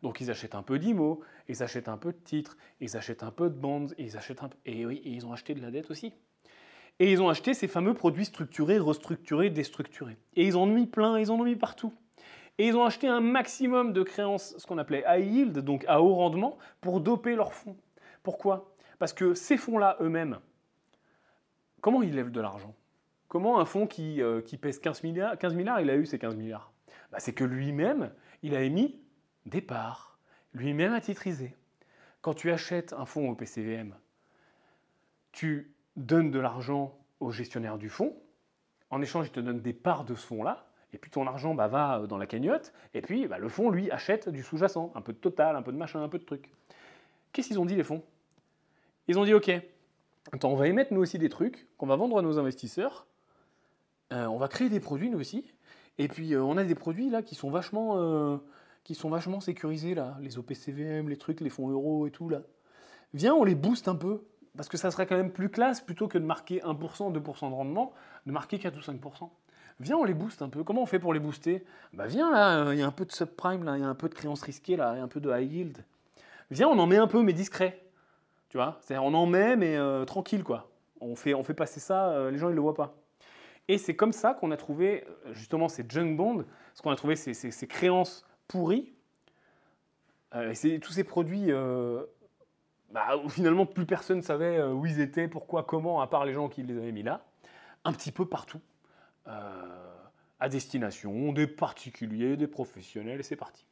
Donc 0.03 0.21
ils 0.21 0.31
achètent 0.31 0.55
un 0.55 0.63
peu 0.63 0.79
d'IMO, 0.79 1.21
ils 1.47 1.63
achètent 1.63 1.89
un 1.89 1.97
peu 1.97 2.11
de 2.11 2.17
titres, 2.17 2.57
ils 2.79 2.95
achètent 2.95 3.23
un 3.23 3.31
peu 3.31 3.49
de 3.49 3.55
bonds, 3.55 3.87
ils 3.97 4.17
achètent 4.17 4.43
un 4.43 4.49
peu... 4.49 4.57
et 4.65 4.85
oui, 4.85 5.01
et 5.03 5.09
ils 5.09 5.25
ont 5.25 5.33
acheté 5.33 5.53
de 5.53 5.61
la 5.61 5.71
dette 5.71 5.91
aussi. 5.91 6.13
Et 6.99 7.11
ils 7.11 7.21
ont 7.21 7.29
acheté 7.29 7.53
ces 7.53 7.67
fameux 7.67 7.93
produits 7.93 8.25
structurés, 8.25 8.77
restructurés, 8.77 9.49
déstructurés. 9.49 10.17
Et 10.35 10.45
ils 10.45 10.57
en 10.57 10.63
ont 10.63 10.67
mis 10.67 10.85
plein, 10.85 11.17
ils 11.17 11.31
en 11.31 11.39
ont 11.39 11.45
mis 11.45 11.55
partout. 11.55 11.93
Et 12.59 12.67
ils 12.67 12.75
ont 12.75 12.83
acheté 12.83 13.07
un 13.07 13.21
maximum 13.21 13.93
de 13.93 14.03
créances, 14.03 14.53
ce 14.57 14.67
qu'on 14.67 14.77
appelait 14.77 15.05
high 15.07 15.25
yield, 15.25 15.59
donc 15.59 15.85
à 15.87 16.01
haut 16.01 16.13
rendement, 16.13 16.57
pour 16.81 16.99
doper 16.99 17.35
leurs 17.35 17.53
fonds. 17.53 17.77
Pourquoi? 18.21 18.75
Parce 18.99 19.13
que 19.13 19.33
ces 19.33 19.55
fonds-là 19.55 19.95
eux-mêmes, 20.01 20.39
comment 21.79 22.03
ils 22.03 22.13
lèvent 22.13 22.31
de 22.31 22.41
l'argent? 22.41 22.75
Comment 23.29 23.61
un 23.61 23.65
fonds 23.65 23.87
qui, 23.87 24.21
euh, 24.21 24.41
pèse 24.61 24.77
15 24.79 25.03
milliards, 25.03 25.37
15 25.37 25.53
milliards, 25.53 25.79
il 25.79 25.89
a 25.89 25.95
eu 25.95 26.05
ces 26.05 26.19
15 26.19 26.35
milliards? 26.35 26.73
Bah, 27.13 27.19
C'est 27.21 27.31
que 27.31 27.45
lui-même, 27.45 28.11
il 28.43 28.53
a 28.53 28.61
émis 28.61 28.99
des 29.45 29.61
parts, 29.61 30.19
lui-même 30.53 30.93
a 30.93 30.99
titrisé. 30.99 31.55
Quand 32.21 32.33
tu 32.33 32.51
achètes 32.51 32.91
un 32.91 33.05
fonds 33.05 33.29
au 33.29 33.35
PCVM, 33.35 33.95
tu 35.31 35.73
donnes 35.95 36.29
de 36.29 36.39
l'argent 36.39 36.99
au 37.21 37.31
gestionnaire 37.31 37.77
du 37.77 37.87
fonds, 37.87 38.21
en 38.89 39.01
échange, 39.01 39.27
il 39.27 39.31
te 39.31 39.39
donne 39.39 39.61
des 39.61 39.73
parts 39.73 40.03
de 40.03 40.15
ce 40.15 40.25
fonds-là, 40.27 40.68
et 40.93 40.97
puis 40.97 41.11
ton 41.11 41.27
argent 41.27 41.53
bah, 41.53 41.67
va 41.67 42.05
dans 42.07 42.17
la 42.17 42.25
cagnotte, 42.25 42.73
et 42.93 43.01
puis 43.01 43.27
bah, 43.27 43.37
le 43.37 43.49
fonds, 43.49 43.69
lui, 43.69 43.91
achète 43.91 44.29
du 44.29 44.43
sous-jacent, 44.43 44.91
un 44.95 45.01
peu 45.01 45.13
de 45.13 45.17
total, 45.17 45.55
un 45.55 45.61
peu 45.61 45.71
de 45.71 45.77
machin, 45.77 46.01
un 46.01 46.09
peu 46.09 46.19
de 46.19 46.25
truc. 46.25 46.51
Qu'est-ce 47.31 47.47
qu'ils 47.47 47.59
ont 47.59 47.65
dit 47.65 47.75
les 47.75 47.83
fonds? 47.83 48.03
Ils 49.07 49.17
ont 49.19 49.25
dit, 49.25 49.33
ok, 49.33 49.51
on 50.43 50.55
va 50.55 50.67
émettre 50.67 50.93
nous 50.93 51.01
aussi 51.01 51.17
des 51.17 51.29
trucs 51.29 51.67
qu'on 51.77 51.87
va 51.87 51.95
vendre 51.95 52.17
à 52.17 52.21
nos 52.21 52.39
investisseurs, 52.39 53.07
euh, 54.13 54.25
on 54.25 54.37
va 54.37 54.47
créer 54.47 54.69
des 54.69 54.79
produits 54.79 55.09
nous 55.09 55.19
aussi, 55.19 55.45
et 55.97 56.07
puis 56.07 56.33
euh, 56.33 56.43
on 56.43 56.57
a 56.57 56.63
des 56.63 56.75
produits 56.75 57.09
là 57.09 57.21
qui 57.21 57.35
sont 57.35 57.51
vachement, 57.51 57.97
euh, 57.97 58.37
qui 58.83 58.95
sont 58.95 59.09
vachement 59.09 59.39
sécurisés 59.39 59.93
là, 59.93 60.17
les 60.21 60.37
OPCVM, 60.37 61.09
les 61.09 61.17
trucs, 61.17 61.41
les 61.41 61.49
fonds 61.49 61.69
euros 61.69 62.07
et 62.07 62.11
tout 62.11 62.29
là. 62.29 62.41
Viens, 63.13 63.33
on 63.33 63.43
les 63.43 63.55
booste 63.55 63.87
un 63.87 63.95
peu, 63.95 64.23
parce 64.55 64.69
que 64.69 64.77
ça 64.77 64.91
serait 64.91 65.07
quand 65.07 65.17
même 65.17 65.31
plus 65.31 65.49
classe 65.49 65.81
plutôt 65.81 66.07
que 66.07 66.17
de 66.17 66.25
marquer 66.25 66.59
1%, 66.59 67.13
2% 67.13 67.49
de 67.49 67.53
rendement, 67.53 67.93
de 68.25 68.31
marquer 68.31 68.59
4 68.59 68.77
ou 68.77 68.81
5%. 68.81 69.29
Viens, 69.79 69.95
on 69.95 70.03
les 70.03 70.13
booste 70.13 70.41
un 70.41 70.49
peu. 70.49 70.63
Comment 70.63 70.81
on 70.81 70.85
fait 70.85 70.99
pour 70.99 71.13
les 71.13 71.19
booster? 71.19 71.63
Bah 71.93 72.05
viens 72.05 72.31
là, 72.31 72.73
il 72.73 72.79
y 72.79 72.81
a 72.81 72.87
un 72.87 72.91
peu 72.91 73.05
de 73.05 73.11
subprime 73.11 73.63
là, 73.63 73.77
il 73.77 73.81
y 73.81 73.85
a 73.85 73.87
un 73.87 73.95
peu 73.95 74.09
de 74.09 74.13
créances 74.13 74.41
risquées 74.41 74.75
là, 74.75 74.93
il 74.95 74.97
y 74.97 75.01
a 75.01 75.03
un 75.03 75.07
peu 75.07 75.21
de 75.21 75.31
high 75.31 75.51
yield. 75.51 75.85
Viens, 76.51 76.67
on 76.67 76.77
en 76.79 76.87
met 76.87 76.97
un 76.97 77.07
peu 77.07 77.21
mais 77.21 77.33
discret. 77.33 77.81
Tu 78.49 78.57
vois? 78.57 78.79
C'est-à-dire 78.81 79.03
on 79.03 79.13
en 79.13 79.25
met 79.25 79.55
mais 79.55 79.77
euh, 79.77 80.05
tranquille 80.05 80.43
quoi. 80.43 80.69
On 80.99 81.15
fait, 81.15 81.33
on 81.33 81.43
fait 81.43 81.53
passer 81.53 81.79
ça, 81.79 82.09
euh, 82.09 82.31
les 82.31 82.37
gens 82.37 82.49
ils 82.49 82.55
le 82.55 82.61
voient 82.61 82.73
pas. 82.73 82.95
Et 83.67 83.77
c'est 83.77 83.95
comme 83.95 84.11
ça 84.11 84.33
qu'on 84.33 84.51
a 84.51 84.57
trouvé 84.57 85.05
euh, 85.07 85.33
justement 85.33 85.69
ces 85.69 85.85
junk 85.87 86.15
bonds, 86.15 86.43
ce 86.73 86.81
qu'on 86.81 86.91
a 86.91 86.95
trouvé 86.95 87.15
ces, 87.15 87.33
ces, 87.33 87.67
créances 87.67 88.25
pourries. 88.47 88.91
tous 90.31 90.91
ces 90.91 91.03
produits 91.03 91.51
bah, 92.91 93.17
où 93.23 93.29
finalement 93.29 93.67
plus 93.67 93.85
personne 93.85 94.17
ne 94.17 94.23
savait 94.23 94.61
où 94.63 94.85
ils 94.87 94.99
étaient, 94.99 95.27
pourquoi, 95.27 95.63
comment, 95.63 96.01
à 96.01 96.07
part 96.07 96.25
les 96.25 96.33
gens 96.33 96.49
qui 96.49 96.63
les 96.63 96.75
avaient 96.75 96.91
mis 96.91 97.03
là, 97.03 97.23
un 97.85 97.93
petit 97.93 98.11
peu 98.11 98.25
partout. 98.25 98.59
À 100.39 100.49
destination 100.49 101.33
des 101.33 101.47
particuliers, 101.47 102.37
des 102.37 102.47
professionnels, 102.47 103.19
et 103.19 103.23
c'est 103.23 103.35
parti. 103.35 103.65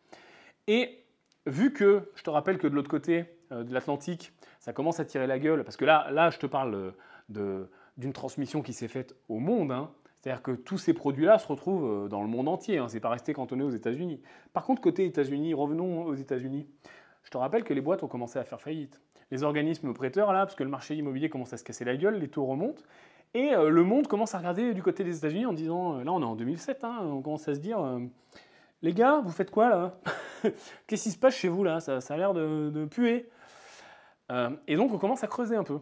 Et 0.67 1.03
vu 1.45 1.71
que, 1.71 2.11
je 2.15 2.23
te 2.23 2.29
rappelle 2.29 2.57
que 2.57 2.67
de 2.67 2.75
l'autre 2.75 2.89
côté 2.89 3.25
euh, 3.51 3.63
de 3.63 3.73
l'Atlantique, 3.73 4.33
ça 4.59 4.73
commence 4.73 4.99
à 4.99 5.05
tirer 5.05 5.27
la 5.27 5.39
gueule, 5.39 5.63
parce 5.63 5.77
que 5.77 5.85
là, 5.85 6.09
là 6.11 6.29
je 6.29 6.37
te 6.37 6.45
parle 6.45 6.93
d'une 7.29 8.13
transmission 8.13 8.61
qui 8.61 8.73
s'est 8.73 8.89
faite 8.89 9.15
au 9.29 9.39
monde, 9.39 9.71
hein. 9.71 9.91
c'est-à-dire 10.19 10.43
que 10.43 10.51
tous 10.51 10.77
ces 10.77 10.93
produits-là 10.93 11.39
se 11.39 11.47
retrouvent 11.47 12.05
euh, 12.05 12.07
dans 12.09 12.21
le 12.21 12.27
monde 12.27 12.49
entier, 12.49 12.77
hein, 12.77 12.87
c'est 12.89 12.99
pas 12.99 13.09
resté 13.09 13.33
cantonné 13.33 13.63
aux 13.63 13.69
États-Unis. 13.69 14.21
Par 14.53 14.65
contre, 14.65 14.81
côté 14.81 15.05
États-Unis, 15.05 15.53
revenons 15.53 16.03
aux 16.03 16.15
États-Unis, 16.15 16.67
je 17.23 17.31
te 17.31 17.37
rappelle 17.37 17.63
que 17.63 17.73
les 17.73 17.81
boîtes 17.81 18.03
ont 18.03 18.07
commencé 18.07 18.39
à 18.39 18.43
faire 18.43 18.61
faillite. 18.61 19.01
Les 19.31 19.43
organismes 19.43 19.93
prêteurs, 19.93 20.31
là, 20.31 20.45
parce 20.45 20.55
que 20.55 20.63
le 20.63 20.69
marché 20.69 20.95
immobilier 20.95 21.29
commence 21.29 21.51
à 21.51 21.57
se 21.57 21.63
casser 21.63 21.83
la 21.83 21.97
gueule, 21.97 22.19
les 22.19 22.29
taux 22.29 22.45
remontent, 22.45 22.83
et 23.33 23.53
euh, 23.53 23.69
le 23.69 23.83
monde 23.83 24.07
commence 24.07 24.35
à 24.35 24.37
regarder 24.37 24.73
du 24.73 24.81
côté 24.81 25.03
des 25.03 25.17
États-Unis 25.17 25.45
en 25.45 25.53
disant, 25.53 25.99
là 25.99 26.11
on 26.11 26.21
est 26.21 26.25
en 26.25 26.35
2007, 26.35 26.83
hein, 26.83 26.99
on 27.03 27.21
commence 27.21 27.47
à 27.47 27.55
se 27.55 27.59
dire, 27.59 27.79
les 28.81 28.93
gars, 28.93 29.21
vous 29.23 29.31
faites 29.31 29.51
quoi 29.51 29.69
là? 29.69 29.99
Qu'est-ce 30.87 31.03
qui 31.03 31.11
se 31.11 31.17
passe 31.17 31.35
chez 31.35 31.47
vous 31.47 31.63
là? 31.63 31.79
Ça, 31.79 31.99
a 32.09 32.17
l'air 32.17 32.33
de, 32.33 32.85
puer. 32.85 33.29
Euh, 34.31 34.49
et 34.67 34.75
donc 34.75 34.93
on 34.93 34.97
commence 34.97 35.23
à 35.23 35.27
creuser 35.27 35.55
un 35.55 35.63
peu. 35.63 35.79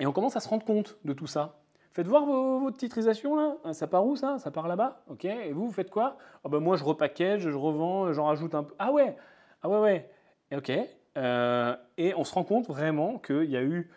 Et 0.00 0.06
on 0.06 0.12
commence 0.12 0.36
à 0.36 0.40
se 0.40 0.48
rendre 0.48 0.64
compte 0.64 0.98
de 1.04 1.12
tout 1.12 1.26
ça. 1.26 1.58
Faites 1.92 2.06
voir 2.06 2.24
vos, 2.24 2.70
titrisations 2.70 3.36
là. 3.36 3.56
Ah, 3.64 3.72
ça 3.74 3.86
part 3.86 4.04
où 4.06 4.16
ça? 4.16 4.38
Ça 4.38 4.50
part 4.50 4.66
là-bas? 4.68 5.04
Ok. 5.08 5.24
Et 5.26 5.52
vous, 5.52 5.66
vous 5.66 5.72
faites 5.72 5.90
quoi? 5.90 6.16
Ah, 6.44 6.48
bah, 6.48 6.60
Moi 6.60 6.76
je 6.76 6.84
repackage, 6.84 7.42
je 7.42 7.56
revends, 7.56 8.12
j'en 8.12 8.24
rajoute 8.26 8.54
un 8.54 8.64
peu. 8.64 8.74
Ah 8.78 8.90
ouais 8.90 9.16
Ah 9.62 9.68
ouais, 9.68 9.80
ouais. 9.80 10.10
ok. 10.56 10.72
Euh, 11.16 11.76
et 11.96 12.14
on 12.16 12.24
se 12.24 12.34
rend 12.34 12.42
compte 12.42 12.66
vraiment 12.66 13.18
qu'il 13.18 13.50
y 13.50 13.56
a 13.56 13.62
eu 13.62 13.90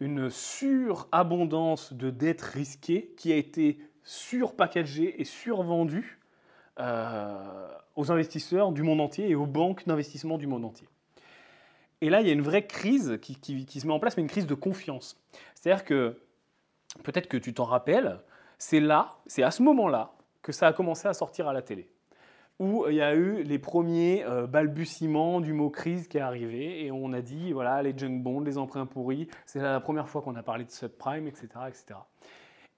une 0.00 0.30
surabondance 0.30 1.92
de 1.92 2.10
dettes 2.10 2.42
risquées 2.42 3.12
qui 3.16 3.32
a 3.32 3.36
été 3.36 3.78
surpackagée 4.04 5.20
et 5.20 5.24
survendue 5.24 6.18
euh, 6.78 7.68
aux 7.96 8.12
investisseurs 8.12 8.72
du 8.72 8.82
monde 8.82 9.00
entier 9.00 9.28
et 9.28 9.34
aux 9.34 9.46
banques 9.46 9.86
d'investissement 9.86 10.38
du 10.38 10.46
monde 10.46 10.64
entier. 10.64 10.88
Et 12.00 12.10
là, 12.10 12.20
il 12.20 12.26
y 12.26 12.30
a 12.30 12.32
une 12.32 12.42
vraie 12.42 12.66
crise 12.66 13.18
qui, 13.20 13.34
se 13.34 13.86
met 13.86 13.92
en 13.92 13.98
place, 13.98 14.16
mais 14.16 14.22
une 14.22 14.28
crise 14.28 14.46
de 14.46 14.54
confiance. 14.54 15.20
C'est-à-dire 15.54 15.84
que, 15.84 16.16
peut-être 17.02 17.28
que 17.28 17.36
tu 17.36 17.52
t'en 17.52 17.64
rappelles, 17.64 18.20
c'est 18.58 18.80
là, 18.80 19.16
c'est 19.26 19.42
à 19.42 19.50
ce 19.50 19.62
moment-là 19.62 20.12
que 20.42 20.52
ça 20.52 20.68
a 20.68 20.72
commencé 20.72 21.08
à 21.08 21.14
sortir 21.14 21.48
à 21.48 21.52
la 21.52 21.62
télé, 21.62 21.90
où 22.58 22.86
il 22.88 22.96
y 22.96 23.02
a 23.02 23.14
eu 23.14 23.42
les 23.42 23.58
premiers 23.58 24.24
euh, 24.24 24.46
balbutiements 24.46 25.40
du 25.40 25.52
mot 25.52 25.70
crise 25.70 26.08
qui 26.08 26.18
est 26.18 26.22
arrivé, 26.22 26.84
et 26.84 26.90
on 26.90 27.12
a 27.12 27.20
dit, 27.20 27.52
voilà, 27.52 27.82
les 27.82 27.96
junk 27.96 28.20
bonds, 28.20 28.40
les 28.40 28.58
emprunts 28.58 28.86
pourris, 28.86 29.28
c'est 29.46 29.60
la 29.60 29.80
première 29.80 30.08
fois 30.08 30.22
qu'on 30.22 30.34
a 30.34 30.42
parlé 30.42 30.64
de 30.64 30.70
subprime, 30.70 31.28
etc., 31.28 31.48
etc. 31.68 32.00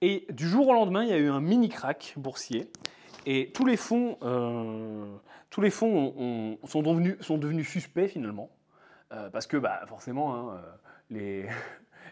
Et 0.01 0.27
du 0.31 0.47
jour 0.47 0.67
au 0.67 0.73
lendemain, 0.73 1.03
il 1.03 1.09
y 1.09 1.13
a 1.13 1.17
eu 1.17 1.29
un 1.29 1.41
mini 1.41 1.69
crack 1.69 2.13
boursier, 2.17 2.69
et 3.25 3.51
tous 3.53 3.65
les 3.65 3.77
fonds, 3.77 4.17
euh, 4.23 5.05
tous 5.49 5.61
les 5.61 5.69
fonds 5.69 6.57
sont, 6.63 6.81
devenus, 6.81 7.67
suspects 7.67 8.07
finalement, 8.07 8.49
euh, 9.11 9.29
parce 9.29 9.47
que 9.47 9.57
bah, 9.57 9.81
forcément, 9.87 10.51
hein, 10.51 10.61
les, 11.09 11.47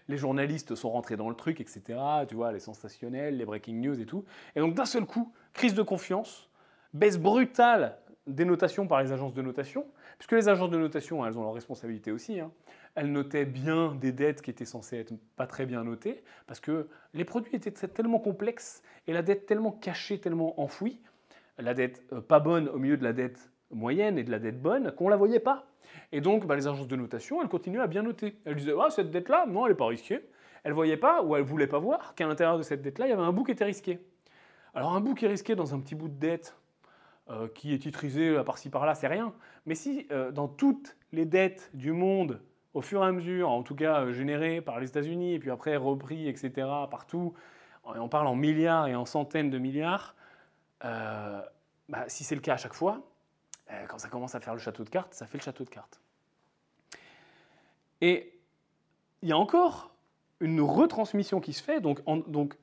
journalistes 0.10 0.73
sont 0.73 0.89
rentrés 0.89 1.17
dans 1.17 1.29
le 1.29 1.36
truc, 1.36 1.62
etc. 1.62 1.99
Tu 2.27 2.36
vois, 2.36 2.51
les 2.51 2.60
sensationnels, 2.60 3.38
les 3.38 3.45
breaking 3.45 3.75
news 3.75 3.99
et 3.99 4.05
tout. 4.05 4.25
Et 4.55 4.60
donc 4.60 4.73
d'un 4.73 4.86
seul 4.86 5.05
coup, 5.05 5.32
crise 5.53 5.75
de 5.75 5.84
confiance, 5.84 6.48
baisse 6.93 7.17
brutale 7.17 7.97
des 8.28 8.45
notations 8.45 8.88
par 8.88 9.02
les 9.02 9.12
agences 9.12 9.34
de 9.34 9.41
notation, 9.41 9.86
puisque 10.17 10.34
les 10.34 10.49
agences 10.49 10.69
de 10.69 10.78
notation, 10.78 11.25
elles 11.25 11.38
ont 11.38 11.43
leur 11.43 11.54
responsabilité 11.54 12.12
aussi. 12.12 12.39
Hein. 12.39 12.52
Elles 12.95 13.12
notaient 13.12 13.45
bien 13.45 13.95
des 13.95 14.12
dettes 14.12 14.41
qui 14.41 14.52
étaient 14.52 14.65
censées 14.65 14.97
être 14.97 15.13
pas 15.36 15.47
très 15.47 15.65
bien 15.65 15.84
notées, 15.84 16.23
parce 16.47 16.60
que 16.60 16.88
les 17.13 17.25
produits 17.25 17.56
étaient 17.56 17.71
tellement 17.71 18.19
complexes 18.19 18.84
et 19.08 19.13
la 19.13 19.21
dette 19.21 19.45
tellement 19.45 19.71
cachée, 19.71 20.19
tellement 20.19 20.60
enfouie, 20.62 20.99
la 21.58 21.73
dette 21.73 22.04
euh, 22.13 22.21
pas 22.21 22.39
bonne 22.39 22.69
au 22.69 22.78
milieu 22.78 22.97
de 22.97 23.04
la 23.04 23.13
dette 23.13 23.52
moyenne 23.71 24.17
et 24.17 24.23
de 24.23 24.32
la 24.32 24.39
dette 24.39 24.62
bonne, 24.62 24.91
qu'on 24.91 25.10
la 25.10 25.17
voyait 25.17 25.39
pas. 25.39 25.65
Et 26.12 26.21
donc, 26.21 26.45
bah, 26.45 26.56
les 26.56 26.67
agences 26.67 26.88
de 26.88 26.95
notation, 26.95 27.41
elles 27.41 27.49
continuaient 27.49 27.82
à 27.82 27.88
bien 27.88 28.04
noter. 28.04 28.39
Elles 28.45 28.56
disaient, 28.56 28.73
ah, 28.80 28.89
cette 28.89 29.12
dette-là, 29.12 29.45
non, 29.47 29.65
elle 29.65 29.73
n'est 29.73 29.78
pas 29.78 29.88
risquée. 29.88 30.21
Elles 30.63 30.71
ne 30.71 30.75
voyaient 30.75 30.97
pas, 30.97 31.23
ou 31.23 31.36
elles 31.36 31.43
ne 31.43 31.47
voulaient 31.47 31.67
pas 31.67 31.80
voir, 31.80 32.15
qu'à 32.15 32.28
l'intérieur 32.28 32.58
de 32.58 32.63
cette 32.63 32.82
dette-là, 32.82 33.08
il 33.08 33.10
y 33.10 33.13
avait 33.13 33.21
un 33.21 33.32
bout 33.32 33.43
qui 33.43 33.52
était 33.52 33.65
risqué. 33.65 33.99
Alors, 34.73 34.93
un 34.93 35.02
bout 35.02 35.15
qui 35.15 35.25
est 35.25 35.30
risqué 35.30 35.56
dans 35.56 35.73
un 35.73 35.80
petit 35.80 35.95
bout 35.95 36.10
de 36.10 36.19
dette, 36.19 36.56
euh, 37.32 37.48
qui 37.48 37.76
est 37.76 37.78
titrisé 37.78 38.42
par-ci 38.44 38.72
par-là, 38.72 38.96
c'est 38.96 39.08
rien. 39.08 39.34
Mais 39.68 39.76
si 39.76 40.08
euh, 40.12 40.32
dans 40.32 40.48
toutes 40.48 40.98
les 41.12 41.26
dettes 41.26 41.70
du 41.76 41.92
monde, 41.92 42.42
au 42.74 42.82
fur 42.82 43.04
et 43.04 43.08
à 43.08 43.12
mesure, 43.12 43.52
en 43.52 43.62
tout 43.62 43.76
cas 43.76 44.02
euh, 44.02 44.13
générées 44.13 44.62
par 44.62 44.80
les 44.80 44.88
États-Unis, 44.88 45.36
et 45.36 45.39
puis 45.39 45.52
après 45.52 45.76
repris, 45.76 46.28
etc., 46.28 46.68
partout, 46.89 47.36
on 47.84 48.10
parle 48.10 48.26
en 48.26 48.34
milliards 48.34 48.88
et 48.88 48.96
en 48.96 49.06
centaines 49.06 49.52
de 49.52 49.60
milliards, 49.60 50.15
bah, 50.82 51.46
si 52.08 52.24
c'est 52.24 52.36
le 52.36 52.42
cas 52.42 52.54
à 52.54 52.58
chaque 52.58 52.74
fois, 52.74 53.02
quand 53.88 54.00
ça 54.00 54.10
commence 54.10 54.34
à 54.34 54.39
faire 54.39 54.54
le 54.54 54.60
château 54.60 54.84
de 54.84 54.89
cartes, 54.89 55.13
ça 55.13 55.26
fait 55.26 55.38
le 55.38 55.44
château 55.44 55.63
de 55.63 55.70
cartes. 55.70 56.00
Et 58.02 58.34
il 59.22 59.30
y 59.30 59.32
a 59.32 59.38
encore 59.38 59.92
une 60.39 60.62
retransmission 60.62 61.42
qui 61.42 61.54
se 61.54 61.63
fait, 61.63 61.80
donc, 61.80 62.04
donc 62.30 62.56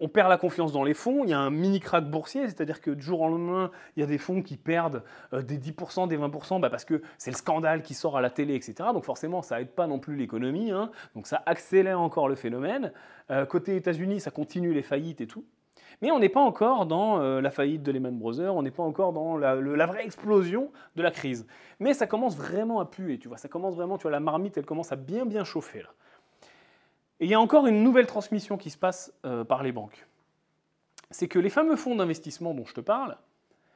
on, 0.00 0.08
perd 0.08 0.28
la 0.28 0.38
confiance 0.38 0.72
dans 0.72 0.84
les 0.84 0.94
fonds, 0.94 1.24
il 1.24 1.30
y 1.30 1.32
a 1.32 1.38
un 1.38 1.50
mini 1.50 1.80
crack 1.80 2.08
boursier, 2.10 2.42
c'est-à-dire 2.46 2.80
que 2.80 2.90
du 2.90 3.02
jour 3.02 3.20
au 3.20 3.28
lendemain, 3.28 3.70
il 3.96 4.00
y 4.00 4.02
a 4.02 4.06
des 4.06 4.18
fonds 4.18 4.42
qui 4.42 4.56
perdent 4.56 5.02
euh, 5.32 5.42
des 5.42 5.58
10%, 5.58 6.08
des 6.08 6.18
20%, 6.18 6.60
bah, 6.60 6.70
parce 6.70 6.84
que 6.84 7.02
c'est 7.18 7.30
le 7.30 7.36
scandale 7.36 7.82
qui 7.82 7.94
sort 7.94 8.16
à 8.16 8.20
la 8.20 8.30
télé, 8.30 8.54
etc. 8.54 8.74
Donc 8.92 9.04
forcément, 9.04 9.42
ça 9.42 9.60
aide 9.60 9.70
pas 9.70 9.86
non 9.86 9.98
plus 9.98 10.16
l'économie, 10.16 10.70
hein. 10.70 10.90
donc 11.14 11.26
ça 11.26 11.42
accélère 11.46 12.00
encore 12.00 12.28
le 12.28 12.34
phénomène. 12.34 12.92
Euh, 13.30 13.44
côté 13.44 13.76
États-Unis, 13.76 14.20
ça 14.20 14.30
continue 14.30 14.72
les 14.72 14.82
faillites 14.82 15.20
et 15.20 15.26
tout. 15.26 15.44
Mais 16.02 16.10
on 16.10 16.18
n'est 16.18 16.28
pas 16.28 16.40
encore 16.40 16.86
dans 16.86 17.20
euh, 17.20 17.40
la 17.40 17.50
faillite 17.50 17.82
de 17.82 17.90
Lehman 17.90 18.18
Brothers, 18.18 18.54
on 18.54 18.62
n'est 18.62 18.70
pas 18.70 18.82
encore 18.82 19.12
dans 19.12 19.36
la, 19.36 19.54
la, 19.54 19.86
vraie 19.86 20.04
explosion 20.04 20.70
de 20.94 21.02
la 21.02 21.10
crise. 21.10 21.46
Mais 21.80 21.94
ça 21.94 22.06
commence 22.06 22.36
vraiment 22.36 22.80
à 22.80 22.84
puer, 22.86 23.18
tu 23.18 23.28
vois, 23.28 23.38
ça 23.38 23.48
commence 23.48 23.74
vraiment, 23.76 23.96
tu 23.96 24.02
vois, 24.02 24.10
la 24.10 24.20
marmite, 24.20 24.58
elle 24.58 24.66
commence 24.66 24.92
à 24.92 24.96
bien 24.96 25.24
bien 25.24 25.44
chauffer 25.44 25.80
là. 25.80 25.88
Et 27.20 27.24
il 27.24 27.30
y 27.30 27.34
a 27.34 27.40
encore 27.40 27.66
une 27.66 27.82
nouvelle 27.82 28.06
transmission 28.06 28.56
qui 28.58 28.70
se 28.70 28.76
passe 28.76 29.12
euh, 29.24 29.44
par 29.44 29.62
les 29.62 29.72
banques. 29.72 30.06
C'est 31.10 31.28
que 31.28 31.38
les 31.38 31.50
fameux 31.50 31.76
fonds 31.76 31.96
d'investissement 31.96 32.52
dont 32.52 32.64
je 32.66 32.74
te 32.74 32.80
parle, 32.80 33.16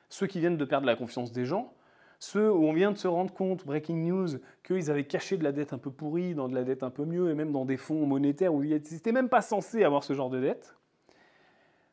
ceux 0.08 0.26
qui 0.26 0.40
viennent 0.40 0.56
de 0.56 0.64
perdre 0.64 0.86
la 0.86 0.96
confiance 0.96 1.32
des 1.32 1.46
gens, 1.46 1.72
ceux 2.18 2.52
où 2.52 2.64
on 2.64 2.72
vient 2.74 2.92
de 2.92 2.98
se 2.98 3.08
rendre 3.08 3.32
compte, 3.32 3.64
breaking 3.64 3.96
news, 3.96 4.28
qu'ils 4.62 4.90
avaient 4.90 5.06
caché 5.06 5.38
de 5.38 5.44
la 5.44 5.52
dette 5.52 5.72
un 5.72 5.78
peu 5.78 5.90
pourrie, 5.90 6.34
dans 6.34 6.48
de 6.48 6.54
la 6.54 6.64
dette 6.64 6.82
un 6.82 6.90
peu 6.90 7.04
mieux, 7.06 7.30
et 7.30 7.34
même 7.34 7.50
dans 7.50 7.64
des 7.64 7.78
fonds 7.78 8.04
monétaires 8.04 8.52
où 8.52 8.62
ils 8.62 8.70
n'étaient 8.70 9.12
même 9.12 9.30
pas 9.30 9.40
censés 9.40 9.84
avoir 9.84 10.04
ce 10.04 10.12
genre 10.12 10.28
de 10.28 10.40
dette, 10.40 10.76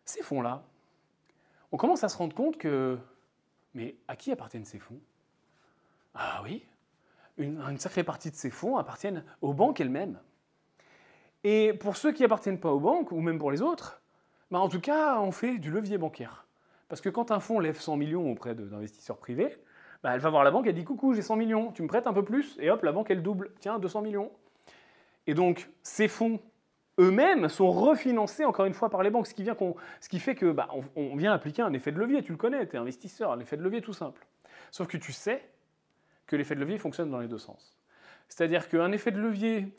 ces 0.04 0.22
fonds-là, 0.24 0.64
on 1.72 1.78
commence 1.78 2.04
à 2.04 2.10
se 2.10 2.18
rendre 2.18 2.36
compte 2.36 2.58
que, 2.58 2.98
mais 3.74 3.96
à 4.08 4.18
qui 4.18 4.32
appartiennent 4.32 4.66
ces 4.66 4.80
fonds? 4.80 5.00
Ah 6.14 6.42
oui, 6.44 6.66
une, 7.38 7.62
une 7.62 7.78
sacrée 7.78 8.04
partie 8.04 8.32
de 8.32 8.36
ces 8.36 8.50
fonds 8.50 8.76
appartiennent 8.78 9.24
aux 9.42 9.54
banques 9.54 9.80
elles-mêmes. 9.80 10.20
Et 11.44 11.74
pour 11.74 11.98
ceux 11.98 12.12
qui 12.12 12.24
appartiennent 12.24 12.60
pas 12.60 12.72
aux 12.72 12.80
banques, 12.80 13.12
ou 13.12 13.22
même 13.22 13.40
pour 13.40 13.52
les 13.52 13.62
autres, 13.62 14.02
bah 14.52 14.60
en 14.60 14.70
tout 14.70 14.80
cas, 14.80 15.20
on 15.20 15.32
fait 15.32 15.58
du 15.58 15.72
levier 15.72 15.98
bancaire. 15.98 16.46
Parce 16.90 17.02
que 17.02 17.10
quand 17.10 17.32
un 17.32 17.40
fonds 17.40 17.60
lève 17.60 17.80
100 17.80 17.98
millions 17.98 18.32
auprès 18.32 18.56
d'investisseurs 18.56 19.18
privés, 19.18 19.56
bah 20.04 20.12
elle 20.14 20.20
va 20.20 20.30
voir 20.30 20.44
la 20.44 20.52
banque, 20.52 20.68
elle 20.68 20.76
dit 20.76 20.86
Coucou, 20.86 21.14
j'ai 21.14 21.22
100 21.22 21.36
millions, 21.36 21.72
tu 21.72 21.84
me 21.84 21.88
prêtes 21.88 22.08
un 22.08 22.14
peu 22.14 22.24
plus 22.24 22.58
Et 22.60 22.70
hop, 22.70 22.84
la 22.84 22.92
banque, 22.92 23.12
elle 23.12 23.22
double. 23.22 23.52
Tiens, 23.60 23.80
200 23.80 24.02
millions. 24.02 24.32
Et 25.26 25.34
donc, 25.34 25.70
ces 25.84 26.08
fonds 26.08 26.40
eux-mêmes 27.00 27.50
sont 27.50 27.72
refinancés 27.72 28.46
encore 28.46 28.66
une 28.66 28.74
fois 28.74 28.90
par 28.90 29.04
les 29.04 29.10
banques, 29.10 29.28
ce 29.28 29.34
qui, 30.10 30.20
fait 30.20 30.36
que 30.36 30.52
bah, 30.52 30.70
on, 30.96 31.16
vient 31.16 31.34
appliquer 31.34 31.62
un 31.62 31.74
effet 31.74 31.92
de 31.92 32.00
levier, 32.00 32.24
tu 32.24 32.32
le 32.32 32.38
connais, 32.38 32.66
tu 32.68 32.76
es 32.76 32.80
investisseur, 32.80 33.32
un 33.32 33.40
effet 33.40 33.58
de 33.58 33.64
levier 33.64 33.82
tout 33.82 33.94
simple. 33.94 34.26
Sauf 34.72 34.88
que 34.88 34.98
tu 34.98 35.12
sais 35.12 35.44
que 36.26 36.36
l'effet 36.36 36.56
de 36.56 36.60
levier 36.60 36.78
fonctionne 36.78 37.12
dans 37.12 37.20
les 37.20 37.28
deux 37.28 37.38
sens. 37.38 37.78
C'est-à-dire 38.28 38.68
qu'un 38.68 38.92
effet 38.92 39.12
de 39.12 39.20
levier, 39.20 39.74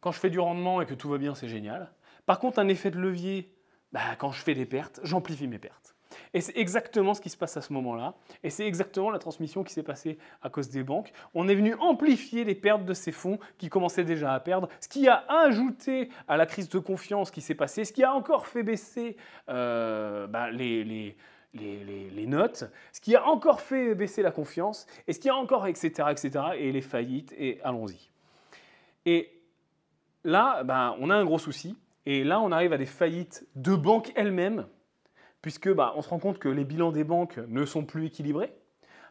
quand 0.00 0.12
je 0.12 0.18
fais 0.18 0.30
du 0.30 0.40
rendement 0.40 0.80
et 0.80 0.86
que 0.86 0.94
tout 0.94 1.08
va 1.08 1.18
bien, 1.18 1.34
c'est 1.34 1.48
génial. 1.48 1.90
Par 2.26 2.38
contre, 2.38 2.58
un 2.58 2.68
effet 2.68 2.90
de 2.90 2.98
levier, 2.98 3.52
bah, 3.92 4.00
quand 4.18 4.32
je 4.32 4.42
fais 4.42 4.54
des 4.54 4.66
pertes, 4.66 5.00
j'amplifie 5.02 5.46
mes 5.46 5.58
pertes. 5.58 5.94
Et 6.34 6.40
c'est 6.40 6.56
exactement 6.56 7.14
ce 7.14 7.20
qui 7.20 7.30
se 7.30 7.36
passe 7.36 7.56
à 7.56 7.60
ce 7.60 7.72
moment-là. 7.72 8.14
Et 8.42 8.50
c'est 8.50 8.66
exactement 8.66 9.10
la 9.10 9.18
transmission 9.18 9.64
qui 9.64 9.72
s'est 9.72 9.82
passée 9.82 10.18
à 10.42 10.50
cause 10.50 10.70
des 10.70 10.82
banques. 10.82 11.12
On 11.34 11.48
est 11.48 11.54
venu 11.54 11.74
amplifier 11.74 12.44
les 12.44 12.54
pertes 12.54 12.84
de 12.84 12.94
ces 12.94 13.12
fonds 13.12 13.38
qui 13.58 13.68
commençaient 13.68 14.04
déjà 14.04 14.32
à 14.32 14.40
perdre, 14.40 14.68
ce 14.80 14.88
qui 14.88 15.08
a 15.08 15.24
ajouté 15.28 16.08
à 16.28 16.36
la 16.36 16.46
crise 16.46 16.68
de 16.68 16.78
confiance 16.78 17.30
qui 17.30 17.40
s'est 17.40 17.54
passée, 17.54 17.84
ce 17.84 17.92
qui 17.92 18.04
a 18.04 18.12
encore 18.12 18.46
fait 18.46 18.62
baisser 18.62 19.16
euh, 19.48 20.26
bah, 20.26 20.50
les, 20.50 20.84
les 20.84 21.16
les, 21.54 22.26
notes, 22.26 22.64
ce 22.92 23.00
qui 23.00 23.16
a 23.16 23.26
encore 23.26 23.60
fait 23.60 23.94
baisser 23.94 24.20
la 24.20 24.30
confiance, 24.30 24.86
et 25.06 25.14
ce 25.14 25.20
qui 25.20 25.30
a 25.30 25.34
encore, 25.34 25.66
etc., 25.66 26.08
etc., 26.10 26.30
et 26.58 26.70
les 26.70 26.82
faillites, 26.82 27.34
et 27.38 27.60
allons-y. 27.62 28.10
Et 29.06 29.35
là, 30.26 30.64
ben, 30.64 30.94
on 31.00 31.08
a 31.08 31.14
un 31.14 31.24
gros 31.24 31.38
souci, 31.38 31.76
et 32.04 32.24
là, 32.24 32.40
on 32.40 32.52
arrive 32.52 32.72
à 32.72 32.78
des 32.78 32.86
faillites 32.86 33.46
de 33.54 33.74
banques 33.74 34.12
elles-mêmes, 34.16 34.66
puisque 35.40 35.72
bah, 35.72 35.94
on 35.96 36.02
se 36.02 36.08
rend 36.08 36.18
compte 36.18 36.38
que 36.38 36.48
les 36.48 36.64
bilans 36.64 36.92
des 36.92 37.04
banques 37.04 37.38
ne 37.48 37.64
sont 37.64 37.84
plus 37.84 38.06
équilibrés, 38.06 38.52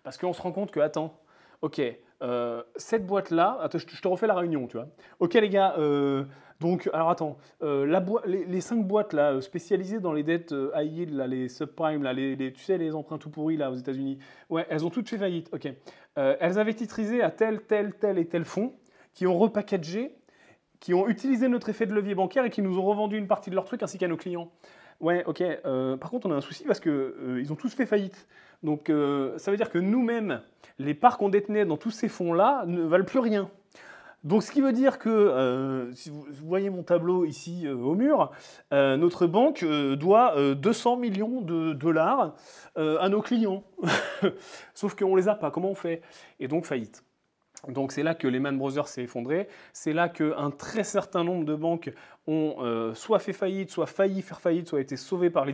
parce 0.04 0.18
qu'on 0.18 0.34
se 0.34 0.42
rend 0.42 0.52
compte 0.52 0.72
que, 0.72 0.80
attends, 0.80 1.20
ok, 1.62 1.82
euh, 2.22 2.64
cette 2.76 3.06
boîte-là, 3.08 3.68
je 3.74 4.02
te 4.02 4.08
refais 4.08 4.28
la 4.28 4.36
réunion, 4.36 4.68
tu 4.68 4.78
vois. 4.78 4.88
Ok 5.20 5.34
les 5.34 5.50
gars, 5.50 5.76
euh, 5.78 6.26
donc, 6.60 6.90
alors 6.94 7.10
attends, 7.10 7.38
euh, 7.64 7.86
la 7.86 8.04
les, 8.26 8.62
cinq 8.62 8.86
boîtes 8.86 9.14
là, 9.14 9.40
spécialisées 9.42 10.00
dans 10.00 10.14
les 10.14 10.24
dettes 10.24 10.54
high 10.76 10.92
yield, 10.92 11.14
là, 11.14 11.28
les 11.28 11.50
subprimes, 11.50 12.04
là, 12.04 12.14
les, 12.14 12.38
tu 12.54 12.64
sais, 12.64 12.78
les 12.78 12.94
emprunts 12.94 13.18
tout 13.18 13.30
pourris 13.30 13.58
là, 13.58 13.72
aux 13.72 13.76
États-Unis, 13.76 14.20
ouais, 14.50 14.66
elles 14.70 14.86
ont 14.86 14.90
toutes 14.90 15.10
fait 15.10 15.18
faillite, 15.18 15.50
ok. 15.54 15.68
elles 16.16 16.60
avaient 16.60 16.74
titrisé 16.74 17.22
à 17.22 17.32
tel, 17.32 17.62
tel, 17.62 17.94
tel 17.94 18.18
et 18.18 18.28
tel 18.28 18.46
fonds, 18.46 18.74
qui 19.14 19.28
ont 19.28 19.38
repackagé, 19.38 20.16
qui 20.80 20.94
ont 20.94 21.08
utilisé 21.08 21.48
notre 21.48 21.70
effet 21.70 21.86
de 21.86 21.94
levier 21.94 22.16
bancaire 22.16 22.46
et 22.46 22.50
qui 22.50 22.62
nous 22.62 22.78
ont 22.78 22.86
revendu 22.86 23.18
une 23.18 23.28
partie 23.28 23.50
de 23.50 23.56
leurs 23.56 23.66
trucs 23.66 23.84
ainsi 23.84 23.98
qu'à 23.98 24.08
nos 24.08 24.18
clients. 24.18 24.52
Ouais, 25.02 25.24
ok. 25.26 25.44
par 26.00 26.10
contre, 26.10 26.28
on 26.28 26.32
a 26.32 26.36
un 26.36 26.42
souci 26.42 26.64
parce 26.64 26.80
qu'ils 26.80 27.40
ils 27.40 27.52
ont 27.52 27.56
tous 27.56 27.74
fait 27.74 27.86
faillite. 27.86 28.28
Donc 28.66 28.90
euh, 28.90 29.38
ça 29.38 29.52
veut 29.52 29.58
dire 29.58 29.70
que 29.70 29.78
nous-mêmes, 29.78 30.42
les 30.80 30.94
parts 30.94 31.18
qu'on 31.18 31.30
détenait 31.30 31.66
dans 31.66 31.78
tous 31.78 31.92
ces 31.92 32.10
fonds-là 32.10 32.66
ne 32.68 32.82
valent 32.82 33.06
plus 33.06 33.20
rien. 33.20 33.50
Donc 34.24 34.42
ce 34.42 34.52
qui 34.52 34.60
veut 34.60 34.74
dire 34.74 34.98
que, 34.98 35.10
euh, 35.10 35.94
si 35.94 36.10
vous, 36.10 36.26
voyez 36.44 36.72
mon 36.72 36.82
tableau 36.82 37.26
ici 37.26 37.68
euh, 37.68 37.76
au 37.76 37.94
mur, 37.94 38.32
notre 38.72 39.28
banque 39.28 39.64
doit 39.64 40.36
200 40.56 40.98
millions 40.98 41.42
de 41.42 41.74
dollars 41.74 42.36
à 42.76 43.08
nos 43.08 43.22
clients. 43.22 43.64
Sauf 44.74 44.96
qu'on 44.96 45.16
ne 45.16 45.18
les 45.18 45.28
a 45.28 45.36
pas, 45.36 45.52
comment 45.52 45.70
on 45.70 45.76
fait? 45.76 46.02
Et 46.40 46.48
donc 46.48 46.66
faillite. 46.66 47.05
Donc 47.72 47.92
c'est 47.92 48.04
là 48.04 48.16
que 48.16 48.28
Lehman 48.28 48.58
Brothers 48.58 48.88
s'est 48.88 49.04
effondré, 49.04 49.48
c'est 49.74 49.94
là 49.94 50.10
qu'un 50.10 50.52
très 50.52 50.84
certain 50.84 51.24
nombre 51.24 51.46
de 51.46 51.56
banques 51.56 51.92
ont 52.28 52.56
euh, 52.60 52.94
soit 52.94 53.20
fait 53.20 53.34
faillite, 53.34 53.70
soit 53.70 53.86
failli 53.86 54.22
faire 54.22 54.42
faillite, 54.42 54.68
soit 54.68 54.82
été 54.82 54.98
sauvées 54.98 55.30
par 55.30 55.46
les, 55.46 55.54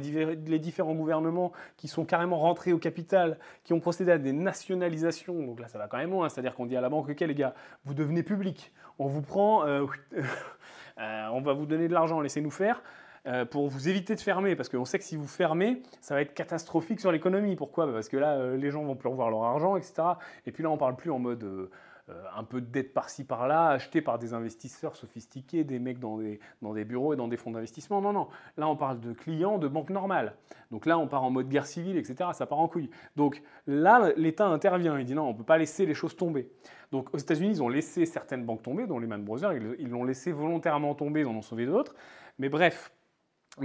différents 0.60 0.94
gouvernements 0.94 1.52
qui 1.78 1.88
sont 1.88 2.06
carrément 2.06 2.38
rentrés 2.38 2.74
au 2.74 2.78
capital, 2.78 3.38
qui 3.64 3.74
ont 3.74 3.80
procédé 3.80 4.12
à 4.12 4.18
des 4.18 4.34
nationalisations. 4.34 5.46
Donc 5.46 5.60
là 5.60 5.68
ça 5.68 5.78
va 5.78 5.88
quand 5.88 5.98
même 5.98 6.12
loin, 6.12 6.30
c'est-à-dire 6.30 6.56
qu'on 6.56 6.66
dit 6.66 6.78
à 6.78 6.82
la 6.82 6.90
banque, 6.90 7.10
ok 7.10 7.20
les 7.20 7.36
gars, 7.36 7.54
vous 7.86 7.94
devenez 7.94 8.24
public, 8.24 8.72
on 9.00 9.08
vous 9.08 9.22
prend, 9.22 9.66
euh, 9.66 9.86
euh, 11.00 11.28
on 11.32 11.42
va 11.42 11.54
vous 11.54 11.66
donner 11.66 11.88
de 11.88 11.94
l'argent, 11.94 12.22
laissez-nous 12.22 12.52
faire. 12.52 12.82
pour 13.52 13.68
vous 13.68 13.88
éviter 13.88 14.16
de 14.16 14.20
fermer, 14.20 14.56
parce 14.56 14.70
qu'on 14.70 14.86
sait 14.86 14.98
que 14.98 15.06
si 15.06 15.16
vous 15.16 15.28
fermez, 15.28 15.84
ça 16.00 16.16
va 16.16 16.22
être 16.22 16.34
catastrophique 16.34 17.00
sur 17.00 17.12
l'économie. 17.12 17.56
Pourquoi? 17.56 17.86
Parce 17.92 18.10
que 18.10 18.18
là, 18.18 18.56
les 18.56 18.72
gens 18.72 18.84
vont 18.84 18.96
plus 18.96 19.10
revoir 19.10 19.30
leur 19.30 19.44
argent, 19.44 19.76
etc. 19.76 20.02
Et 20.48 20.52
puis 20.52 20.64
là, 20.64 20.72
on 20.72 20.78
parle 20.78 20.96
plus 20.96 21.12
en 21.12 21.20
mode 21.20 21.70
un 22.36 22.44
peu 22.44 22.62
de 22.62 22.66
dette 22.66 22.94
par-ci 22.94 23.24
par-là, 23.24 23.70
achetée 23.70 24.02
par 24.02 24.20
des 24.20 24.34
investisseurs 24.34 24.96
sophistiqués, 24.96 25.64
des 25.64 25.80
mecs 25.80 26.00
dans 26.00 26.18
des, 26.18 26.40
dans 26.62 26.74
des 26.74 26.86
bureaux 26.86 27.14
et 27.14 27.16
dans 27.16 27.28
des 27.28 27.38
fonds 27.38 27.52
d'investissement. 27.52 28.02
Non, 28.02 28.14
non. 28.14 28.28
Là, 28.58 28.68
on 28.68 28.76
parle 28.76 29.00
de 29.00 29.14
clients 29.14 29.58
de 29.58 29.68
banques 29.68 29.90
normales. 29.90 30.36
Donc 30.72 30.86
là, 30.86 30.98
on 30.98 31.08
part 31.08 31.24
en 31.24 31.30
mode 31.30 31.50
guerre 31.50 31.66
civile, 31.66 31.98
etc. 31.98 32.32
Ça 32.34 32.46
part 32.46 32.60
en 32.60 32.68
couille. 32.68 32.90
Donc 33.16 33.42
là, 33.68 34.12
l'État 34.16 34.48
intervient. 34.48 34.98
Il 35.00 35.06
dit 35.06 35.16
non, 35.16 35.30
on 35.30 35.34
ne 35.34 35.38
peut 35.38 35.44
pas 35.44 35.58
laisser 35.58 35.86
les 35.86 35.94
choses 35.94 36.16
tomber. 36.16 36.52
Donc 36.92 37.14
aux 37.14 37.18
États-Unis, 37.18 37.50
ils 37.50 37.64
ont 37.64 37.70
laissé 37.70 38.06
certaines 38.06 38.46
banques 38.46 38.64
tomber, 38.64 38.88
dont 38.88 39.00
les 39.00 39.08
Man 39.08 39.24
Brothers. 39.24 39.54
Ils 39.54 39.90
l'ont 39.90 40.04
laissé 40.04 40.32
volontairement 40.32 40.96
tomber, 40.96 41.22
ils 41.22 41.28
en 41.28 41.36
ont 41.36 41.42
sauvé 41.42 41.66
d'autres. 41.66 41.96
Mais 42.40 42.50
bref, 42.50 42.92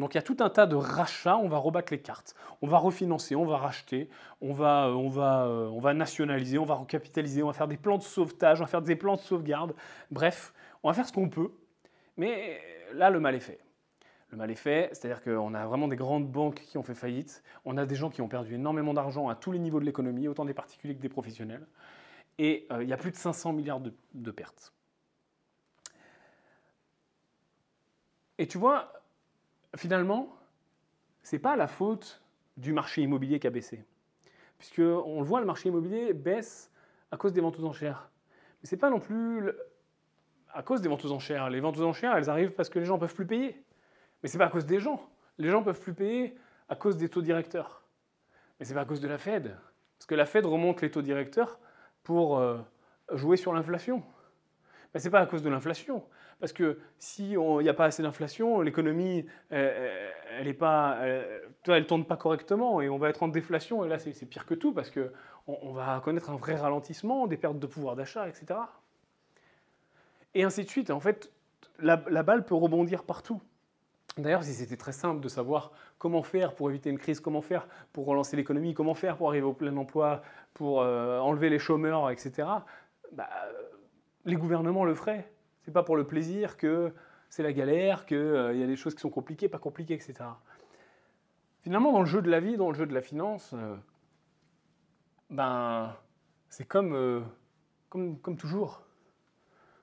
donc 0.01 0.15
il 0.15 0.17
y 0.17 0.19
a 0.19 0.23
tout 0.23 0.37
un 0.41 0.51
tas 0.51 0.67
de 0.67 0.77
rachats, 0.77 1.37
on 1.37 1.49
va 1.49 1.59
rebattre 1.59 1.93
les 1.93 2.01
cartes, 2.01 2.35
on 2.63 2.67
va 2.67 2.79
refinancer, 2.79 3.35
on 3.35 3.45
va 3.45 3.57
racheter, 3.57 4.09
on 4.41 4.53
va, 4.53 4.87
euh, 4.87 4.93
euh, 4.93 5.69
on 5.69 5.81
va 5.81 5.95
nationaliser, 5.95 6.59
on 6.59 6.65
va 6.65 6.75
recapitaliser, 6.75 7.43
on 7.43 7.47
va 7.47 7.53
faire 7.53 7.69
des 7.69 7.77
plans 7.77 7.99
de 7.99 8.03
sauvetage, 8.03 8.61
on 8.61 8.65
va 8.65 8.69
faire 8.69 8.83
des 8.83 8.97
plans 8.97 9.17
de 9.17 9.21
sauvegarde. 9.21 9.75
Bref, 10.11 10.53
on 10.83 10.89
va 10.89 10.95
faire 10.95 11.07
ce 11.07 11.13
qu'on 11.13 11.29
peut. 11.29 11.51
Mais 12.17 12.61
là, 12.95 13.11
le 13.11 13.21
mal 13.21 13.35
est 13.35 13.41
fait. 13.41 13.61
Le 14.31 14.37
mal 14.37 14.51
est 14.51 14.57
fait, 14.57 14.91
c'est-à-dire 14.93 15.23
qu'on 15.23 15.55
a 15.55 15.67
vraiment 15.67 15.89
des 15.89 15.97
grandes 15.97 16.31
banques 16.31 16.61
qui 16.61 16.79
ont 16.79 16.83
fait 16.83 16.95
faillite, 16.95 17.43
on 17.65 17.77
a 17.77 17.87
des 17.87 17.95
gens 17.95 18.11
qui 18.11 18.23
ont 18.23 18.29
perdu 18.29 18.55
énormément 18.57 18.93
d'argent 18.93 19.29
à 19.29 19.35
tous 19.37 19.53
les 19.53 19.59
niveaux 19.59 19.81
de 19.81 19.85
l'économie, 19.85 20.27
autant 20.27 20.45
des 20.45 20.55
particuliers 20.55 20.97
que 20.97 21.01
des 21.01 21.09
professionnels, 21.09 21.67
et 22.39 22.67
euh, 22.73 22.83
il 22.83 22.89
y 22.89 22.93
a 22.93 22.97
plus 22.97 23.13
de 23.13 23.17
500 23.17 23.53
milliards 23.53 23.81
de 23.81 24.31
pertes. 24.31 24.73
Et 28.39 28.47
tu 28.47 28.59
vois, 28.59 28.93
finalement, 29.77 30.37
ce 31.23 31.37
n'est 31.37 31.41
pas 31.41 31.57
la 31.57 31.67
faute 31.67 32.23
du 32.57 32.73
marché 32.73 33.03
immobilier 33.03 33.39
qui 33.39 33.47
a 33.47 33.51
baissé. 33.51 33.85
Puisque 34.59 34.79
on 34.79 35.21
le 35.21 35.27
voit, 35.27 35.41
le 35.41 35.47
marché 35.47 35.69
immobilier 35.69 36.13
baisse 36.13 36.71
à 37.11 37.17
cause 37.17 37.33
des 37.33 37.41
ventes 37.41 37.59
aux 37.59 37.65
enchères. 37.65 38.09
Mais 38.63 38.69
ce 38.69 38.75
n'est 38.75 38.79
pas 38.79 38.91
non 38.91 39.01
plus 39.01 39.51
à 40.53 40.63
cause 40.63 40.81
des 40.81 40.89
ventes 40.89 41.05
aux 41.05 41.13
enchères. 41.13 41.51
Les 41.51 41.61
ventes 41.61 41.79
aux 41.79 41.85
enchères, 41.85 42.17
elles 42.17 42.31
arrivent 42.31 42.53
parce 42.53 42.69
que 42.69 42.79
les 42.79 42.85
gens 42.85 42.95
ne 42.95 43.01
peuvent 43.01 43.15
plus 43.15 43.27
payer. 43.27 43.63
Mais 44.23 44.29
ce 44.29 44.37
n'est 44.37 44.39
pas 44.39 44.47
à 44.47 44.51
cause 44.51 44.67
des 44.67 44.81
gens. 44.81 45.09
Les 45.39 45.51
gens 45.51 45.61
ne 45.61 45.65
peuvent 45.65 45.81
plus 45.81 45.95
payer 45.95 46.37
à 46.69 46.77
cause 46.77 46.97
des 46.97 47.09
taux 47.09 47.23
directeurs. 47.23 47.83
Mais 48.59 48.65
ce 48.65 48.71
n'est 48.71 48.77
pas 48.77 48.83
à 48.83 48.85
cause 48.87 49.01
de 49.01 49.09
la 49.09 49.19
Fed. 49.19 49.57
Parce 49.99 50.07
que 50.07 50.15
la 50.15 50.25
Fed 50.25 50.47
remonte 50.47 50.81
les 50.81 50.91
taux 50.91 51.03
directeurs 51.03 51.59
pour 52.03 52.39
euh, 52.39 52.59
jouer 53.13 53.37
sur 53.37 53.53
l'inflation. 53.53 54.03
Mais 54.95 55.01
ce 55.01 55.07
n'est 55.07 55.11
pas 55.11 55.21
à 55.21 55.27
cause 55.27 55.43
de 55.43 55.51
l'inflation. 55.51 56.03
Parce 56.39 56.53
que 56.53 56.79
s'il 56.99 57.39
n'y 57.39 57.69
a 57.69 57.75
pas 57.75 57.87
assez 57.87 58.03
d'inflation, 58.03 58.61
l'économie, 58.61 59.25
ne 59.51 60.53
pas, 60.53 60.99
elle, 61.67 61.87
tourne 61.87 62.05
pas 62.05 62.17
correctement 62.17 62.83
et 62.83 62.91
on 62.91 62.99
va 62.99 63.09
être 63.09 63.23
en 63.23 63.29
déflation. 63.29 63.85
Et 63.85 63.89
là, 63.89 63.99
c'est 63.99 64.27
pire 64.27 64.45
que 64.45 64.55
tout 64.55 64.75
parce 64.75 64.91
qu'on 64.91 65.09
on 65.47 65.73
va 65.73 66.01
connaître 66.05 66.31
un 66.31 66.37
vrai 66.37 66.57
ralentissement, 66.57 67.27
des 67.27 67.39
pertes 67.39 67.59
de 67.59 67.67
pouvoir 67.67 67.97
d'achat, 67.97 68.29
etc. 68.29 68.61
Et 70.35 70.45
ainsi 70.45 70.65
de 70.65 70.69
suite. 70.69 70.91
En 70.91 71.01
fait, 71.01 71.33
la, 71.79 71.97
balle 71.97 72.45
peut 72.45 72.55
rebondir 72.55 73.05
partout. 73.05 73.41
D'ailleurs, 74.19 74.45
si 74.45 74.53
c'était 74.53 74.77
très 74.77 74.93
simple 74.93 75.21
de 75.21 75.29
savoir 75.29 75.73
comment 75.99 76.23
faire 76.23 76.55
pour 76.55 76.71
éviter 76.71 76.91
une 76.91 76.99
crise, 76.99 77.21
comment 77.21 77.43
faire 77.43 77.67
pour 77.93 78.07
relancer 78.07 78.37
l'économie, 78.37 78.75
comment 78.75 78.95
faire 78.95 79.17
pour 79.17 79.29
arriver 79.29 79.47
au 79.47 79.53
plein 79.53 79.77
emploi, 79.77 80.23
pour 80.55 80.83
euh, 80.83 81.19
enlever 81.21 81.51
les 81.51 81.59
chômeurs, 81.59 82.11
etc., 82.11 82.49
bah, 83.13 83.29
les 84.25 84.37
gouvernements 84.37 84.85
le 84.85 84.95
feraient. 84.95 85.31
C'est 85.67 85.73
pas 85.73 85.83
pour 85.83 85.97
le 85.97 86.07
plaisir 86.07 86.57
que 86.57 86.93
c'est 87.29 87.43
la 87.43 87.53
galère, 87.53 88.07
qu'il 88.07 88.17
euh, 88.19 88.55
y 88.55 88.63
a 88.63 88.69
des 88.69 88.77
choses 88.77 88.95
qui 88.95 89.01
sont 89.01 89.11
compliquées, 89.11 89.49
pas 89.49 89.59
compliquées, 89.59 89.95
etc. 89.95 90.15
Finalement, 91.63 91.91
dans 91.91 91.99
le 91.99 92.07
jeu 92.07 92.23
de 92.23 92.31
la 92.31 92.39
vie, 92.39 92.57
dans 92.57 92.71
le 92.71 92.77
jeu 92.77 92.87
de 92.87 92.95
la 92.95 93.03
finance, 93.03 93.53
euh, 93.53 93.75
ben, 95.29 95.93
c'est 96.51 96.67
comme, 96.67 96.95
euh, 96.95 97.21
comme, 97.89 98.17
comme 98.21 98.37
toujours. 98.37 98.85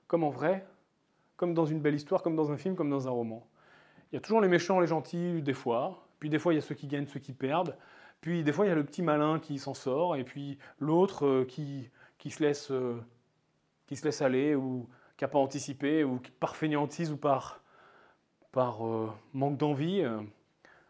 Comme 0.06 0.24
en 0.24 0.30
vrai, 0.30 0.66
comme 1.36 1.52
dans 1.52 1.66
une 1.66 1.80
belle 1.80 1.96
histoire, 1.96 2.22
comme 2.22 2.34
dans 2.34 2.50
un 2.50 2.56
film, 2.56 2.76
comme 2.76 2.88
dans 2.88 3.06
un 3.06 3.10
roman. 3.10 3.46
Il 4.10 4.14
y 4.14 4.16
a 4.16 4.22
toujours 4.22 4.40
les 4.40 4.48
méchants, 4.48 4.80
les 4.80 4.86
gentils, 4.86 5.42
des 5.42 5.52
fois. 5.52 6.08
Puis 6.18 6.30
des 6.30 6.38
fois, 6.38 6.54
il 6.54 6.56
y 6.56 6.60
a 6.60 6.62
ceux 6.62 6.74
qui 6.74 6.86
gagnent, 6.86 7.08
ceux 7.08 7.20
qui 7.20 7.34
perdent. 7.34 7.76
Puis 8.22 8.42
des 8.42 8.52
fois, 8.52 8.64
il 8.64 8.70
y 8.70 8.72
a 8.72 8.74
le 8.74 8.84
petit 8.84 9.02
malin 9.02 9.38
qui 9.38 9.58
s'en 9.58 9.74
sort. 9.74 10.16
Et 10.16 10.24
puis 10.24 10.56
l'autre 10.78 11.44
qui, 11.44 11.90
qui, 12.16 12.30
se 12.30 12.42
laisse, 12.42 12.72
qui 13.86 13.96
se 13.96 14.06
laisse 14.06 14.22
aller 14.22 14.54
ou 14.54 14.88
qui 15.16 15.24
n'a 15.24 15.28
pas 15.28 15.38
anticipé, 15.38 16.04
ou 16.04 16.18
qui 16.18 16.30
par 16.30 16.56
fainéantise 16.56 17.12
ou 17.12 17.16
par, 17.16 17.60
par 18.52 18.86
euh, 18.86 19.10
manque 19.32 19.56
d'envie, 19.56 20.02
euh, 20.02 20.20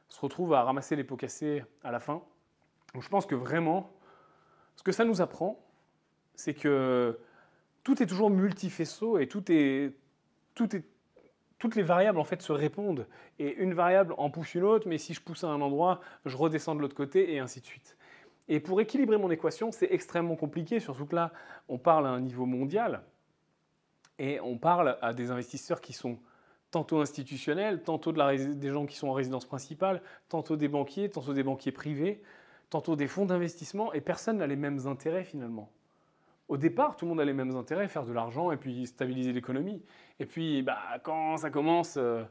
se 0.08 0.20
retrouve 0.20 0.54
à 0.54 0.62
ramasser 0.62 0.96
les 0.96 1.04
pots 1.04 1.16
cassés 1.16 1.64
à 1.82 1.90
la 1.90 2.00
fin. 2.00 2.22
Donc 2.94 3.02
je 3.02 3.08
pense 3.08 3.26
que 3.26 3.34
vraiment, 3.34 3.90
ce 4.76 4.82
que 4.82 4.92
ça 4.92 5.04
nous 5.04 5.20
apprend, 5.20 5.60
c'est 6.34 6.54
que 6.54 7.18
tout 7.82 8.02
est 8.02 8.06
toujours 8.06 8.30
multifaisceau 8.30 9.18
et 9.18 9.28
toutes 9.28 9.48
les 9.50 9.92
variables 11.76 12.18
en 12.18 12.24
fait 12.24 12.40
se 12.42 12.52
répondent. 12.52 13.06
Et 13.38 13.54
une 13.54 13.74
variable 13.74 14.14
en 14.16 14.30
pousse 14.30 14.54
une 14.54 14.64
autre, 14.64 14.88
mais 14.88 14.98
si 14.98 15.12
je 15.14 15.20
pousse 15.20 15.44
à 15.44 15.48
un 15.48 15.60
endroit, 15.60 16.00
je 16.24 16.36
redescends 16.36 16.74
de 16.74 16.80
l'autre 16.80 16.96
côté 16.96 17.34
et 17.34 17.40
ainsi 17.40 17.60
de 17.60 17.66
suite. 17.66 17.96
Et 18.48 18.60
pour 18.60 18.80
équilibrer 18.80 19.16
mon 19.16 19.30
équation, 19.30 19.72
c'est 19.72 19.88
extrêmement 19.90 20.36
compliqué, 20.36 20.80
surtout 20.80 21.06
que 21.06 21.14
là, 21.14 21.32
on 21.68 21.78
parle 21.78 22.06
à 22.06 22.10
un 22.10 22.20
niveau 22.20 22.46
mondial. 22.46 23.02
Et 24.18 24.40
on 24.40 24.58
parle 24.58 24.96
à 25.02 25.12
des 25.12 25.30
investisseurs 25.30 25.80
qui 25.80 25.92
sont 25.92 26.18
tantôt 26.70 27.00
institutionnels, 27.00 27.82
tantôt 27.82 28.12
des 28.12 28.70
gens 28.70 28.86
qui 28.86 28.96
sont 28.96 29.08
en 29.08 29.12
résidence 29.12 29.44
principale, 29.44 30.02
tantôt 30.28 30.56
des 30.56 30.68
banquiers, 30.68 31.08
tantôt 31.08 31.32
des 31.32 31.42
banquiers 31.42 31.72
privés, 31.72 32.22
tantôt 32.70 32.96
des 32.96 33.06
fonds 33.06 33.26
d'investissement, 33.26 33.92
et 33.92 34.00
personne 34.00 34.38
n'a 34.38 34.46
les 34.46 34.56
mêmes 34.56 34.86
intérêts 34.86 35.24
finalement. 35.24 35.70
Au 36.48 36.56
départ, 36.56 36.96
tout 36.96 37.06
le 37.06 37.10
monde 37.10 37.20
a 37.20 37.24
les 37.24 37.32
mêmes 37.32 37.56
intérêts, 37.56 37.88
faire 37.88 38.04
de 38.04 38.12
l'argent 38.12 38.50
et 38.50 38.56
puis 38.56 38.86
stabiliser 38.86 39.32
l'économie. 39.32 39.82
Et 40.20 40.26
puis, 40.26 40.62
bah, 40.62 40.78
quand 41.02 41.38
ça 41.38 41.50
commence 41.50 41.94
euh, 41.96 42.22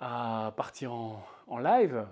à 0.00 0.52
partir 0.56 0.92
en, 0.92 1.58
live, 1.58 2.06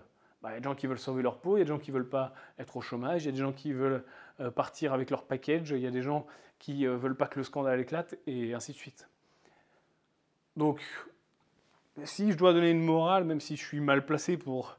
bah, 0.47 0.53
il 0.53 0.55
y 0.55 0.57
a 0.59 0.61
des 0.61 0.69
gens 0.69 0.77
qui 0.77 0.87
veulent 0.87 1.01
sauver 1.01 1.25
leur 1.25 1.39
peau, 1.39 1.57
il 1.57 1.59
y 1.59 1.63
a 1.63 1.65
des 1.65 1.71
gens 1.71 1.81
qui 1.81 1.91
ne 1.91 1.97
veulent 1.97 2.09
pas 2.09 2.33
être 2.57 2.77
au 2.77 2.81
chômage, 2.81 3.25
il 3.25 3.27
y 3.27 3.29
a 3.31 3.33
des 3.33 3.39
gens 3.39 3.53
qui 3.53 3.73
veulent 3.73 4.05
euh, 4.39 4.53
partir 4.53 4.93
avec 4.93 5.11
leur 5.11 5.25
package, 5.25 5.71
il 5.73 5.81
y 5.81 5.89
a 5.89 5.91
des 5.91 6.03
gens 6.03 6.25
qui 6.61 6.85
ne 6.85 6.91
euh, 6.91 6.97
veulent 6.97 7.17
pas 7.17 7.27
que 7.27 7.41
le 7.41 7.43
scandale 7.43 7.81
éclate, 7.81 8.15
et 8.29 8.55
ainsi 8.55 8.71
de 8.71 8.77
suite. 8.77 9.09
Donc, 10.57 10.81
si 12.05 12.31
je 12.31 12.37
dois 12.37 12.53
donner 12.53 12.71
une 12.71 12.85
morale, 12.85 13.25
même 13.25 13.41
si 13.41 13.57
je 13.57 13.65
suis 13.65 13.81
mal 13.81 14.07
placé 14.07 14.37
pour 14.37 14.79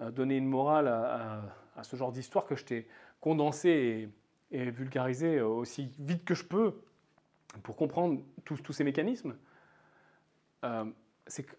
euh, 0.00 0.12
donner 0.12 0.36
une 0.36 0.46
morale 0.46 0.86
à, 0.86 1.82
ce 1.82 1.96
genre 1.96 2.12
d'histoire 2.12 2.46
que 2.46 2.54
je 2.54 2.64
t'ai 2.64 2.88
condensé 3.20 4.08
et, 4.52 4.70
vulgarisé 4.70 5.40
aussi 5.40 5.90
vite 5.98 6.24
que 6.24 6.36
je 6.36 6.44
peux 6.44 6.80
pour 7.64 7.74
comprendre 7.74 8.22
tous, 8.44 8.72
ces 8.72 8.84
mécanismes, 8.84 9.36
euh, 10.62 10.84
c'est 11.26 11.42
que 11.42 11.56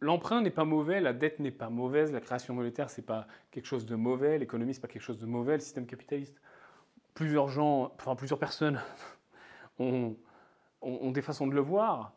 l'emprunt 0.00 0.40
n'est 0.42 0.50
pas 0.50 0.64
mauvais, 0.64 1.00
la 1.00 1.12
dette 1.12 1.38
n'est 1.38 1.50
pas 1.50 1.68
mauvaise, 1.68 2.12
la 2.12 2.20
création 2.20 2.54
monétaire 2.54 2.90
c'est 2.90 3.02
pas 3.02 3.26
quelque 3.50 3.66
chose 3.66 3.86
de 3.86 3.96
mauvais, 3.96 4.38
l'économie 4.38 4.74
c'est 4.74 4.80
pas 4.80 4.88
quelque 4.88 5.02
chose 5.02 5.18
de 5.18 5.26
mauvais, 5.26 5.54
le 5.54 5.60
système 5.60 5.86
capitaliste. 5.86 6.40
Plusieurs 7.14 7.48
gens, 7.48 7.92
enfin 7.96 8.14
plusieurs 8.14 8.38
personnes 8.38 8.80
ont 9.78 10.16
des 10.82 11.22
façons 11.22 11.46
de 11.46 11.54
le 11.54 11.60
voir 11.60 12.16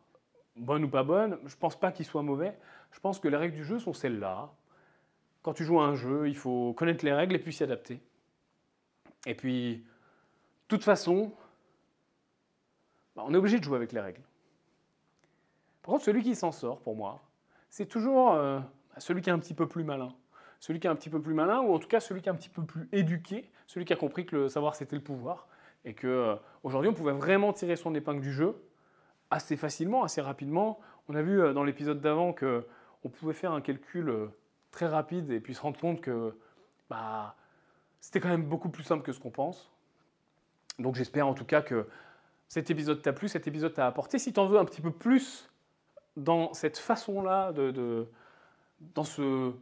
bonne 0.56 0.84
ou 0.84 0.88
pas 0.88 1.02
bonne, 1.02 1.38
je 1.46 1.56
pense 1.56 1.78
pas 1.78 1.92
qu'il 1.92 2.06
soit 2.06 2.22
mauvais. 2.22 2.56
Je 2.92 3.00
pense 3.00 3.18
que 3.18 3.28
les 3.28 3.36
règles 3.36 3.56
du 3.56 3.64
jeu 3.64 3.78
sont 3.78 3.92
celles-là. 3.92 4.52
Quand 5.42 5.54
tu 5.54 5.64
joues 5.64 5.80
à 5.80 5.84
un 5.84 5.94
jeu, 5.94 6.28
il 6.28 6.36
faut 6.36 6.74
connaître 6.74 7.04
les 7.04 7.12
règles 7.12 7.34
et 7.34 7.38
puis 7.38 7.52
s'y 7.52 7.62
adapter. 7.62 8.00
Et 9.26 9.34
puis, 9.34 9.76
de 9.76 9.84
toute 10.68 10.84
façon, 10.84 11.32
bah, 13.16 13.22
on 13.26 13.32
est 13.32 13.36
obligé 13.36 13.58
de 13.58 13.64
jouer 13.64 13.76
avec 13.76 13.92
les 13.92 14.00
règles. 14.00 14.22
Par 15.82 15.92
contre, 15.92 16.04
celui 16.04 16.22
qui 16.22 16.34
s'en 16.34 16.52
sort, 16.52 16.80
pour 16.80 16.94
moi, 16.94 17.22
c'est 17.70 17.86
toujours 17.86 18.32
euh, 18.32 18.60
celui 18.98 19.22
qui 19.22 19.30
est 19.30 19.32
un 19.32 19.38
petit 19.38 19.54
peu 19.54 19.66
plus 19.66 19.84
malin. 19.84 20.12
Celui 20.58 20.78
qui 20.78 20.86
est 20.86 20.90
un 20.90 20.96
petit 20.96 21.08
peu 21.08 21.22
plus 21.22 21.32
malin, 21.32 21.60
ou 21.60 21.72
en 21.72 21.78
tout 21.78 21.88
cas 21.88 22.00
celui 22.00 22.20
qui 22.20 22.28
est 22.28 22.32
un 22.32 22.36
petit 22.36 22.50
peu 22.50 22.62
plus 22.62 22.88
éduqué, 22.92 23.50
celui 23.66 23.86
qui 23.86 23.94
a 23.94 23.96
compris 23.96 24.26
que 24.26 24.36
le 24.36 24.48
savoir 24.48 24.74
c'était 24.74 24.96
le 24.96 25.02
pouvoir, 25.02 25.48
et 25.86 25.94
qu'aujourd'hui 25.94 26.40
aujourd'hui 26.62 26.90
on 26.90 26.94
pouvait 26.94 27.12
vraiment 27.12 27.52
tirer 27.54 27.76
son 27.76 27.94
épingle 27.94 28.20
du 28.20 28.32
jeu, 28.32 28.60
assez 29.30 29.56
facilement, 29.56 30.02
assez 30.02 30.20
rapidement. 30.20 30.80
On 31.08 31.14
a 31.14 31.22
vu 31.22 31.40
euh, 31.40 31.52
dans 31.54 31.64
l'épisode 31.64 32.00
d'avant 32.00 32.34
qu'on 32.34 33.08
pouvait 33.08 33.32
faire 33.32 33.52
un 33.52 33.60
calcul 33.60 34.10
euh, 34.10 34.26
très 34.72 34.86
rapide 34.86 35.30
et 35.30 35.40
puis 35.40 35.54
se 35.54 35.62
rendre 35.62 35.78
compte 35.78 36.00
que 36.00 36.36
bah, 36.90 37.36
c'était 38.00 38.20
quand 38.20 38.28
même 38.28 38.44
beaucoup 38.44 38.68
plus 38.68 38.82
simple 38.82 39.02
que 39.02 39.12
ce 39.12 39.20
qu'on 39.20 39.30
pense. 39.30 39.70
Donc 40.78 40.96
j'espère 40.96 41.26
en 41.26 41.34
tout 41.34 41.44
cas 41.44 41.62
que 41.62 41.86
cet 42.48 42.70
épisode 42.70 43.00
t'a 43.00 43.12
plu, 43.12 43.28
cet 43.28 43.46
épisode 43.46 43.72
t'a 43.72 43.86
apporté. 43.86 44.18
Si 44.18 44.32
tu 44.32 44.40
en 44.40 44.46
veux 44.46 44.58
un 44.58 44.64
petit 44.64 44.80
peu 44.80 44.90
plus 44.90 45.49
dans 46.16 46.52
cette 46.52 46.78
façon-là, 46.78 47.52
de, 47.52 48.08
dans, 48.80 49.04
ce, 49.04 49.52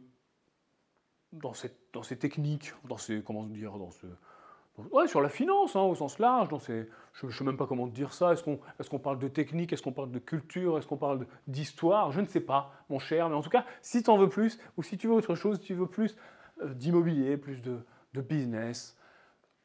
dans, 1.31 1.53
dans 1.93 2.03
ces 2.03 2.17
techniques, 2.17 2.73
dans 2.85 2.97
ces, 2.97 3.21
comment 3.23 3.43
dire, 3.43 3.77
dans 3.77 3.91
ce, 3.91 4.07
Ouais, 4.91 5.07
sur 5.07 5.21
la 5.21 5.29
finance, 5.29 5.75
hein, 5.75 5.81
au 5.81 5.95
sens 5.95 6.19
large. 6.19 6.49
je 6.67 7.25
ne 7.25 7.31
sais 7.31 7.43
même 7.43 7.57
pas 7.57 7.67
comment 7.67 7.87
dire 7.87 8.13
ça. 8.13 8.33
Est-ce 8.33 8.43
qu'on 8.43 8.59
est 8.79 8.89
qu'on 8.89 8.99
parle 8.99 9.19
de 9.19 9.27
technique 9.27 9.73
Est-ce 9.73 9.83
qu'on 9.83 9.91
parle 9.91 10.11
de 10.11 10.19
culture 10.19 10.77
Est-ce 10.77 10.87
qu'on 10.87 10.97
parle 10.97 11.25
d'histoire 11.47 12.11
Je 12.11 12.21
ne 12.21 12.25
sais 12.25 12.39
pas, 12.39 12.71
mon 12.89 12.99
cher. 12.99 13.29
Mais 13.29 13.35
en 13.35 13.41
tout 13.41 13.49
cas, 13.49 13.65
si 13.81 14.03
tu 14.03 14.09
en 14.09 14.17
veux 14.17 14.29
plus, 14.29 14.59
ou 14.77 14.83
si 14.83 14.97
tu 14.97 15.07
veux 15.07 15.13
autre 15.13 15.35
chose, 15.35 15.57
si 15.57 15.65
tu 15.65 15.73
veux 15.73 15.87
plus 15.87 16.15
euh, 16.61 16.73
d'immobilier, 16.73 17.37
plus 17.37 17.61
de, 17.61 17.79
business, 18.13 18.97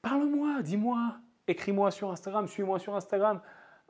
parle-moi, 0.03 0.62
dis-moi. 0.62 1.16
Écris-moi 1.47 1.91
sur 1.91 2.11
Instagram, 2.11 2.47
suis-moi 2.47 2.78
sur 2.78 2.95
Instagram. 2.95 3.41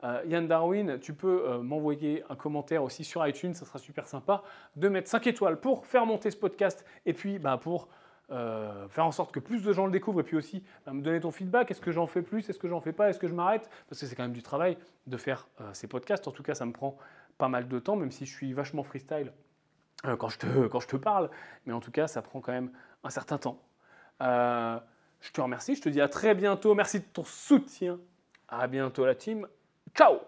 Euh, 0.03 0.21
Yann 0.25 0.47
Darwin, 0.47 0.99
tu 0.99 1.13
peux 1.13 1.47
euh, 1.47 1.61
m'envoyer 1.61 2.23
un 2.29 2.35
commentaire 2.35 2.83
aussi 2.83 3.03
sur 3.03 3.25
iTunes, 3.25 3.53
ça 3.53 3.65
sera 3.65 3.79
super 3.79 4.07
sympa. 4.07 4.43
De 4.75 4.89
mettre 4.89 5.09
5 5.09 5.25
étoiles 5.27 5.59
pour 5.59 5.85
faire 5.85 6.05
monter 6.05 6.31
ce 6.31 6.37
podcast 6.37 6.85
et 7.05 7.13
puis 7.13 7.39
bah, 7.39 7.57
pour 7.57 7.87
euh, 8.31 8.87
faire 8.89 9.05
en 9.05 9.11
sorte 9.11 9.31
que 9.31 9.39
plus 9.39 9.63
de 9.63 9.71
gens 9.71 9.85
le 9.85 9.91
découvrent 9.91 10.19
et 10.19 10.23
puis 10.23 10.35
aussi 10.35 10.63
bah, 10.85 10.93
me 10.93 11.01
donner 11.01 11.21
ton 11.21 11.31
feedback. 11.31 11.71
Est-ce 11.71 11.81
que 11.81 11.91
j'en 11.91 12.07
fais 12.07 12.21
plus? 12.21 12.49
Est-ce 12.49 12.59
que 12.59 12.67
j'en 12.67 12.81
fais 12.81 12.91
pas? 12.91 13.09
Est-ce 13.09 13.19
que 13.19 13.27
je 13.27 13.33
m'arrête? 13.33 13.69
Parce 13.89 14.01
que 14.01 14.07
c'est 14.07 14.15
quand 14.15 14.23
même 14.23 14.33
du 14.33 14.43
travail 14.43 14.77
de 15.07 15.17
faire 15.17 15.47
ces 15.73 15.87
podcasts. 15.87 16.27
En 16.27 16.31
tout 16.31 16.43
cas, 16.43 16.55
ça 16.55 16.65
me 16.65 16.73
prend 16.73 16.97
pas 17.37 17.47
mal 17.47 17.67
de 17.67 17.79
temps, 17.79 17.95
même 17.95 18.11
si 18.11 18.25
je 18.25 18.33
suis 18.33 18.53
vachement 18.53 18.83
freestyle 18.83 19.31
quand, 20.19 20.29
je 20.29 20.39
te, 20.39 20.67
quand 20.67 20.79
je 20.79 20.87
te 20.87 20.97
parle. 20.97 21.29
Mais 21.65 21.73
en 21.73 21.79
tout 21.79 21.91
cas, 21.91 22.07
ça 22.07 22.21
prend 22.21 22.41
quand 22.41 22.51
même 22.51 22.71
un 23.03 23.09
certain 23.09 23.37
temps. 23.37 23.61
je 24.19 25.31
te 25.31 25.41
remercie. 25.41 25.75
Je 25.75 25.81
te 25.81 25.89
dis 25.89 26.01
à 26.01 26.09
très 26.09 26.35
bientôt. 26.35 26.75
Merci 26.75 26.99
de 26.99 27.05
ton 27.05 27.23
soutien. 27.23 27.99
À 28.47 28.67
bientôt, 28.67 29.05
la 29.05 29.15
team. 29.15 29.47
Ciao 29.95 30.19